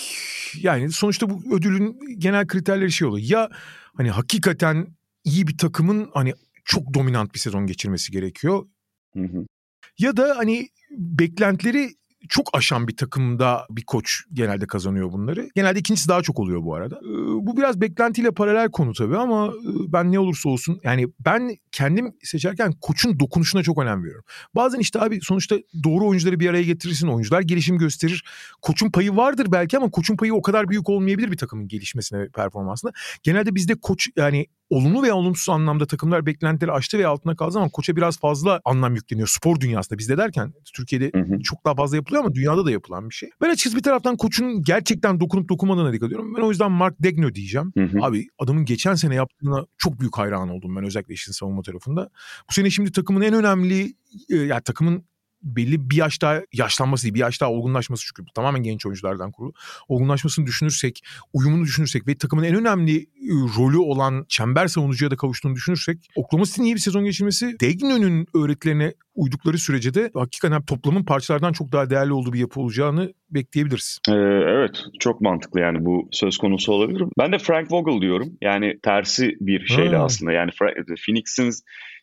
yani 0.60 0.92
sonuçta 0.92 1.30
bu 1.30 1.56
ödülün 1.56 1.98
genel 2.18 2.46
kriterleri 2.46 2.92
şey 2.92 3.08
oluyor. 3.08 3.26
Ya 3.30 3.48
hani 3.96 4.10
hakikaten 4.10 4.86
iyi 5.24 5.46
bir 5.46 5.58
takımın 5.58 6.10
hani 6.14 6.32
çok 6.64 6.94
dominant 6.94 7.34
bir 7.34 7.38
sezon 7.38 7.66
geçirmesi 7.66 8.12
gerekiyor. 8.12 8.68
Hı 9.14 9.22
hı. 9.22 9.46
Ya 9.98 10.16
da 10.16 10.36
hani 10.36 10.68
beklentileri 10.90 11.90
çok 12.28 12.50
aşan 12.52 12.88
bir 12.88 12.96
takımda 12.96 13.66
bir 13.70 13.84
koç 13.84 14.22
genelde 14.32 14.66
kazanıyor 14.66 15.12
bunları. 15.12 15.48
Genelde 15.54 15.78
ikincisi 15.78 16.08
daha 16.08 16.22
çok 16.22 16.38
oluyor 16.38 16.62
bu 16.64 16.74
arada. 16.74 16.96
Ee, 16.96 17.46
Bu 17.46 17.56
biraz 17.56 17.80
beklentiyle 17.80 18.30
paralel 18.30 18.70
konu 18.70 18.92
tabii 18.92 19.16
ama 19.16 19.46
e, 19.46 19.92
ben 19.92 20.12
ne 20.12 20.18
olursa 20.18 20.48
olsun 20.48 20.80
yani 20.84 21.08
ben 21.20 21.56
kendim 21.72 22.12
seçerken 22.22 22.72
koçun 22.80 23.20
dokunuşuna 23.20 23.62
çok 23.62 23.78
önem 23.78 24.02
veriyorum. 24.04 24.24
Bazen 24.54 24.78
işte 24.78 25.00
abi 25.00 25.20
sonuçta 25.22 25.56
doğru 25.84 26.06
oyuncuları 26.06 26.40
bir 26.40 26.50
araya 26.50 26.62
getirirsin. 26.62 27.08
Oyuncular 27.08 27.40
gelişim 27.40 27.78
gösterir. 27.78 28.24
Koçun 28.62 28.90
payı 28.90 29.16
vardır 29.16 29.46
belki 29.52 29.76
ama 29.76 29.90
koçun 29.90 30.16
payı 30.16 30.34
o 30.34 30.42
kadar 30.42 30.68
büyük 30.68 30.88
olmayabilir 30.88 31.32
bir 31.32 31.36
takımın 31.36 31.68
gelişmesine 31.68 32.28
performansına. 32.28 32.92
Genelde 33.22 33.54
bizde 33.54 33.74
koç 33.74 34.08
yani 34.16 34.46
olumlu 34.70 35.02
veya 35.02 35.14
olumsuz 35.14 35.48
anlamda 35.48 35.86
takımlar 35.86 36.26
beklentileri 36.26 36.72
aştı 36.72 36.98
veya 36.98 37.10
altına 37.10 37.36
kaldığı 37.36 37.52
zaman 37.52 37.68
koça 37.68 37.96
biraz 37.96 38.18
fazla 38.18 38.60
anlam 38.64 38.94
yükleniyor. 38.94 39.28
Spor 39.28 39.60
dünyasında 39.60 39.98
bizde 39.98 40.18
derken 40.18 40.52
Türkiye'de 40.74 41.10
Hı 41.14 41.22
hı. 41.22 41.42
çok 41.42 41.64
daha 41.64 41.74
fazla 41.74 41.96
yapılıyor 41.96 42.11
ama 42.18 42.34
dünyada 42.34 42.66
da 42.66 42.70
yapılan 42.70 43.10
bir 43.10 43.14
şey. 43.14 43.30
Ben 43.40 43.50
açıkçası 43.50 43.76
bir 43.76 43.82
taraftan 43.82 44.16
koçun 44.16 44.62
gerçekten 44.62 45.20
dokunup 45.20 45.48
dokunmadığına 45.48 45.92
dikkat 45.92 46.06
ediyorum. 46.06 46.34
Ben 46.36 46.42
o 46.42 46.50
yüzden 46.50 46.72
Mark 46.72 47.02
Degno 47.02 47.34
diyeceğim. 47.34 47.72
Hı 47.76 47.84
hı. 47.84 47.98
Abi 48.02 48.26
adamın 48.38 48.64
geçen 48.64 48.94
sene 48.94 49.14
yaptığına 49.14 49.66
çok 49.78 50.00
büyük 50.00 50.18
hayran 50.18 50.48
oldum 50.48 50.76
ben 50.76 50.84
özellikle 50.84 51.14
işin 51.14 51.32
savunma 51.32 51.62
tarafında. 51.62 52.10
Bu 52.50 52.54
sene 52.54 52.70
şimdi 52.70 52.92
takımın 52.92 53.20
en 53.20 53.34
önemli 53.34 53.94
e, 54.30 54.36
yani 54.36 54.62
takımın 54.62 55.04
belli 55.42 55.90
bir 55.90 55.96
yaş 55.96 56.22
daha 56.22 56.40
yaşlanması 56.52 57.02
değil 57.04 57.14
bir 57.14 57.20
yaş 57.20 57.40
daha 57.40 57.50
olgunlaşması 57.50 58.04
çünkü 58.06 58.30
tamamen 58.34 58.62
genç 58.62 58.86
oyunculardan 58.86 59.32
kurulu. 59.32 59.52
Olgunlaşmasını 59.88 60.46
düşünürsek, 60.46 61.04
uyumunu 61.32 61.64
düşünürsek 61.64 62.06
ve 62.06 62.14
takımın 62.14 62.44
en 62.44 62.54
önemli 62.54 62.96
e, 63.02 63.06
rolü 63.58 63.78
olan 63.78 64.24
çember 64.28 64.66
savunucuya 64.66 65.10
da 65.10 65.16
kavuştuğunu 65.16 65.54
düşünürsek 65.54 66.10
Oklahoma 66.16 66.44
City'nin 66.44 66.66
iyi 66.66 66.74
bir 66.74 66.80
sezon 66.80 67.04
geçirmesi 67.04 67.60
Degno'nun 67.60 68.26
öğretilerine 68.34 68.94
uydukları 69.14 69.58
sürece 69.58 69.94
de 69.94 70.10
hakikaten 70.14 70.62
toplamın 70.62 71.04
parçalardan 71.04 71.52
çok 71.52 71.72
daha 71.72 71.90
değerli 71.90 72.12
olduğu 72.12 72.32
bir 72.32 72.38
yapı 72.40 72.60
olacağını 72.60 73.12
bekleyebiliriz. 73.30 73.98
Ee, 74.08 74.12
evet 74.46 74.84
çok 75.00 75.20
mantıklı 75.20 75.60
yani 75.60 75.84
bu 75.84 76.08
söz 76.12 76.38
konusu 76.38 76.72
olabilir. 76.72 77.04
Ben 77.18 77.32
de 77.32 77.38
Frank 77.38 77.72
Vogel 77.72 78.00
diyorum. 78.00 78.28
Yani 78.42 78.78
tersi 78.82 79.36
bir 79.40 79.66
şeyle 79.66 79.96
Ha. 79.96 80.04
aslında. 80.04 80.32
Yani 80.32 80.50
Phoenix'in 81.06 81.52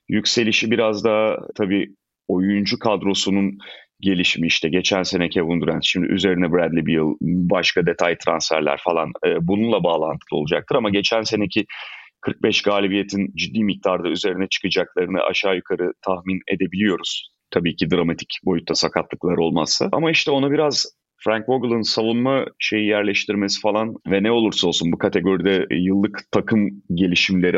yükselişi 0.09 0.71
biraz 0.71 1.03
daha 1.03 1.37
tabii 1.55 1.95
oyuncu 2.29 2.79
kadrosunun 2.79 3.57
gelişimi 3.99 4.47
işte 4.47 4.69
geçen 4.69 5.03
sene 5.03 5.29
Kevin 5.29 5.61
Durant 5.61 5.83
şimdi 5.85 6.07
üzerine 6.07 6.51
Bradley 6.51 6.85
Beal 6.85 7.13
başka 7.21 7.85
detay 7.85 8.17
transferler 8.17 8.79
falan 8.83 9.11
e, 9.25 9.47
bununla 9.47 9.83
bağlantılı 9.83 10.39
olacaktır 10.39 10.75
ama 10.75 10.89
geçen 10.89 11.21
seneki 11.21 11.65
45 12.21 12.61
galibiyetin 12.61 13.33
ciddi 13.35 13.63
miktarda 13.63 14.09
üzerine 14.09 14.47
çıkacaklarını 14.49 15.19
aşağı 15.29 15.55
yukarı 15.55 15.91
tahmin 16.01 16.41
edebiliyoruz. 16.47 17.31
Tabii 17.51 17.75
ki 17.75 17.91
dramatik 17.91 18.29
boyutta 18.45 18.75
sakatlıklar 18.75 19.37
olmazsa. 19.37 19.89
Ama 19.91 20.11
işte 20.11 20.31
ona 20.31 20.51
biraz 20.51 20.85
Frank 21.23 21.49
Vogel'ın 21.49 21.81
savunma 21.81 22.45
şeyi 22.59 22.87
yerleştirmesi 22.87 23.61
falan 23.61 23.95
ve 24.07 24.23
ne 24.23 24.31
olursa 24.31 24.67
olsun 24.67 24.91
bu 24.91 24.97
kategoride 24.97 25.65
yıllık 25.75 26.19
takım 26.31 26.69
gelişimleri, 26.93 27.57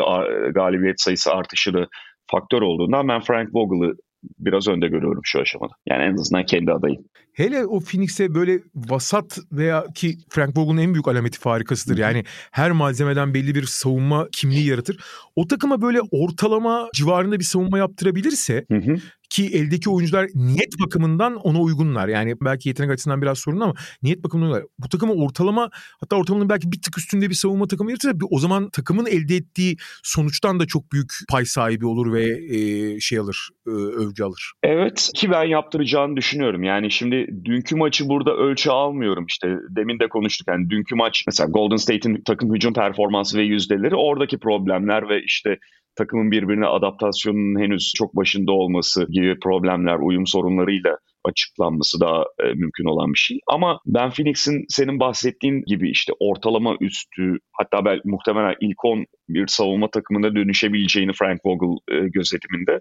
galibiyet 0.53 1.01
sayısı 1.01 1.31
artışı 1.31 1.73
da 1.73 1.87
faktör 2.31 2.61
olduğundan 2.61 3.07
ben 3.07 3.21
Frank 3.21 3.49
Vogel'ı 3.53 3.95
biraz 4.39 4.67
önde 4.67 4.87
görüyorum 4.87 5.21
şu 5.23 5.39
aşamada. 5.39 5.73
Yani 5.87 6.03
en 6.03 6.13
azından 6.13 6.45
kendi 6.45 6.71
adayım. 6.71 7.05
Hele 7.33 7.65
o 7.65 7.79
Phoenix'e 7.79 8.35
böyle 8.35 8.59
vasat 8.75 9.39
veya 9.51 9.85
ki 9.95 10.17
Frank 10.29 10.57
Vogel'ın 10.57 10.77
en 10.77 10.93
büyük 10.93 11.07
alameti 11.07 11.39
farikasıdır. 11.39 11.97
Yani 11.97 12.23
her 12.51 12.71
malzemeden 12.71 13.33
belli 13.33 13.55
bir 13.55 13.63
savunma 13.63 14.27
kimliği 14.31 14.67
yaratır. 14.67 15.03
O 15.35 15.47
takıma 15.47 15.81
böyle 15.81 15.99
ortalama 16.11 16.89
civarında 16.93 17.39
bir 17.39 17.43
savunma 17.43 17.77
yaptırabilirse 17.77 18.65
Hı 18.71 18.77
hı. 18.77 18.95
Ki 19.31 19.47
eldeki 19.53 19.89
oyuncular 19.89 20.27
niyet 20.35 20.79
bakımından 20.85 21.35
ona 21.35 21.61
uygunlar. 21.61 22.07
Yani 22.07 22.35
belki 22.41 22.69
yetenek 22.69 22.91
açısından 22.91 23.21
biraz 23.21 23.39
sorun 23.39 23.59
ama 23.59 23.73
niyet 24.03 24.23
bakımından 24.23 24.51
uygunlar. 24.51 24.67
Bu 24.79 24.89
takıma 24.89 25.13
ortalama 25.13 25.69
hatta 25.99 26.15
ortalamanın 26.15 26.49
belki 26.49 26.71
bir 26.71 26.81
tık 26.81 26.97
üstünde 26.97 27.29
bir 27.29 27.35
savunma 27.35 27.67
takımı 27.67 27.91
yaratırsa 27.91 28.17
o 28.29 28.39
zaman 28.39 28.69
takımın 28.69 29.05
elde 29.05 29.35
ettiği 29.35 29.77
sonuçtan 30.03 30.59
da 30.59 30.65
çok 30.65 30.91
büyük 30.91 31.11
pay 31.29 31.45
sahibi 31.45 31.85
olur 31.85 32.13
ve 32.13 32.55
e, 32.55 32.99
şey 32.99 33.19
alır, 33.19 33.49
e, 33.67 33.71
övgü 33.71 34.23
alır. 34.23 34.51
Evet 34.63 35.11
ki 35.15 35.31
ben 35.31 35.43
yaptıracağını 35.43 36.17
düşünüyorum. 36.17 36.63
Yani 36.63 36.91
şimdi 36.91 37.27
dünkü 37.45 37.75
maçı 37.75 38.09
burada 38.09 38.35
ölçü 38.35 38.69
almıyorum. 38.69 39.25
İşte 39.29 39.57
demin 39.69 39.99
de 39.99 40.09
konuştuk. 40.09 40.47
Yani 40.47 40.69
dünkü 40.69 40.95
maç 40.95 41.23
mesela 41.27 41.49
Golden 41.49 41.75
State'in 41.75 42.21
takım 42.25 42.55
hücum 42.55 42.73
performansı 42.73 43.37
ve 43.37 43.43
yüzdeleri 43.43 43.95
oradaki 43.95 44.39
problemler 44.39 45.09
ve 45.09 45.23
işte 45.23 45.57
takımın 45.95 46.31
birbirine 46.31 46.65
adaptasyonunun 46.65 47.59
henüz 47.59 47.93
çok 47.95 48.15
başında 48.15 48.51
olması 48.51 49.07
gibi 49.09 49.39
problemler, 49.39 49.97
uyum 49.97 50.27
sorunlarıyla 50.27 50.97
açıklanması 51.23 51.99
daha 51.99 52.23
e, 52.43 52.53
mümkün 52.53 52.85
olan 52.85 53.13
bir 53.13 53.17
şey. 53.17 53.39
Ama 53.47 53.79
ben 53.85 54.09
Phoenix'in 54.09 54.65
senin 54.69 54.99
bahsettiğin 54.99 55.63
gibi 55.65 55.91
işte 55.91 56.13
ortalama 56.19 56.75
üstü 56.81 57.37
hatta 57.51 57.85
belki 57.85 58.01
muhtemelen 58.05 58.55
ilk 58.61 58.85
10 58.85 59.05
bir 59.29 59.47
savunma 59.47 59.91
takımında 59.91 60.35
dönüşebileceğini 60.35 61.11
Frank 61.13 61.39
Vogel 61.45 61.95
e, 61.95 62.07
gözetiminde 62.07 62.79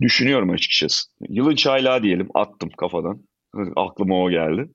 düşünüyorum 0.00 0.50
açıkçası. 0.50 1.08
Yılın 1.28 1.54
çaylağı 1.54 2.02
diyelim 2.02 2.28
attım 2.34 2.70
kafadan. 2.78 3.22
Aklıma 3.76 4.22
o 4.22 4.30
geldi. 4.30 4.68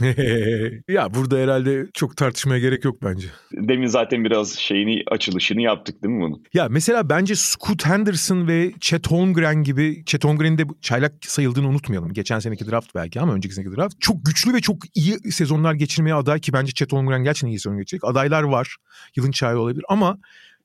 ya 0.88 1.14
burada 1.14 1.36
herhalde 1.36 1.86
çok 1.94 2.16
tartışmaya 2.16 2.58
gerek 2.58 2.84
yok 2.84 2.96
bence. 3.02 3.28
Demin 3.52 3.86
zaten 3.86 4.24
biraz 4.24 4.52
şeyini 4.52 5.02
açılışını 5.10 5.60
yaptık 5.60 6.02
değil 6.02 6.14
mi 6.14 6.20
bunun? 6.20 6.44
Ya 6.54 6.68
mesela 6.70 7.08
bence 7.08 7.34
Scoot 7.34 7.86
Henderson 7.86 8.48
ve 8.48 8.72
Chet 8.80 9.10
Holmgren 9.10 9.62
gibi 9.62 10.02
Chet 10.06 10.24
Holmgren'in 10.24 10.58
de 10.58 10.64
çaylak 10.80 11.12
sayıldığını 11.20 11.68
unutmayalım. 11.68 12.12
Geçen 12.12 12.38
seneki 12.38 12.70
draft 12.70 12.94
belki 12.94 13.20
ama 13.20 13.34
önceki 13.34 13.54
seneki 13.54 13.76
draft. 13.76 14.00
Çok 14.00 14.24
güçlü 14.24 14.54
ve 14.54 14.60
çok 14.60 14.76
iyi 14.94 15.32
sezonlar 15.32 15.74
geçirmeye 15.74 16.14
aday 16.14 16.40
ki 16.40 16.52
bence 16.52 16.72
Chet 16.72 16.92
Holmgren 16.92 17.24
gerçekten 17.24 17.48
iyi 17.48 17.58
sezon 17.58 17.78
geçecek. 17.78 18.04
Adaylar 18.04 18.42
var. 18.42 18.76
Yılın 19.16 19.30
çayı 19.30 19.58
olabilir 19.58 19.84
ama 19.88 20.18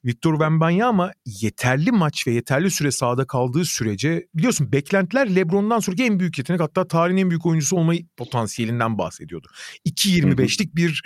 Victor 0.05 0.33
Wembanyama 0.33 1.12
yeterli 1.25 1.91
maç 1.91 2.27
ve 2.27 2.31
yeterli 2.31 2.71
süre 2.71 2.91
sahada 2.91 3.27
kaldığı 3.27 3.65
sürece 3.65 4.27
biliyorsun 4.35 4.71
beklentiler 4.71 5.35
LeBron'dan 5.35 5.79
sonraki 5.79 6.03
en 6.03 6.19
büyük 6.19 6.38
yetenek 6.38 6.62
hatta 6.62 6.88
tarihin 6.88 7.17
en 7.17 7.29
büyük 7.29 7.45
oyuncusu 7.45 7.77
olmayı 7.77 8.07
potansiyelinden 8.17 8.97
bahsediyordu. 8.97 9.47
2.25'lik 9.85 10.75
bir 10.75 11.01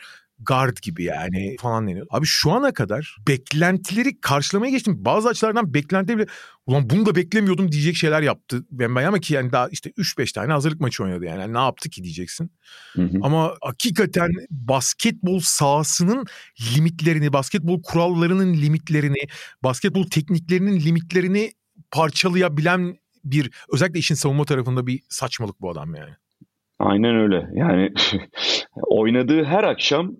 guard 0.45 0.77
gibi 0.81 1.03
yani 1.03 1.55
falan 1.59 1.87
deniyor. 1.87 2.07
Abi 2.09 2.25
şu 2.25 2.51
ana 2.51 2.73
kadar 2.73 3.17
beklentileri 3.27 4.21
karşılamaya 4.21 4.71
geçtim. 4.71 5.05
Bazı 5.05 5.29
açılardan 5.29 5.73
beklentileri 5.73 6.17
bile 6.17 6.27
ulan 6.65 6.89
bunu 6.89 7.05
da 7.05 7.15
beklemiyordum 7.15 7.71
diyecek 7.71 7.95
şeyler 7.95 8.21
yaptı. 8.21 8.65
Wembanyama 8.69 9.19
ki 9.19 9.33
yani 9.33 9.51
daha 9.51 9.67
işte 9.69 9.89
3-5 9.89 10.33
tane 10.33 10.53
hazırlık 10.53 10.81
maçı 10.81 11.03
oynadı 11.03 11.25
yani. 11.25 11.41
Yani 11.41 11.53
ne 11.53 11.59
yaptı 11.59 11.89
ki 11.89 12.03
diyeceksin. 12.03 12.51
Hı 12.93 13.01
hı. 13.01 13.17
Ama 13.21 13.55
hakikaten 13.61 14.31
basketbol 14.51 15.39
sahasının 15.39 16.25
limitlerini, 16.75 17.33
basketbol 17.33 17.81
kurallarının 17.81 18.53
limitlerini, 18.53 19.27
basketbol 19.63 20.03
tekniklerinin 20.03 20.79
limitlerini 20.79 21.51
parçalayabilen 21.91 22.97
bir 23.25 23.51
özellikle 23.73 23.99
işin 23.99 24.15
savunma 24.15 24.45
tarafında 24.45 24.87
bir 24.87 25.01
saçmalık 25.09 25.61
bu 25.61 25.71
adam 25.71 25.95
yani. 25.95 26.11
Aynen 26.83 27.15
öyle. 27.15 27.47
Yani 27.53 27.91
oynadığı 28.87 29.43
her 29.43 29.63
akşam 29.63 30.11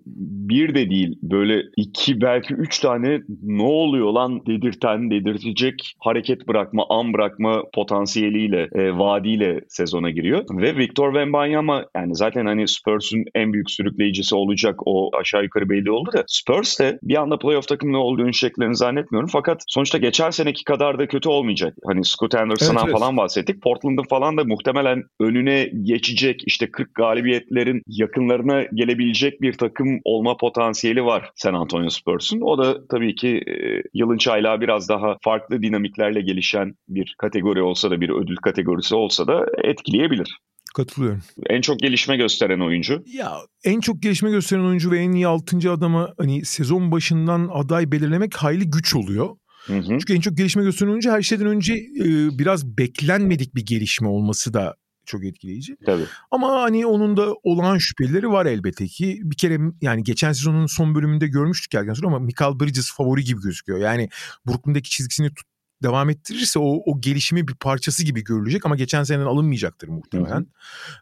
bir 0.48 0.74
de 0.74 0.90
değil 0.90 1.18
böyle 1.22 1.62
iki 1.76 2.20
belki 2.20 2.54
üç 2.54 2.78
tane 2.78 3.20
ne 3.42 3.62
oluyor 3.62 4.12
lan 4.12 4.46
dedirten, 4.46 5.10
dedirtecek 5.10 5.94
hareket 5.98 6.48
bırakma, 6.48 6.86
an 6.90 7.12
bırakma 7.12 7.62
potansiyeliyle, 7.74 8.68
e, 8.74 8.98
vaadiyle 8.98 9.60
sezona 9.68 10.10
giriyor. 10.10 10.44
Ve 10.50 10.76
Victor 10.76 11.12
Wembanyama 11.12 11.84
yani 11.96 12.14
zaten 12.14 12.46
hani 12.46 12.68
Spurs'un 12.68 13.24
en 13.34 13.52
büyük 13.52 13.70
sürükleyicisi 13.70 14.34
olacak 14.34 14.80
o 14.86 15.10
aşağı 15.20 15.42
yukarı 15.42 15.68
belli 15.68 15.90
oldu 15.90 16.10
da 16.12 16.24
Spurs 16.26 16.80
de 16.80 16.98
bir 17.02 17.16
anda 17.22 17.38
playoff 17.38 17.68
takımı 17.68 17.98
olduğunu 17.98 18.34
şeklerini 18.34 18.76
zannetmiyorum. 18.76 19.28
Fakat 19.32 19.62
sonuçta 19.68 19.98
geçen 19.98 20.30
seneki 20.30 20.64
kadar 20.64 20.98
da 20.98 21.08
kötü 21.08 21.28
olmayacak. 21.28 21.76
Hani 21.86 22.04
Scott 22.04 22.34
Anderson'dan 22.34 22.76
evet, 22.76 22.84
evet. 22.84 22.98
falan 22.98 23.16
bahsettik. 23.16 23.62
Portland'ın 23.62 24.04
falan 24.10 24.36
da 24.36 24.44
muhtemelen 24.44 25.02
önüne 25.20 25.70
geçecek 25.82 26.42
işte 26.54 26.70
40 26.70 26.94
galibiyetlerin 26.94 27.82
yakınlarına 27.86 28.62
gelebilecek 28.62 29.40
bir 29.42 29.52
takım 29.52 30.00
olma 30.04 30.36
potansiyeli 30.36 31.04
var 31.04 31.30
San 31.36 31.54
Antonio 31.54 31.90
Spurs'un. 31.90 32.40
O 32.40 32.58
da 32.58 32.86
tabii 32.86 33.14
ki 33.14 33.28
e, 33.28 33.82
yılın 33.94 34.18
çaylağı 34.18 34.60
biraz 34.60 34.88
daha 34.88 35.16
farklı 35.24 35.62
dinamiklerle 35.62 36.20
gelişen 36.20 36.74
bir 36.88 37.14
kategori 37.18 37.62
olsa 37.62 37.90
da 37.90 38.00
bir 38.00 38.08
ödül 38.08 38.36
kategorisi 38.36 38.94
olsa 38.94 39.26
da 39.26 39.46
etkileyebilir. 39.64 40.38
Katılıyorum. 40.76 41.22
En 41.46 41.60
çok 41.60 41.78
gelişme 41.78 42.16
gösteren 42.16 42.60
oyuncu. 42.60 43.02
Ya 43.06 43.32
en 43.64 43.80
çok 43.80 44.02
gelişme 44.02 44.30
gösteren 44.30 44.64
oyuncu 44.64 44.90
ve 44.90 44.98
en 44.98 45.12
iyi 45.12 45.26
6. 45.26 45.70
adama 45.72 46.14
hani 46.18 46.44
sezon 46.44 46.92
başından 46.92 47.48
aday 47.52 47.92
belirlemek 47.92 48.36
hayli 48.36 48.70
güç 48.70 48.94
oluyor. 48.94 49.28
Hı 49.66 49.78
hı. 49.78 49.82
Çünkü 49.88 50.14
en 50.14 50.20
çok 50.20 50.36
gelişme 50.36 50.62
gösteren 50.62 50.90
oyuncu 50.90 51.10
her 51.10 51.22
şeyden 51.22 51.46
önce 51.46 51.74
e, 51.74 52.38
biraz 52.38 52.78
beklenmedik 52.78 53.54
bir 53.54 53.66
gelişme 53.66 54.08
olması 54.08 54.54
da 54.54 54.74
çok 55.06 55.24
etkileyici. 55.24 55.76
Tabii. 55.86 56.04
Ama 56.30 56.62
hani 56.62 56.86
onun 56.86 57.16
da 57.16 57.34
olağan 57.42 57.78
şüpheleri 57.78 58.30
var 58.30 58.46
elbette 58.46 58.86
ki. 58.86 59.20
Bir 59.24 59.36
kere 59.36 59.58
yani 59.80 60.02
geçen 60.02 60.32
sezonun 60.32 60.66
son 60.66 60.94
bölümünde 60.94 61.26
görmüştük 61.26 61.74
erken 61.74 61.94
sonra 61.94 62.06
ama 62.06 62.18
Michael 62.18 62.60
Bridges 62.60 62.92
favori 62.92 63.24
gibi 63.24 63.40
gözüküyor. 63.40 63.78
Yani 63.78 64.08
Brooklyn'deki 64.46 64.90
çizgisini 64.90 65.34
tut, 65.34 65.46
devam 65.84 66.10
ettirirse 66.10 66.58
o, 66.58 66.82
o 66.86 67.00
gelişimi 67.00 67.48
bir 67.48 67.54
parçası 67.54 68.04
gibi 68.04 68.24
görülecek 68.24 68.66
ama 68.66 68.76
geçen 68.76 69.04
seneden 69.04 69.26
alınmayacaktır 69.26 69.88
muhtemelen. 69.88 70.46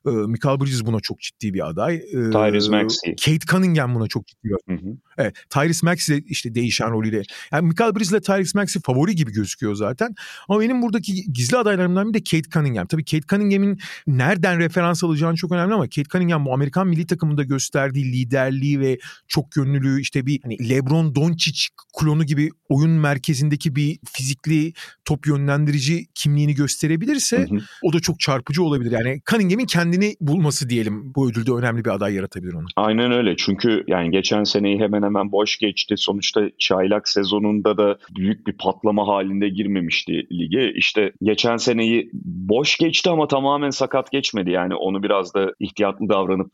Ee, 0.06 0.10
Michael 0.10 0.60
Bridges 0.60 0.84
buna 0.84 1.00
çok 1.00 1.20
ciddi 1.20 1.54
bir 1.54 1.68
aday. 1.68 1.94
Ee, 1.94 2.30
Tyrese 2.30 2.70
Maxey. 2.70 3.16
Kate 3.16 3.46
Cunningham 3.46 3.94
buna 3.94 4.06
çok 4.06 4.26
ciddi 4.26 4.44
bir 4.44 4.54
aday. 4.54 4.76
Hı 4.76 4.86
hı. 4.86 4.96
Evet, 5.18 5.36
Tyrese 5.50 5.86
Maxey 5.86 6.24
işte 6.26 6.54
değişen 6.54 6.90
rolüyle. 6.90 7.22
Yani 7.52 7.66
Michael 7.68 7.94
Bridges 7.94 8.10
ile 8.10 8.20
Tyrese 8.20 8.58
Maxey 8.58 8.82
favori 8.82 9.14
gibi 9.14 9.32
gözüküyor 9.32 9.74
zaten. 9.74 10.14
Ama 10.48 10.60
benim 10.60 10.82
buradaki 10.82 11.32
gizli 11.32 11.56
adaylarımdan 11.56 12.08
bir 12.08 12.14
de 12.14 12.18
Kate 12.18 12.50
Cunningham. 12.50 12.86
Tabii 12.86 13.04
Kate 13.04 13.26
Cunningham'in 13.28 13.78
nereden 14.06 14.58
referans 14.58 15.04
alacağını 15.04 15.36
çok 15.36 15.52
önemli 15.52 15.74
ama 15.74 15.84
Kate 15.84 16.04
Cunningham 16.04 16.44
bu 16.44 16.54
Amerikan 16.54 16.86
milli 16.86 17.06
takımında 17.06 17.42
gösterdiği 17.42 18.12
liderliği 18.12 18.80
ve 18.80 18.98
çok 19.28 19.56
yönlülüğü 19.56 20.00
işte 20.00 20.26
bir 20.26 20.40
hani 20.42 20.68
LeBron 20.68 21.14
Doncic 21.14 21.60
klonu 21.98 22.24
gibi 22.24 22.50
oyun 22.68 22.90
merkezindeki 22.90 23.76
bir 23.76 23.98
fizikli 24.12 24.71
top 25.04 25.26
yönlendirici 25.26 26.06
kimliğini 26.14 26.54
gösterebilirse 26.54 27.38
hı 27.38 27.42
hı. 27.42 27.58
o 27.82 27.92
da 27.92 28.00
çok 28.00 28.20
çarpıcı 28.20 28.62
olabilir. 28.62 28.92
Yani 28.92 29.20
Cunningham'in 29.30 29.66
kendini 29.66 30.14
bulması 30.20 30.70
diyelim 30.70 31.12
bu 31.14 31.30
ödülde 31.30 31.52
önemli 31.52 31.84
bir 31.84 31.90
aday 31.90 32.14
yaratabilir 32.14 32.52
onu. 32.52 32.66
Aynen 32.76 33.12
öyle. 33.12 33.36
Çünkü 33.36 33.84
yani 33.86 34.10
geçen 34.10 34.44
seneyi 34.44 34.78
hemen 34.80 35.02
hemen 35.02 35.32
boş 35.32 35.58
geçti. 35.58 35.94
Sonuçta 35.96 36.40
çaylak 36.58 37.08
sezonunda 37.08 37.76
da 37.76 37.98
büyük 38.16 38.46
bir 38.46 38.52
patlama 38.52 39.06
halinde 39.06 39.48
girmemişti 39.48 40.26
lige. 40.32 40.72
İşte 40.72 41.12
geçen 41.22 41.56
seneyi 41.56 42.10
boş 42.24 42.76
geçti 42.76 43.10
ama 43.10 43.28
tamamen 43.28 43.70
sakat 43.70 44.12
geçmedi. 44.12 44.50
Yani 44.50 44.74
onu 44.74 45.02
biraz 45.02 45.34
da 45.34 45.54
ihtiyatlı 45.60 46.08
davranıp 46.08 46.52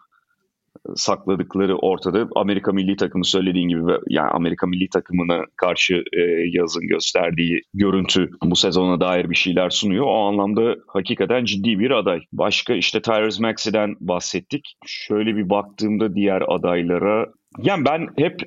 sakladıkları 0.96 1.76
ortada. 1.76 2.28
Amerika 2.36 2.72
milli 2.72 2.96
takımı 2.96 3.24
söylediğin 3.24 3.68
gibi 3.68 3.80
yani 4.08 4.30
Amerika 4.30 4.66
milli 4.66 4.88
takımına 4.88 5.44
karşı 5.56 5.94
e, 6.12 6.20
yazın 6.52 6.88
gösterdiği 6.88 7.60
görüntü 7.74 8.30
bu 8.44 8.56
sezona 8.56 9.00
dair 9.00 9.30
bir 9.30 9.36
şeyler 9.36 9.70
sunuyor. 9.70 10.06
O 10.06 10.28
anlamda 10.28 10.76
hakikaten 10.86 11.44
ciddi 11.44 11.78
bir 11.78 11.90
aday. 11.90 12.20
Başka 12.32 12.74
işte 12.74 13.02
Tyrese 13.02 13.42
Maxey'den 13.42 13.94
bahsettik. 14.00 14.74
Şöyle 14.86 15.36
bir 15.36 15.50
baktığımda 15.50 16.14
diğer 16.14 16.42
adaylara 16.48 17.26
yani 17.62 17.84
ben 17.84 18.08
hep 18.16 18.40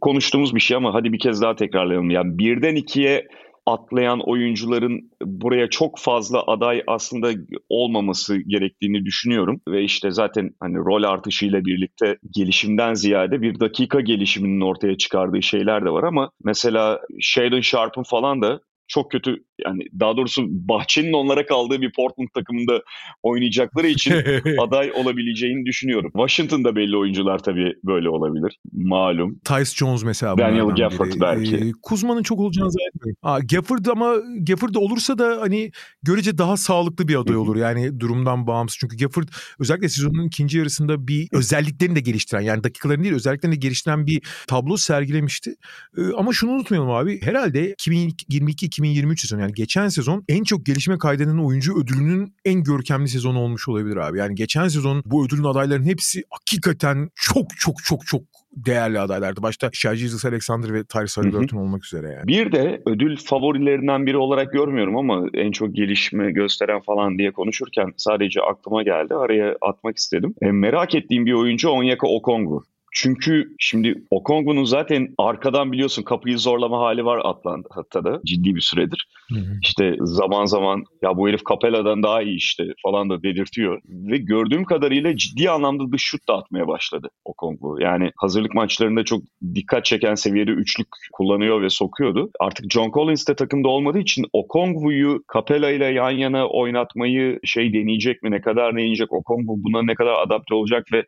konuştuğumuz 0.00 0.54
bir 0.54 0.60
şey 0.60 0.76
ama 0.76 0.94
hadi 0.94 1.12
bir 1.12 1.18
kez 1.18 1.42
daha 1.42 1.56
tekrarlayalım. 1.56 2.10
Yani 2.10 2.38
birden 2.38 2.74
ikiye 2.74 3.28
atlayan 3.66 4.20
oyuncuların 4.30 5.10
buraya 5.22 5.70
çok 5.70 5.98
fazla 5.98 6.42
aday 6.46 6.82
aslında 6.86 7.30
olmaması 7.68 8.38
gerektiğini 8.38 9.04
düşünüyorum. 9.04 9.60
Ve 9.68 9.82
işte 9.82 10.10
zaten 10.10 10.50
hani 10.60 10.76
rol 10.76 11.02
artışıyla 11.02 11.64
birlikte 11.64 12.18
gelişimden 12.34 12.94
ziyade 12.94 13.42
bir 13.42 13.60
dakika 13.60 14.00
gelişiminin 14.00 14.60
ortaya 14.60 14.96
çıkardığı 14.96 15.42
şeyler 15.42 15.84
de 15.84 15.90
var 15.90 16.02
ama 16.02 16.30
mesela 16.44 17.00
Shadon 17.20 17.60
Sharp'ın 17.60 18.02
falan 18.02 18.42
da 18.42 18.60
çok 18.88 19.10
kötü 19.10 19.36
yani 19.64 19.82
daha 20.00 20.16
doğrusu 20.16 20.42
bahçenin 20.48 21.12
onlara 21.12 21.46
kaldığı 21.46 21.80
bir 21.80 21.92
Portland 21.92 22.28
takımında 22.34 22.82
oynayacakları 23.22 23.86
için 23.86 24.12
aday 24.60 24.92
olabileceğini 24.94 25.66
düşünüyorum. 25.66 26.10
Washington'da 26.12 26.76
belli 26.76 26.96
oyuncular 26.96 27.38
tabii 27.38 27.74
böyle 27.84 28.08
olabilir. 28.08 28.58
Malum. 28.72 29.38
Tyce 29.44 29.70
Jones 29.76 30.04
mesela. 30.04 30.38
Daniel 30.38 30.66
Gafford 30.66 31.10
biri. 31.10 31.20
belki. 31.20 31.56
Ee, 31.56 31.72
Kuzma'nın 31.82 32.22
çok 32.22 32.40
olacağını 32.40 32.70
zannetmiyorum. 32.70 33.16
Aa, 33.22 33.38
Gafford 33.38 33.86
ama 33.86 34.14
Gafford 34.40 34.74
olursa 34.74 35.18
da 35.18 35.38
hani 35.40 35.70
görece 36.02 36.38
daha 36.38 36.56
sağlıklı 36.56 37.08
bir 37.08 37.16
aday 37.16 37.36
olur. 37.36 37.56
Yani 37.56 38.00
durumdan 38.00 38.46
bağımsız. 38.46 38.78
Çünkü 38.78 38.96
Gafford 38.96 39.28
özellikle 39.60 39.88
sezonun 39.88 40.26
ikinci 40.26 40.58
yarısında 40.58 41.08
bir 41.08 41.28
özelliklerini 41.32 41.96
de 41.96 42.00
geliştiren 42.00 42.40
yani 42.40 42.64
dakikalarını 42.64 43.02
değil 43.04 43.14
özelliklerini 43.14 43.56
de 43.56 43.60
geliştiren 43.60 44.06
bir 44.06 44.22
tablo 44.46 44.76
sergilemişti. 44.76 45.54
Ee, 45.98 46.00
ama 46.16 46.32
şunu 46.32 46.50
unutmayalım 46.50 46.90
abi. 46.90 47.22
Herhalde 47.22 47.74
2022-2023 47.74 49.20
sezonu 49.20 49.40
yani 49.40 49.45
geçen 49.52 49.88
sezon 49.88 50.24
en 50.28 50.44
çok 50.44 50.66
gelişme 50.66 50.98
kaydeden 50.98 51.38
oyuncu 51.38 51.80
ödülünün 51.80 52.34
en 52.44 52.62
görkemli 52.62 53.08
sezonu 53.08 53.38
olmuş 53.38 53.68
olabilir 53.68 53.96
abi. 53.96 54.18
Yani 54.18 54.34
geçen 54.34 54.68
sezon 54.68 55.02
bu 55.06 55.26
ödülün 55.26 55.44
adaylarının 55.44 55.86
hepsi 55.86 56.22
hakikaten 56.30 57.10
çok 57.14 57.46
çok 57.58 57.74
çok 57.84 58.06
çok 58.06 58.22
değerli 58.56 59.00
adaylardı. 59.00 59.42
Başta 59.42 59.70
Shai 59.72 59.96
Jesus 59.96 60.24
Alexander 60.24 60.74
ve 60.74 60.84
Tyrese 60.84 61.20
Haliburton 61.20 61.56
olmak 61.56 61.84
üzere 61.84 62.08
yani. 62.08 62.26
Bir 62.26 62.52
de 62.52 62.82
ödül 62.86 63.16
favorilerinden 63.16 64.06
biri 64.06 64.16
olarak 64.16 64.52
görmüyorum 64.52 64.96
ama 64.96 65.26
en 65.34 65.50
çok 65.50 65.74
gelişme 65.74 66.32
gösteren 66.32 66.80
falan 66.80 67.18
diye 67.18 67.32
konuşurken 67.32 67.92
sadece 67.96 68.40
aklıma 68.40 68.82
geldi. 68.82 69.14
Araya 69.14 69.56
atmak 69.60 69.96
istedim. 69.96 70.34
E, 70.42 70.50
merak 70.50 70.94
ettiğim 70.94 71.26
bir 71.26 71.32
oyuncu 71.32 71.68
Onyeka 71.68 72.06
Okongwu. 72.06 72.62
Çünkü 72.98 73.54
şimdi 73.58 73.94
Okongwu'nun 74.10 74.64
zaten 74.64 75.08
arkadan 75.18 75.72
biliyorsun 75.72 76.02
kapıyı 76.02 76.38
zorlama 76.38 76.78
hali 76.78 77.04
var 77.04 77.20
Atlanta'da 77.24 78.20
ciddi 78.26 78.54
bir 78.54 78.60
süredir. 78.60 79.08
Hı 79.28 79.38
hı. 79.38 79.58
İşte 79.62 79.96
zaman 80.00 80.44
zaman 80.44 80.84
ya 81.02 81.16
bu 81.16 81.28
herif 81.28 81.40
Capella'dan 81.50 82.02
daha 82.02 82.22
iyi 82.22 82.36
işte 82.36 82.64
falan 82.82 83.10
da 83.10 83.22
dedirtiyor. 83.22 83.80
Ve 83.88 84.16
gördüğüm 84.16 84.64
kadarıyla 84.64 85.16
ciddi 85.16 85.50
anlamda 85.50 85.92
dış 85.92 86.02
şut 86.02 86.28
da 86.28 86.34
atmaya 86.34 86.68
başladı 86.68 87.08
Okongwu. 87.24 87.76
Yani 87.80 88.10
hazırlık 88.16 88.54
maçlarında 88.54 89.04
çok 89.04 89.22
dikkat 89.54 89.84
çeken 89.84 90.14
seviyede 90.14 90.50
üçlük 90.50 90.88
kullanıyor 91.12 91.62
ve 91.62 91.70
sokuyordu. 91.70 92.30
Artık 92.40 92.72
John 92.72 92.90
Collins 92.90 93.28
de 93.28 93.34
takımda 93.34 93.68
olmadığı 93.68 93.98
için 93.98 94.24
Okongwu'yu 94.32 95.22
Capella 95.34 95.70
ile 95.70 95.84
yan 95.84 96.10
yana 96.10 96.48
oynatmayı 96.48 97.40
şey 97.44 97.72
deneyecek 97.72 98.22
mi? 98.22 98.30
Ne 98.30 98.40
kadar 98.40 98.72
deneyecek? 98.72 99.12
Okongwu 99.12 99.54
buna 99.58 99.82
ne 99.82 99.94
kadar 99.94 100.14
adapte 100.22 100.54
olacak 100.54 100.86
ve 100.92 101.04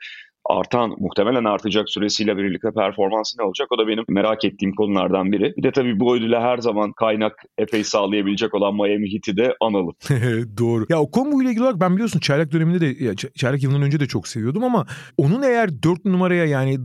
artan 0.49 0.95
muhtemelen 0.99 1.45
artacak 1.45 1.91
süresiyle 1.91 2.37
birlikte 2.37 2.71
performansı 2.71 3.39
ne 3.39 3.45
olacak? 3.45 3.69
O 3.71 3.79
da 3.79 3.89
benim 3.89 4.05
merak 4.09 4.45
ettiğim 4.45 4.75
konulardan 4.75 5.33
biri. 5.33 5.55
Bir 5.57 5.63
de 5.63 5.73
tabii 5.73 6.01
bu 6.01 6.17
ödüle 6.17 6.41
her 6.41 6.59
zaman 6.59 6.93
kaynak 6.93 7.33
epey 7.59 7.85
sağlayabilecek 7.85 8.55
olan 8.55 8.75
Miami 8.75 9.13
Heat'i 9.13 9.37
de 9.37 9.55
analım. 9.61 9.95
Doğru. 10.59 10.87
Ya 10.89 11.01
o 11.01 11.11
Kongu 11.11 11.43
ile 11.43 11.51
ilgili 11.51 11.63
olarak 11.63 11.81
ben 11.81 11.93
biliyorsun 11.93 12.21
çaylak 12.21 12.53
döneminde 12.53 12.81
de 12.81 13.15
çaylak 13.35 13.63
yılından 13.63 13.83
önce 13.83 14.01
de 14.01 14.07
çok 14.07 14.29
seviyordum 14.29 14.65
ama 14.65 14.87
onun 15.17 15.43
eğer 15.43 15.83
dört 15.83 16.05
numaraya 16.05 16.45
yani 16.45 16.79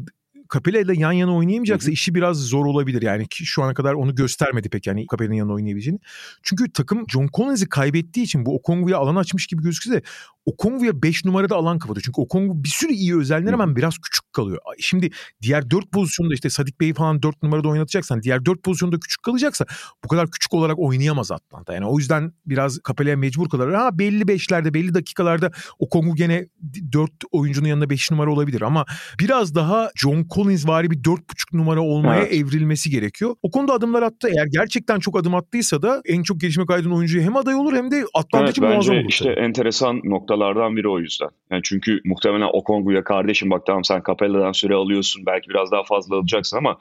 Capella 0.54 0.80
ile 0.80 1.00
yan 1.00 1.12
yana 1.12 1.36
oynayamayacaksa 1.36 1.86
Hı-hı. 1.86 1.94
işi 1.94 2.16
biraz 2.16 2.38
zor 2.38 2.66
olabilir. 2.66 3.02
Yani 3.02 3.28
ki 3.28 3.46
şu 3.46 3.64
ana 3.64 3.74
kadar 3.74 3.94
onu 3.94 4.16
göstermedi 4.16 4.70
pek 4.70 4.88
yani 4.88 5.06
Capella'nın 5.12 5.36
yanına 5.36 5.54
oynayabileceğini. 5.54 6.00
Çünkü 6.44 6.72
takım 6.74 7.06
John 7.10 7.30
Collins'i 7.34 7.70
kaybettiği 7.70 8.26
için 8.26 8.46
bu 8.46 8.56
Okongwu'ya 8.56 8.98
alan 8.98 9.16
açmış 9.16 9.48
gibi 9.48 9.64
gözükse 9.64 9.92
de 9.92 10.02
Okongwu'ya 10.46 11.04
5 11.04 11.26
numarada 11.26 11.56
alan 11.56 11.80
kapatıyor. 11.80 12.04
Çünkü 12.06 12.22
Okongwu 12.22 12.64
bir 12.64 12.70
sürü 12.70 12.94
iyi 12.94 13.18
özelliğine 13.18 13.52
rağmen 13.52 13.76
biraz 13.76 13.98
küçük 13.98 14.34
kalıyor. 14.34 14.60
Şimdi 14.80 15.10
diğer 15.42 15.72
4 15.72 15.92
pozisyonda 15.92 16.34
işte 16.34 16.50
Sadik 16.50 16.80
Bey'i 16.80 16.94
falan 16.94 17.24
4 17.24 17.44
numarada 17.44 17.68
oynatacaksan 17.68 18.24
diğer 18.24 18.46
4 18.46 18.64
pozisyonda 18.64 19.00
küçük 19.00 19.24
kalacaksa 19.24 19.66
bu 20.04 20.08
kadar 20.08 20.32
küçük 20.32 20.54
olarak 20.54 20.80
oynayamaz 20.80 21.32
Atlanta. 21.32 21.74
Yani 21.74 21.86
o 21.86 22.00
yüzden 22.00 22.34
biraz 22.46 22.80
Capella'ya 22.88 23.18
mecbur 23.18 23.50
kalır. 23.50 23.74
Ha 23.74 24.00
belli 24.00 24.24
5'lerde 24.24 24.74
belli 24.74 24.94
dakikalarda 24.94 25.52
Okongwu 25.80 26.16
gene 26.16 26.48
4 26.92 27.12
oyuncunun 27.32 27.68
yanında 27.68 27.90
5 27.90 28.12
numara 28.12 28.32
olabilir 28.32 28.62
ama 28.62 28.86
biraz 29.20 29.56
daha 29.56 29.92
John 29.96 30.26
Collins 30.30 30.43
Collins 30.44 30.68
vari 30.68 30.92
bir 30.92 30.98
4.5 30.98 31.54
numara 31.54 31.82
olmaya 31.82 32.22
Evet. 32.22 32.34
evrilmesi 32.34 32.90
gerekiyor. 32.90 33.36
O 33.44 33.52
konuda 33.52 33.74
adımlar 33.74 34.04
attı. 34.04 34.30
Eğer 34.38 34.48
gerçekten 34.52 35.00
çok 35.00 35.18
adım 35.18 35.36
attıysa 35.36 35.82
da 35.82 36.02
en 36.06 36.24
çok 36.24 36.40
gelişme 36.42 36.66
kaydeden 36.66 36.92
oyuncuya 36.92 37.24
hem 37.24 37.36
aday 37.38 37.56
olur 37.56 37.74
hem 37.74 37.92
de 37.92 38.06
Atlanta 38.14 38.44
Evet 38.46 38.52
için 38.52 38.64
muazzam 38.64 38.96
olur. 38.98 39.06
işte 39.10 39.26
tabii. 39.36 39.46
enteresan 39.46 40.02
noktalardan 40.04 40.76
biri 40.76 40.88
o 40.90 41.00
yüzden. 41.00 41.30
Yani 41.52 41.62
çünkü 41.64 42.00
muhtemelen 42.06 42.50
Okongu'ya 42.54 43.04
kardeşim 43.04 43.50
bak 43.52 43.66
tamam 43.66 43.84
sen 43.84 44.02
Capella'dan 44.08 44.52
süre 44.52 44.74
alıyorsun 44.76 45.26
belki 45.26 45.50
biraz 45.50 45.72
daha 45.72 45.84
fazla 45.84 46.16
alacaksın 46.16 46.58
ama 46.58 46.78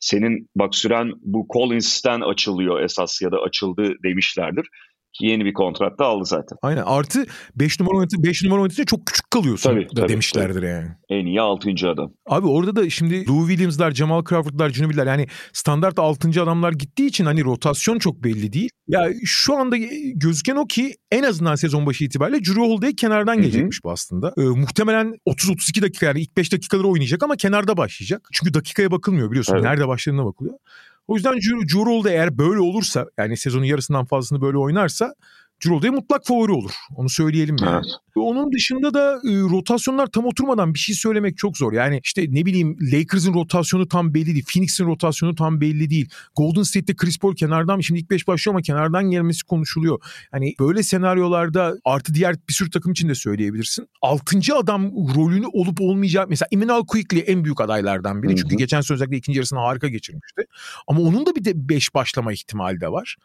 senin 0.00 0.48
bak 0.56 0.74
süren 0.74 1.12
bu 1.22 1.46
Collins'ten 1.52 2.20
açılıyor 2.20 2.80
esas 2.80 3.22
ya 3.22 3.32
da 3.32 3.36
açıldı 3.38 3.94
demişlerdir. 4.04 4.66
Yeni 5.20 5.44
bir 5.44 5.52
kontratta 5.52 6.04
aldı 6.04 6.24
zaten. 6.24 6.58
Aynen. 6.62 6.82
Artı 6.82 7.26
5 7.56 7.80
numara 7.80 7.96
oynatı 7.96 8.22
5 8.22 8.42
numara 8.42 8.60
oynatınca 8.60 8.84
çok 8.84 9.06
küçük 9.06 9.30
kalıyorsun 9.30 9.70
Tabii, 9.70 9.84
da 9.84 10.00
tabii, 10.00 10.08
demişlerdir 10.08 10.62
yani. 10.62 10.88
En 11.08 11.26
iyi 11.26 11.40
6. 11.40 11.70
adam. 11.88 12.12
Abi 12.26 12.46
orada 12.46 12.76
da 12.76 12.90
şimdi 12.90 13.28
Lou 13.28 13.48
Williams'lar, 13.48 13.90
Jamal 13.90 14.24
Crawford'lar, 14.24 14.70
Ginobili'ler 14.70 15.06
yani 15.06 15.26
standart 15.52 15.98
6. 15.98 16.42
adamlar 16.42 16.72
gittiği 16.72 17.06
için 17.06 17.24
hani 17.24 17.44
rotasyon 17.44 17.98
çok 17.98 18.24
belli 18.24 18.52
değil. 18.52 18.70
Ya 18.88 19.08
şu 19.24 19.56
anda 19.56 19.76
gözüken 20.14 20.56
o 20.56 20.66
ki 20.66 20.94
en 21.10 21.22
azından 21.22 21.54
sezon 21.54 21.86
başı 21.86 22.04
itibariyle 22.04 22.44
Drew 22.44 22.60
Holiday 22.60 22.94
kenardan 22.94 23.36
gelecekmiş 23.36 23.84
bu 23.84 23.90
aslında. 23.90 24.34
Ee, 24.38 24.42
muhtemelen 24.42 25.14
30-32 25.28 25.82
dakika 25.82 26.06
yani 26.06 26.20
ilk 26.20 26.36
5 26.36 26.52
dakikaları 26.52 26.88
oynayacak 26.88 27.22
ama 27.22 27.36
kenarda 27.36 27.76
başlayacak. 27.76 28.28
Çünkü 28.32 28.54
dakikaya 28.54 28.90
bakılmıyor 28.90 29.30
biliyorsun. 29.30 29.54
Evet. 29.54 29.64
Nerede 29.64 29.88
başladığına 29.88 30.24
bakılıyor. 30.24 30.58
O 31.08 31.14
yüzden 31.14 31.34
Drew 31.36 31.90
Holiday 31.90 32.14
eğer 32.14 32.38
böyle 32.38 32.60
olursa 32.60 33.06
yani 33.18 33.36
sezonun 33.36 33.64
yarısından 33.64 34.04
fazlasını 34.04 34.40
böyle 34.40 34.58
oynarsa 34.58 35.14
Holiday 35.64 35.90
mutlak 35.90 36.26
favori 36.26 36.52
olur. 36.52 36.70
Onu 36.96 37.08
söyleyelim 37.08 37.56
yani. 37.62 37.74
Evet. 37.74 37.84
Onun 38.16 38.52
dışında 38.52 38.94
da 38.94 39.14
e, 39.14 39.30
rotasyonlar 39.40 40.06
tam 40.06 40.26
oturmadan 40.26 40.74
bir 40.74 40.78
şey 40.78 40.94
söylemek 40.94 41.38
çok 41.38 41.56
zor. 41.56 41.72
Yani 41.72 42.00
işte 42.04 42.26
ne 42.28 42.46
bileyim 42.46 42.76
Lakers'ın 42.80 43.34
rotasyonu 43.34 43.88
tam 43.88 44.14
belli 44.14 44.26
değil. 44.26 44.44
Phoenix'in 44.52 44.86
rotasyonu 44.86 45.34
tam 45.34 45.60
belli 45.60 45.90
değil. 45.90 46.08
Golden 46.36 46.62
State'te 46.62 46.96
Chris 46.96 47.18
Paul 47.18 47.34
kenardan 47.34 47.80
şimdi 47.80 48.00
ilk 48.00 48.10
5 48.10 48.28
başlıyor 48.28 48.54
ama 48.54 48.62
kenardan 48.62 49.10
gelmesi 49.10 49.44
konuşuluyor. 49.44 49.98
Hani 50.30 50.54
böyle 50.60 50.82
senaryolarda 50.82 51.74
artı 51.84 52.14
diğer 52.14 52.36
bir 52.48 52.54
sürü 52.54 52.70
takım 52.70 52.92
için 52.92 53.08
de 53.08 53.14
söyleyebilirsin. 53.14 53.88
6. 54.02 54.38
adam 54.56 54.92
rolünü 55.16 55.46
olup 55.52 55.80
olmayacağı 55.80 56.26
mesela 56.28 56.48
Emmanuel 56.52 56.86
Quickly 56.86 57.20
en 57.26 57.44
büyük 57.44 57.60
adaylardan 57.60 58.22
biri. 58.22 58.30
Hı 58.30 58.34
hı. 58.34 58.40
Çünkü 58.40 58.56
geçen 58.56 58.80
sezon 58.80 58.94
özellikle 58.94 59.16
ikinci 59.16 59.36
yarısını 59.36 59.58
harika 59.58 59.88
geçirmişti. 59.88 60.42
Ama 60.86 61.00
onun 61.00 61.26
da 61.26 61.34
bir 61.34 61.44
de 61.44 61.68
5 61.68 61.94
başlama 61.94 62.32
ihtimali 62.32 62.80
de 62.80 62.88
var. 62.88 63.16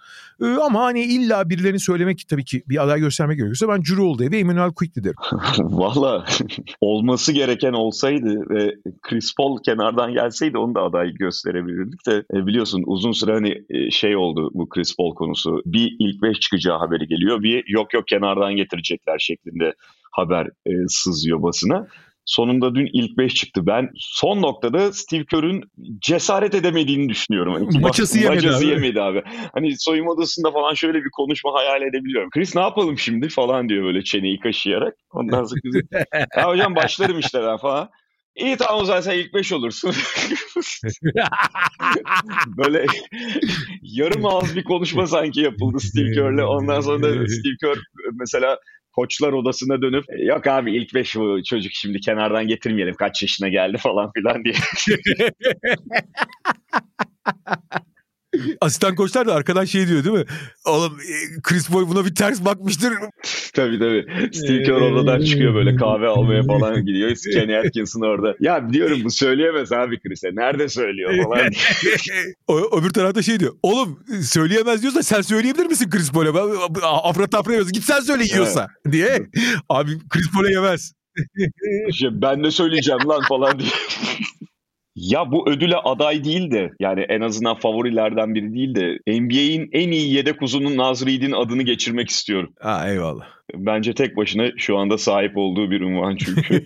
Ee, 0.41 0.45
ama 0.45 0.81
hani 0.81 1.01
illa 1.01 1.49
birilerini 1.49 1.79
söylemek 1.79 2.20
tabii 2.29 2.45
ki 2.45 2.63
bir 2.69 2.83
aday 2.83 2.99
göstermek 2.99 3.37
gerekiyorsa 3.37 3.67
ben 3.67 3.81
Holiday 3.97 4.31
ve 4.31 4.39
Emmanuel 4.39 4.71
Quickly 4.71 5.03
derim. 5.03 5.15
Valla 5.59 6.25
olması 6.81 7.31
gereken 7.31 7.73
olsaydı 7.73 8.49
ve 8.49 8.75
Chris 9.01 9.35
Paul 9.35 9.57
kenardan 9.65 10.13
gelseydi 10.13 10.57
onu 10.57 10.75
da 10.75 10.81
aday 10.81 11.13
gösterebilirdik 11.13 12.07
de 12.07 12.23
e, 12.33 12.45
biliyorsun 12.45 12.83
uzun 12.85 13.11
süre 13.11 13.33
hani 13.33 13.63
e, 13.69 13.91
şey 13.91 14.15
oldu 14.15 14.49
bu 14.53 14.69
Chris 14.69 14.97
Paul 14.97 15.15
konusu. 15.15 15.61
Bir 15.65 15.95
ilk 15.99 16.21
beş 16.21 16.39
çıkacağı 16.39 16.77
haberi 16.77 17.07
geliyor. 17.07 17.43
Bir 17.43 17.63
yok 17.67 17.93
yok 17.93 18.07
kenardan 18.07 18.55
getirecekler 18.55 19.19
şeklinde 19.19 19.73
haber 20.11 20.47
e, 20.65 20.71
sızıyor 20.87 21.43
basına. 21.43 21.87
Sonunda 22.31 22.75
dün 22.75 22.89
ilk 22.93 23.17
5 23.17 23.33
çıktı. 23.33 23.67
Ben 23.67 23.89
son 23.95 24.41
noktada 24.41 24.93
Steve 24.93 25.25
Kerr'ün 25.25 25.63
cesaret 26.01 26.55
edemediğini 26.55 27.09
düşünüyorum. 27.09 27.53
Hani 27.53 27.79
Maçası 27.79 28.19
yemedi 28.19 28.35
maçası 28.35 28.57
abi. 28.65 28.67
yemedi 28.71 29.01
abi. 29.01 29.23
Hani 29.53 29.79
soyunma 29.79 30.11
odasında 30.11 30.51
falan 30.51 30.73
şöyle 30.73 30.97
bir 30.97 31.09
konuşma 31.11 31.53
hayal 31.53 31.81
edebiliyorum. 31.81 32.29
Chris 32.29 32.55
ne 32.55 32.61
yapalım 32.61 32.97
şimdi 32.99 33.29
falan 33.29 33.69
diyor 33.69 33.83
böyle 33.83 34.03
çeneyi 34.03 34.39
kaşıyarak. 34.39 34.93
Ondan 35.11 35.43
sonra 35.43 35.59
ya 36.37 36.47
hocam 36.47 36.75
başlarım 36.75 37.19
işte 37.19 37.43
ben 37.43 37.57
falan. 37.57 37.89
İyi 38.35 38.57
tamam 38.57 38.81
o 38.81 38.85
zaman 38.85 39.01
sen 39.01 39.17
ilk 39.17 39.33
5 39.33 39.51
olursun. 39.51 39.91
böyle 42.57 42.85
yarım 43.81 44.25
ağız 44.25 44.55
bir 44.55 44.63
konuşma 44.63 45.07
sanki 45.07 45.41
yapıldı 45.41 45.79
Steve 45.79 46.11
Kerr'le. 46.11 46.45
Ondan 46.45 46.81
sonra 46.81 47.03
da 47.03 47.07
Steve 47.27 47.55
Kerr 47.61 47.79
mesela 48.19 48.57
koçlar 48.91 49.33
odasına 49.33 49.81
dönüp 49.81 50.05
yok 50.19 50.47
abi 50.47 50.77
ilk 50.77 50.93
5 50.93 51.15
bu 51.15 51.43
çocuk 51.43 51.71
şimdi 51.73 51.99
kenardan 51.99 52.47
getirmeyelim 52.47 52.95
kaç 52.95 53.21
yaşına 53.21 53.49
geldi 53.49 53.77
falan 53.77 54.11
filan 54.11 54.43
diye. 54.43 54.53
Asistan 58.61 58.95
koçlar 58.95 59.27
da 59.27 59.35
arkadan 59.35 59.65
şey 59.65 59.87
diyor 59.87 60.03
değil 60.03 60.15
mi? 60.15 60.25
Oğlum 60.65 60.93
e, 60.93 61.41
Chris 61.41 61.69
Paul 61.69 61.89
buna 61.89 62.05
bir 62.05 62.15
ters 62.15 62.45
bakmıştır. 62.45 62.93
tabii 63.53 63.79
tabii. 63.79 64.29
Steve 64.33 64.63
Kerr 64.63 64.81
odadan 64.81 65.21
çıkıyor 65.21 65.55
böyle 65.55 65.75
kahve 65.75 66.07
almaya 66.07 66.43
falan 66.43 66.85
gidiyor. 66.85 67.15
Kenny 67.33 67.57
Atkinson 67.57 68.01
orada. 68.01 68.35
Ya 68.39 68.73
diyorum 68.73 68.99
bu 69.03 69.11
söyleyemez 69.11 69.71
abi 69.71 69.99
Chris'e. 69.99 70.29
Nerede 70.33 70.69
söylüyor 70.69 71.23
falan 71.23 71.39
o, 72.47 72.79
öbür 72.79 72.89
tarafta 72.89 73.21
şey 73.21 73.39
diyor. 73.39 73.53
Oğlum 73.63 73.99
söyleyemez 74.23 74.81
diyorsa 74.81 75.03
sen 75.03 75.21
söyleyebilir 75.21 75.65
misin 75.65 75.89
Chris 75.89 76.11
Paul'e? 76.11 76.29
Afra 76.83 77.27
tafra 77.27 77.51
yiyorsun. 77.51 77.73
Git 77.73 77.83
sen 77.83 77.99
söyle 77.99 78.23
yiyorsa 78.23 78.67
diye. 78.91 79.27
Abi 79.69 79.91
Chris 80.09 80.31
Paul'e 80.33 80.51
yemez. 80.51 80.93
İşte 81.89 82.21
ben 82.21 82.43
de 82.43 82.51
söyleyeceğim 82.51 83.09
lan 83.09 83.21
falan 83.29 83.59
diye. 83.59 83.69
Ya 84.95 85.31
bu 85.31 85.49
ödüle 85.49 85.75
aday 85.75 86.23
değil 86.23 86.51
de 86.51 86.71
yani 86.79 87.01
en 87.01 87.21
azından 87.21 87.55
favorilerden 87.55 88.35
biri 88.35 88.53
değil 88.53 88.75
de 88.75 88.99
NBA'in 89.21 89.69
en 89.71 89.91
iyi 89.91 90.13
yedek 90.13 90.41
uzunun 90.41 90.77
Naz 90.77 91.05
Reed'in 91.05 91.31
adını 91.31 91.63
geçirmek 91.63 92.09
istiyorum. 92.09 92.53
Ha 92.59 92.89
eyvallah. 92.89 93.27
Bence 93.55 93.93
tek 93.93 94.17
başına 94.17 94.51
şu 94.57 94.77
anda 94.77 94.97
sahip 94.97 95.37
olduğu 95.37 95.71
bir 95.71 95.81
unvan 95.81 96.15
çünkü. 96.15 96.65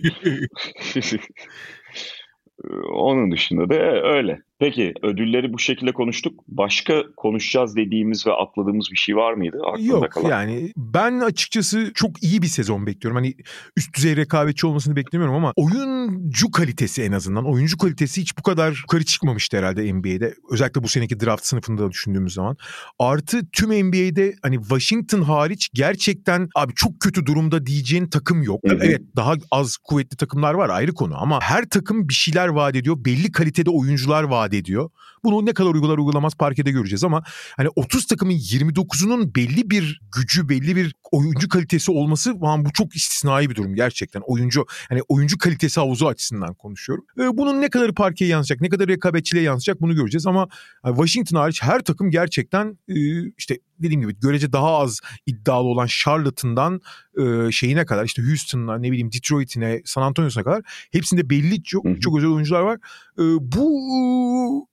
Onun 2.92 3.30
dışında 3.32 3.68
da 3.68 3.74
öyle. 4.02 4.38
Peki 4.58 4.94
ödülleri 5.02 5.52
bu 5.52 5.58
şekilde 5.58 5.92
konuştuk. 5.92 6.40
Başka 6.48 7.02
konuşacağız 7.16 7.76
dediğimiz 7.76 8.26
ve 8.26 8.32
atladığımız 8.32 8.88
bir 8.92 8.96
şey 8.96 9.16
var 9.16 9.32
mıydı? 9.32 9.58
Aklında 9.72 9.88
Yok 9.88 10.12
kalan? 10.12 10.30
yani 10.30 10.72
ben 10.76 11.20
açıkçası 11.20 11.90
çok 11.94 12.22
iyi 12.22 12.42
bir 12.42 12.46
sezon 12.46 12.86
bekliyorum. 12.86 13.16
Hani 13.16 13.34
üst 13.76 13.96
düzey 13.96 14.16
rekabetçi 14.16 14.66
olmasını 14.66 14.96
beklemiyorum 14.96 15.36
ama 15.36 15.52
oyuncu 15.56 16.50
kalitesi 16.50 17.02
en 17.02 17.12
azından. 17.12 17.44
Oyuncu 17.44 17.78
kalitesi 17.78 18.20
hiç 18.20 18.38
bu 18.38 18.42
kadar 18.42 18.72
yukarı 18.82 19.04
çıkmamıştı 19.04 19.56
herhalde 19.56 19.92
NBA'de. 19.94 20.34
Özellikle 20.50 20.82
bu 20.82 20.88
seneki 20.88 21.20
draft 21.20 21.46
sınıfında 21.46 21.90
düşündüğümüz 21.90 22.34
zaman. 22.34 22.56
Artı 22.98 23.40
tüm 23.52 23.86
NBA'de 23.86 24.34
hani 24.42 24.60
Washington 24.60 25.22
hariç 25.22 25.68
gerçekten 25.74 26.48
abi 26.54 26.72
çok 26.74 27.00
kötü 27.00 27.26
durumda 27.26 27.66
diyeceğin 27.66 28.06
takım 28.06 28.42
yok. 28.42 28.60
Hı 28.68 28.74
hı. 28.74 28.78
Evet 28.82 29.02
daha 29.16 29.34
az 29.50 29.76
kuvvetli 29.76 30.16
takımlar 30.16 30.54
var 30.54 30.68
ayrı 30.68 30.92
konu 30.92 31.14
ama 31.22 31.40
her 31.40 31.68
takım 31.68 32.08
bir 32.08 32.14
şeyler 32.14 32.48
vaat 32.48 32.76
ediyor. 32.76 32.96
Belli 33.04 33.32
kalitede 33.32 33.70
oyuncular 33.70 34.22
vaat 34.22 34.45
ediyor. 34.52 34.90
Bunu 35.26 35.46
ne 35.46 35.54
kadar 35.54 35.70
uygular 35.70 35.98
uygulamaz 35.98 36.34
parkede 36.34 36.70
göreceğiz 36.70 37.04
ama 37.04 37.22
hani 37.56 37.68
30 37.76 38.06
takımın 38.06 38.32
29'unun 38.32 39.34
belli 39.34 39.70
bir 39.70 40.00
gücü, 40.16 40.48
belli 40.48 40.76
bir 40.76 40.94
oyuncu 41.12 41.48
kalitesi 41.48 41.90
olması 41.90 42.30
aman 42.42 42.64
bu 42.64 42.72
çok 42.72 42.96
istisnai 42.96 43.50
bir 43.50 43.54
durum 43.54 43.74
gerçekten. 43.74 44.22
Oyuncu 44.26 44.66
hani 44.88 45.00
oyuncu 45.08 45.38
kalitesi 45.38 45.80
havuzu 45.80 46.06
açısından 46.06 46.54
konuşuyorum. 46.54 47.04
Ee, 47.18 47.36
bunun 47.36 47.60
ne 47.60 47.68
kadar 47.68 47.94
parkeye 47.94 48.30
yansıyacak, 48.30 48.60
ne 48.60 48.68
kadar 48.68 48.88
rekabetçiliğe 48.88 49.44
yansıyacak 49.44 49.80
bunu 49.80 49.94
göreceğiz 49.94 50.26
ama 50.26 50.48
hani 50.82 50.96
Washington 50.96 51.38
hariç 51.38 51.62
her 51.62 51.80
takım 51.80 52.10
gerçekten 52.10 52.78
e, 52.88 52.94
işte 53.38 53.58
dediğim 53.78 54.00
gibi 54.00 54.20
görece 54.20 54.52
daha 54.52 54.78
az 54.78 55.00
iddialı 55.26 55.68
olan 55.68 55.86
Charlotte'ından 55.86 56.80
e, 57.18 57.52
şeyine 57.52 57.86
kadar 57.86 58.04
işte 58.04 58.22
Houston'la 58.22 58.78
ne 58.78 58.90
bileyim 58.90 59.12
Detroit'ine, 59.12 59.82
San 59.84 60.02
Antonio'suna 60.02 60.44
kadar 60.44 60.62
hepsinde 60.92 61.30
belli 61.30 61.62
çok 61.62 62.02
çok 62.02 62.18
özel 62.18 62.30
oyuncular 62.30 62.60
var. 62.60 62.78
E, 63.18 63.22
bu 63.40 64.68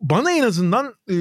bana 0.00 0.32
en 0.32 0.42
azından 0.42 0.94
e, 1.10 1.14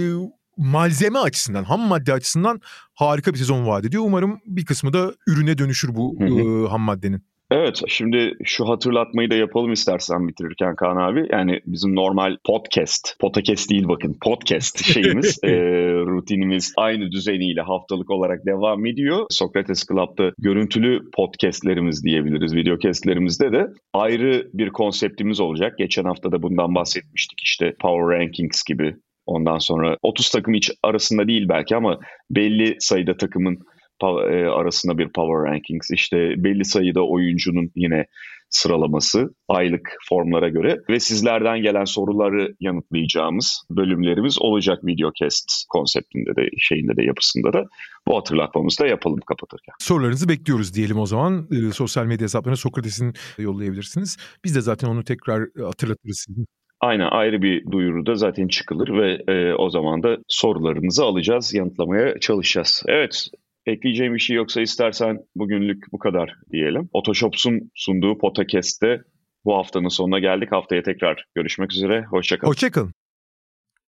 malzeme 0.57 1.19
açısından, 1.19 1.63
ham 1.63 1.79
madde 1.79 2.13
açısından 2.13 2.61
harika 2.93 3.33
bir 3.33 3.38
sezon 3.38 3.67
vaat 3.67 3.85
ediyor. 3.85 4.03
Umarım 4.05 4.39
bir 4.45 4.65
kısmı 4.65 4.93
da 4.93 5.13
ürüne 5.27 5.57
dönüşür 5.57 5.95
bu 5.95 6.15
Hı 6.19 6.25
hı. 6.25 6.65
e, 6.65 6.69
ham 6.69 6.81
maddenin. 6.81 7.23
Evet, 7.51 7.81
şimdi 7.87 8.33
şu 8.43 8.69
hatırlatmayı 8.69 9.29
da 9.29 9.35
yapalım 9.35 9.71
istersen 9.71 10.27
bitirirken 10.27 10.75
Kaan 10.75 10.97
abi. 10.97 11.27
Yani 11.31 11.59
bizim 11.65 11.95
normal 11.95 12.37
podcast, 12.45 13.19
podcast 13.19 13.69
değil 13.69 13.87
bakın 13.87 14.17
podcast 14.21 14.83
şeyimiz, 14.93 15.39
e, 15.43 15.51
rutinimiz 15.91 16.73
aynı 16.77 17.11
düzeniyle 17.11 17.61
haftalık 17.61 18.11
olarak 18.11 18.45
devam 18.45 18.85
ediyor. 18.85 19.25
Sokrates 19.29 19.87
Club'da 19.87 20.31
görüntülü 20.37 21.11
podcastlerimiz 21.15 22.03
diyebiliriz, 22.03 22.55
videocastlerimizde 22.55 23.51
de 23.51 23.67
ayrı 23.93 24.49
bir 24.53 24.69
konseptimiz 24.69 25.39
olacak. 25.39 25.77
Geçen 25.77 26.03
hafta 26.03 26.31
da 26.31 26.41
bundan 26.41 26.75
bahsetmiştik 26.75 27.41
işte 27.43 27.73
Power 27.81 28.19
Rankings 28.19 28.63
gibi. 28.63 28.95
Ondan 29.25 29.57
sonra 29.57 29.97
30 30.01 30.29
takım 30.29 30.53
hiç 30.53 30.71
arasında 30.83 31.27
değil 31.27 31.49
belki 31.49 31.75
ama 31.75 31.99
belli 32.29 32.75
sayıda 32.79 33.17
takımın 33.17 33.59
arasında 34.05 34.97
bir 34.97 35.09
power 35.09 35.51
rankings 35.51 35.91
işte 35.91 36.17
belli 36.17 36.65
sayıda 36.65 37.01
oyuncunun 37.01 37.71
yine 37.75 38.05
sıralaması 38.49 39.35
aylık 39.47 39.97
formlara 40.09 40.49
göre 40.49 40.77
ve 40.89 40.99
sizlerden 40.99 41.61
gelen 41.61 41.85
soruları 41.85 42.55
yanıtlayacağımız 42.59 43.63
bölümlerimiz 43.69 44.41
olacak 44.41 44.85
videocast 44.85 45.65
konseptinde 45.69 46.35
de 46.35 46.49
şeyinde 46.57 46.97
de 46.97 47.03
yapısında 47.03 47.53
da 47.53 47.63
bu 48.07 48.17
hatırlatmamızı 48.17 48.83
da 48.83 48.87
yapalım 48.87 49.19
kapatırken. 49.27 49.73
Sorularınızı 49.79 50.29
bekliyoruz 50.29 50.75
diyelim 50.75 50.99
o 50.99 51.05
zaman. 51.05 51.47
E, 51.51 51.71
sosyal 51.71 52.05
medya 52.05 52.23
hesaplarına 52.23 52.57
Sokrates'in 52.57 53.13
yollayabilirsiniz. 53.37 54.17
Biz 54.45 54.55
de 54.55 54.61
zaten 54.61 54.87
onu 54.87 55.03
tekrar 55.03 55.47
hatırlatırız 55.63 56.23
sizin. 56.27 56.45
Aynen 56.81 57.07
ayrı 57.11 57.41
bir 57.41 57.71
duyuru 57.71 58.05
da 58.05 58.15
zaten 58.15 58.47
çıkılır 58.47 58.89
ve 58.89 59.33
e, 59.33 59.53
o 59.53 59.69
zaman 59.69 60.03
da 60.03 60.17
sorularınızı 60.27 61.03
alacağız, 61.03 61.53
yanıtlamaya 61.53 62.19
çalışacağız. 62.19 62.83
Evet, 62.87 63.29
ekleyeceğim 63.68 64.13
bir 64.13 64.20
şey 64.20 64.36
yoksa 64.36 64.61
istersen 64.61 65.20
bugünlük 65.36 65.84
bu 65.91 65.99
kadar 65.99 66.36
diyelim. 66.51 66.89
Otoshops'un 66.93 67.72
sunduğu 67.76 68.18
Potakest'te 68.18 69.01
bu 69.45 69.57
haftanın 69.57 69.88
sonuna 69.88 70.20
geldik. 70.20 70.51
Haftaya 70.51 70.84
tekrar 70.84 71.26
görüşmek 71.36 71.74
üzere. 71.74 72.05
Hoşçakalın. 72.05 72.51
Hoşçakalın. 72.51 72.93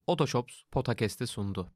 Otoshops 0.07 0.63
Potakest'i 0.71 1.27
sundu. 1.27 1.71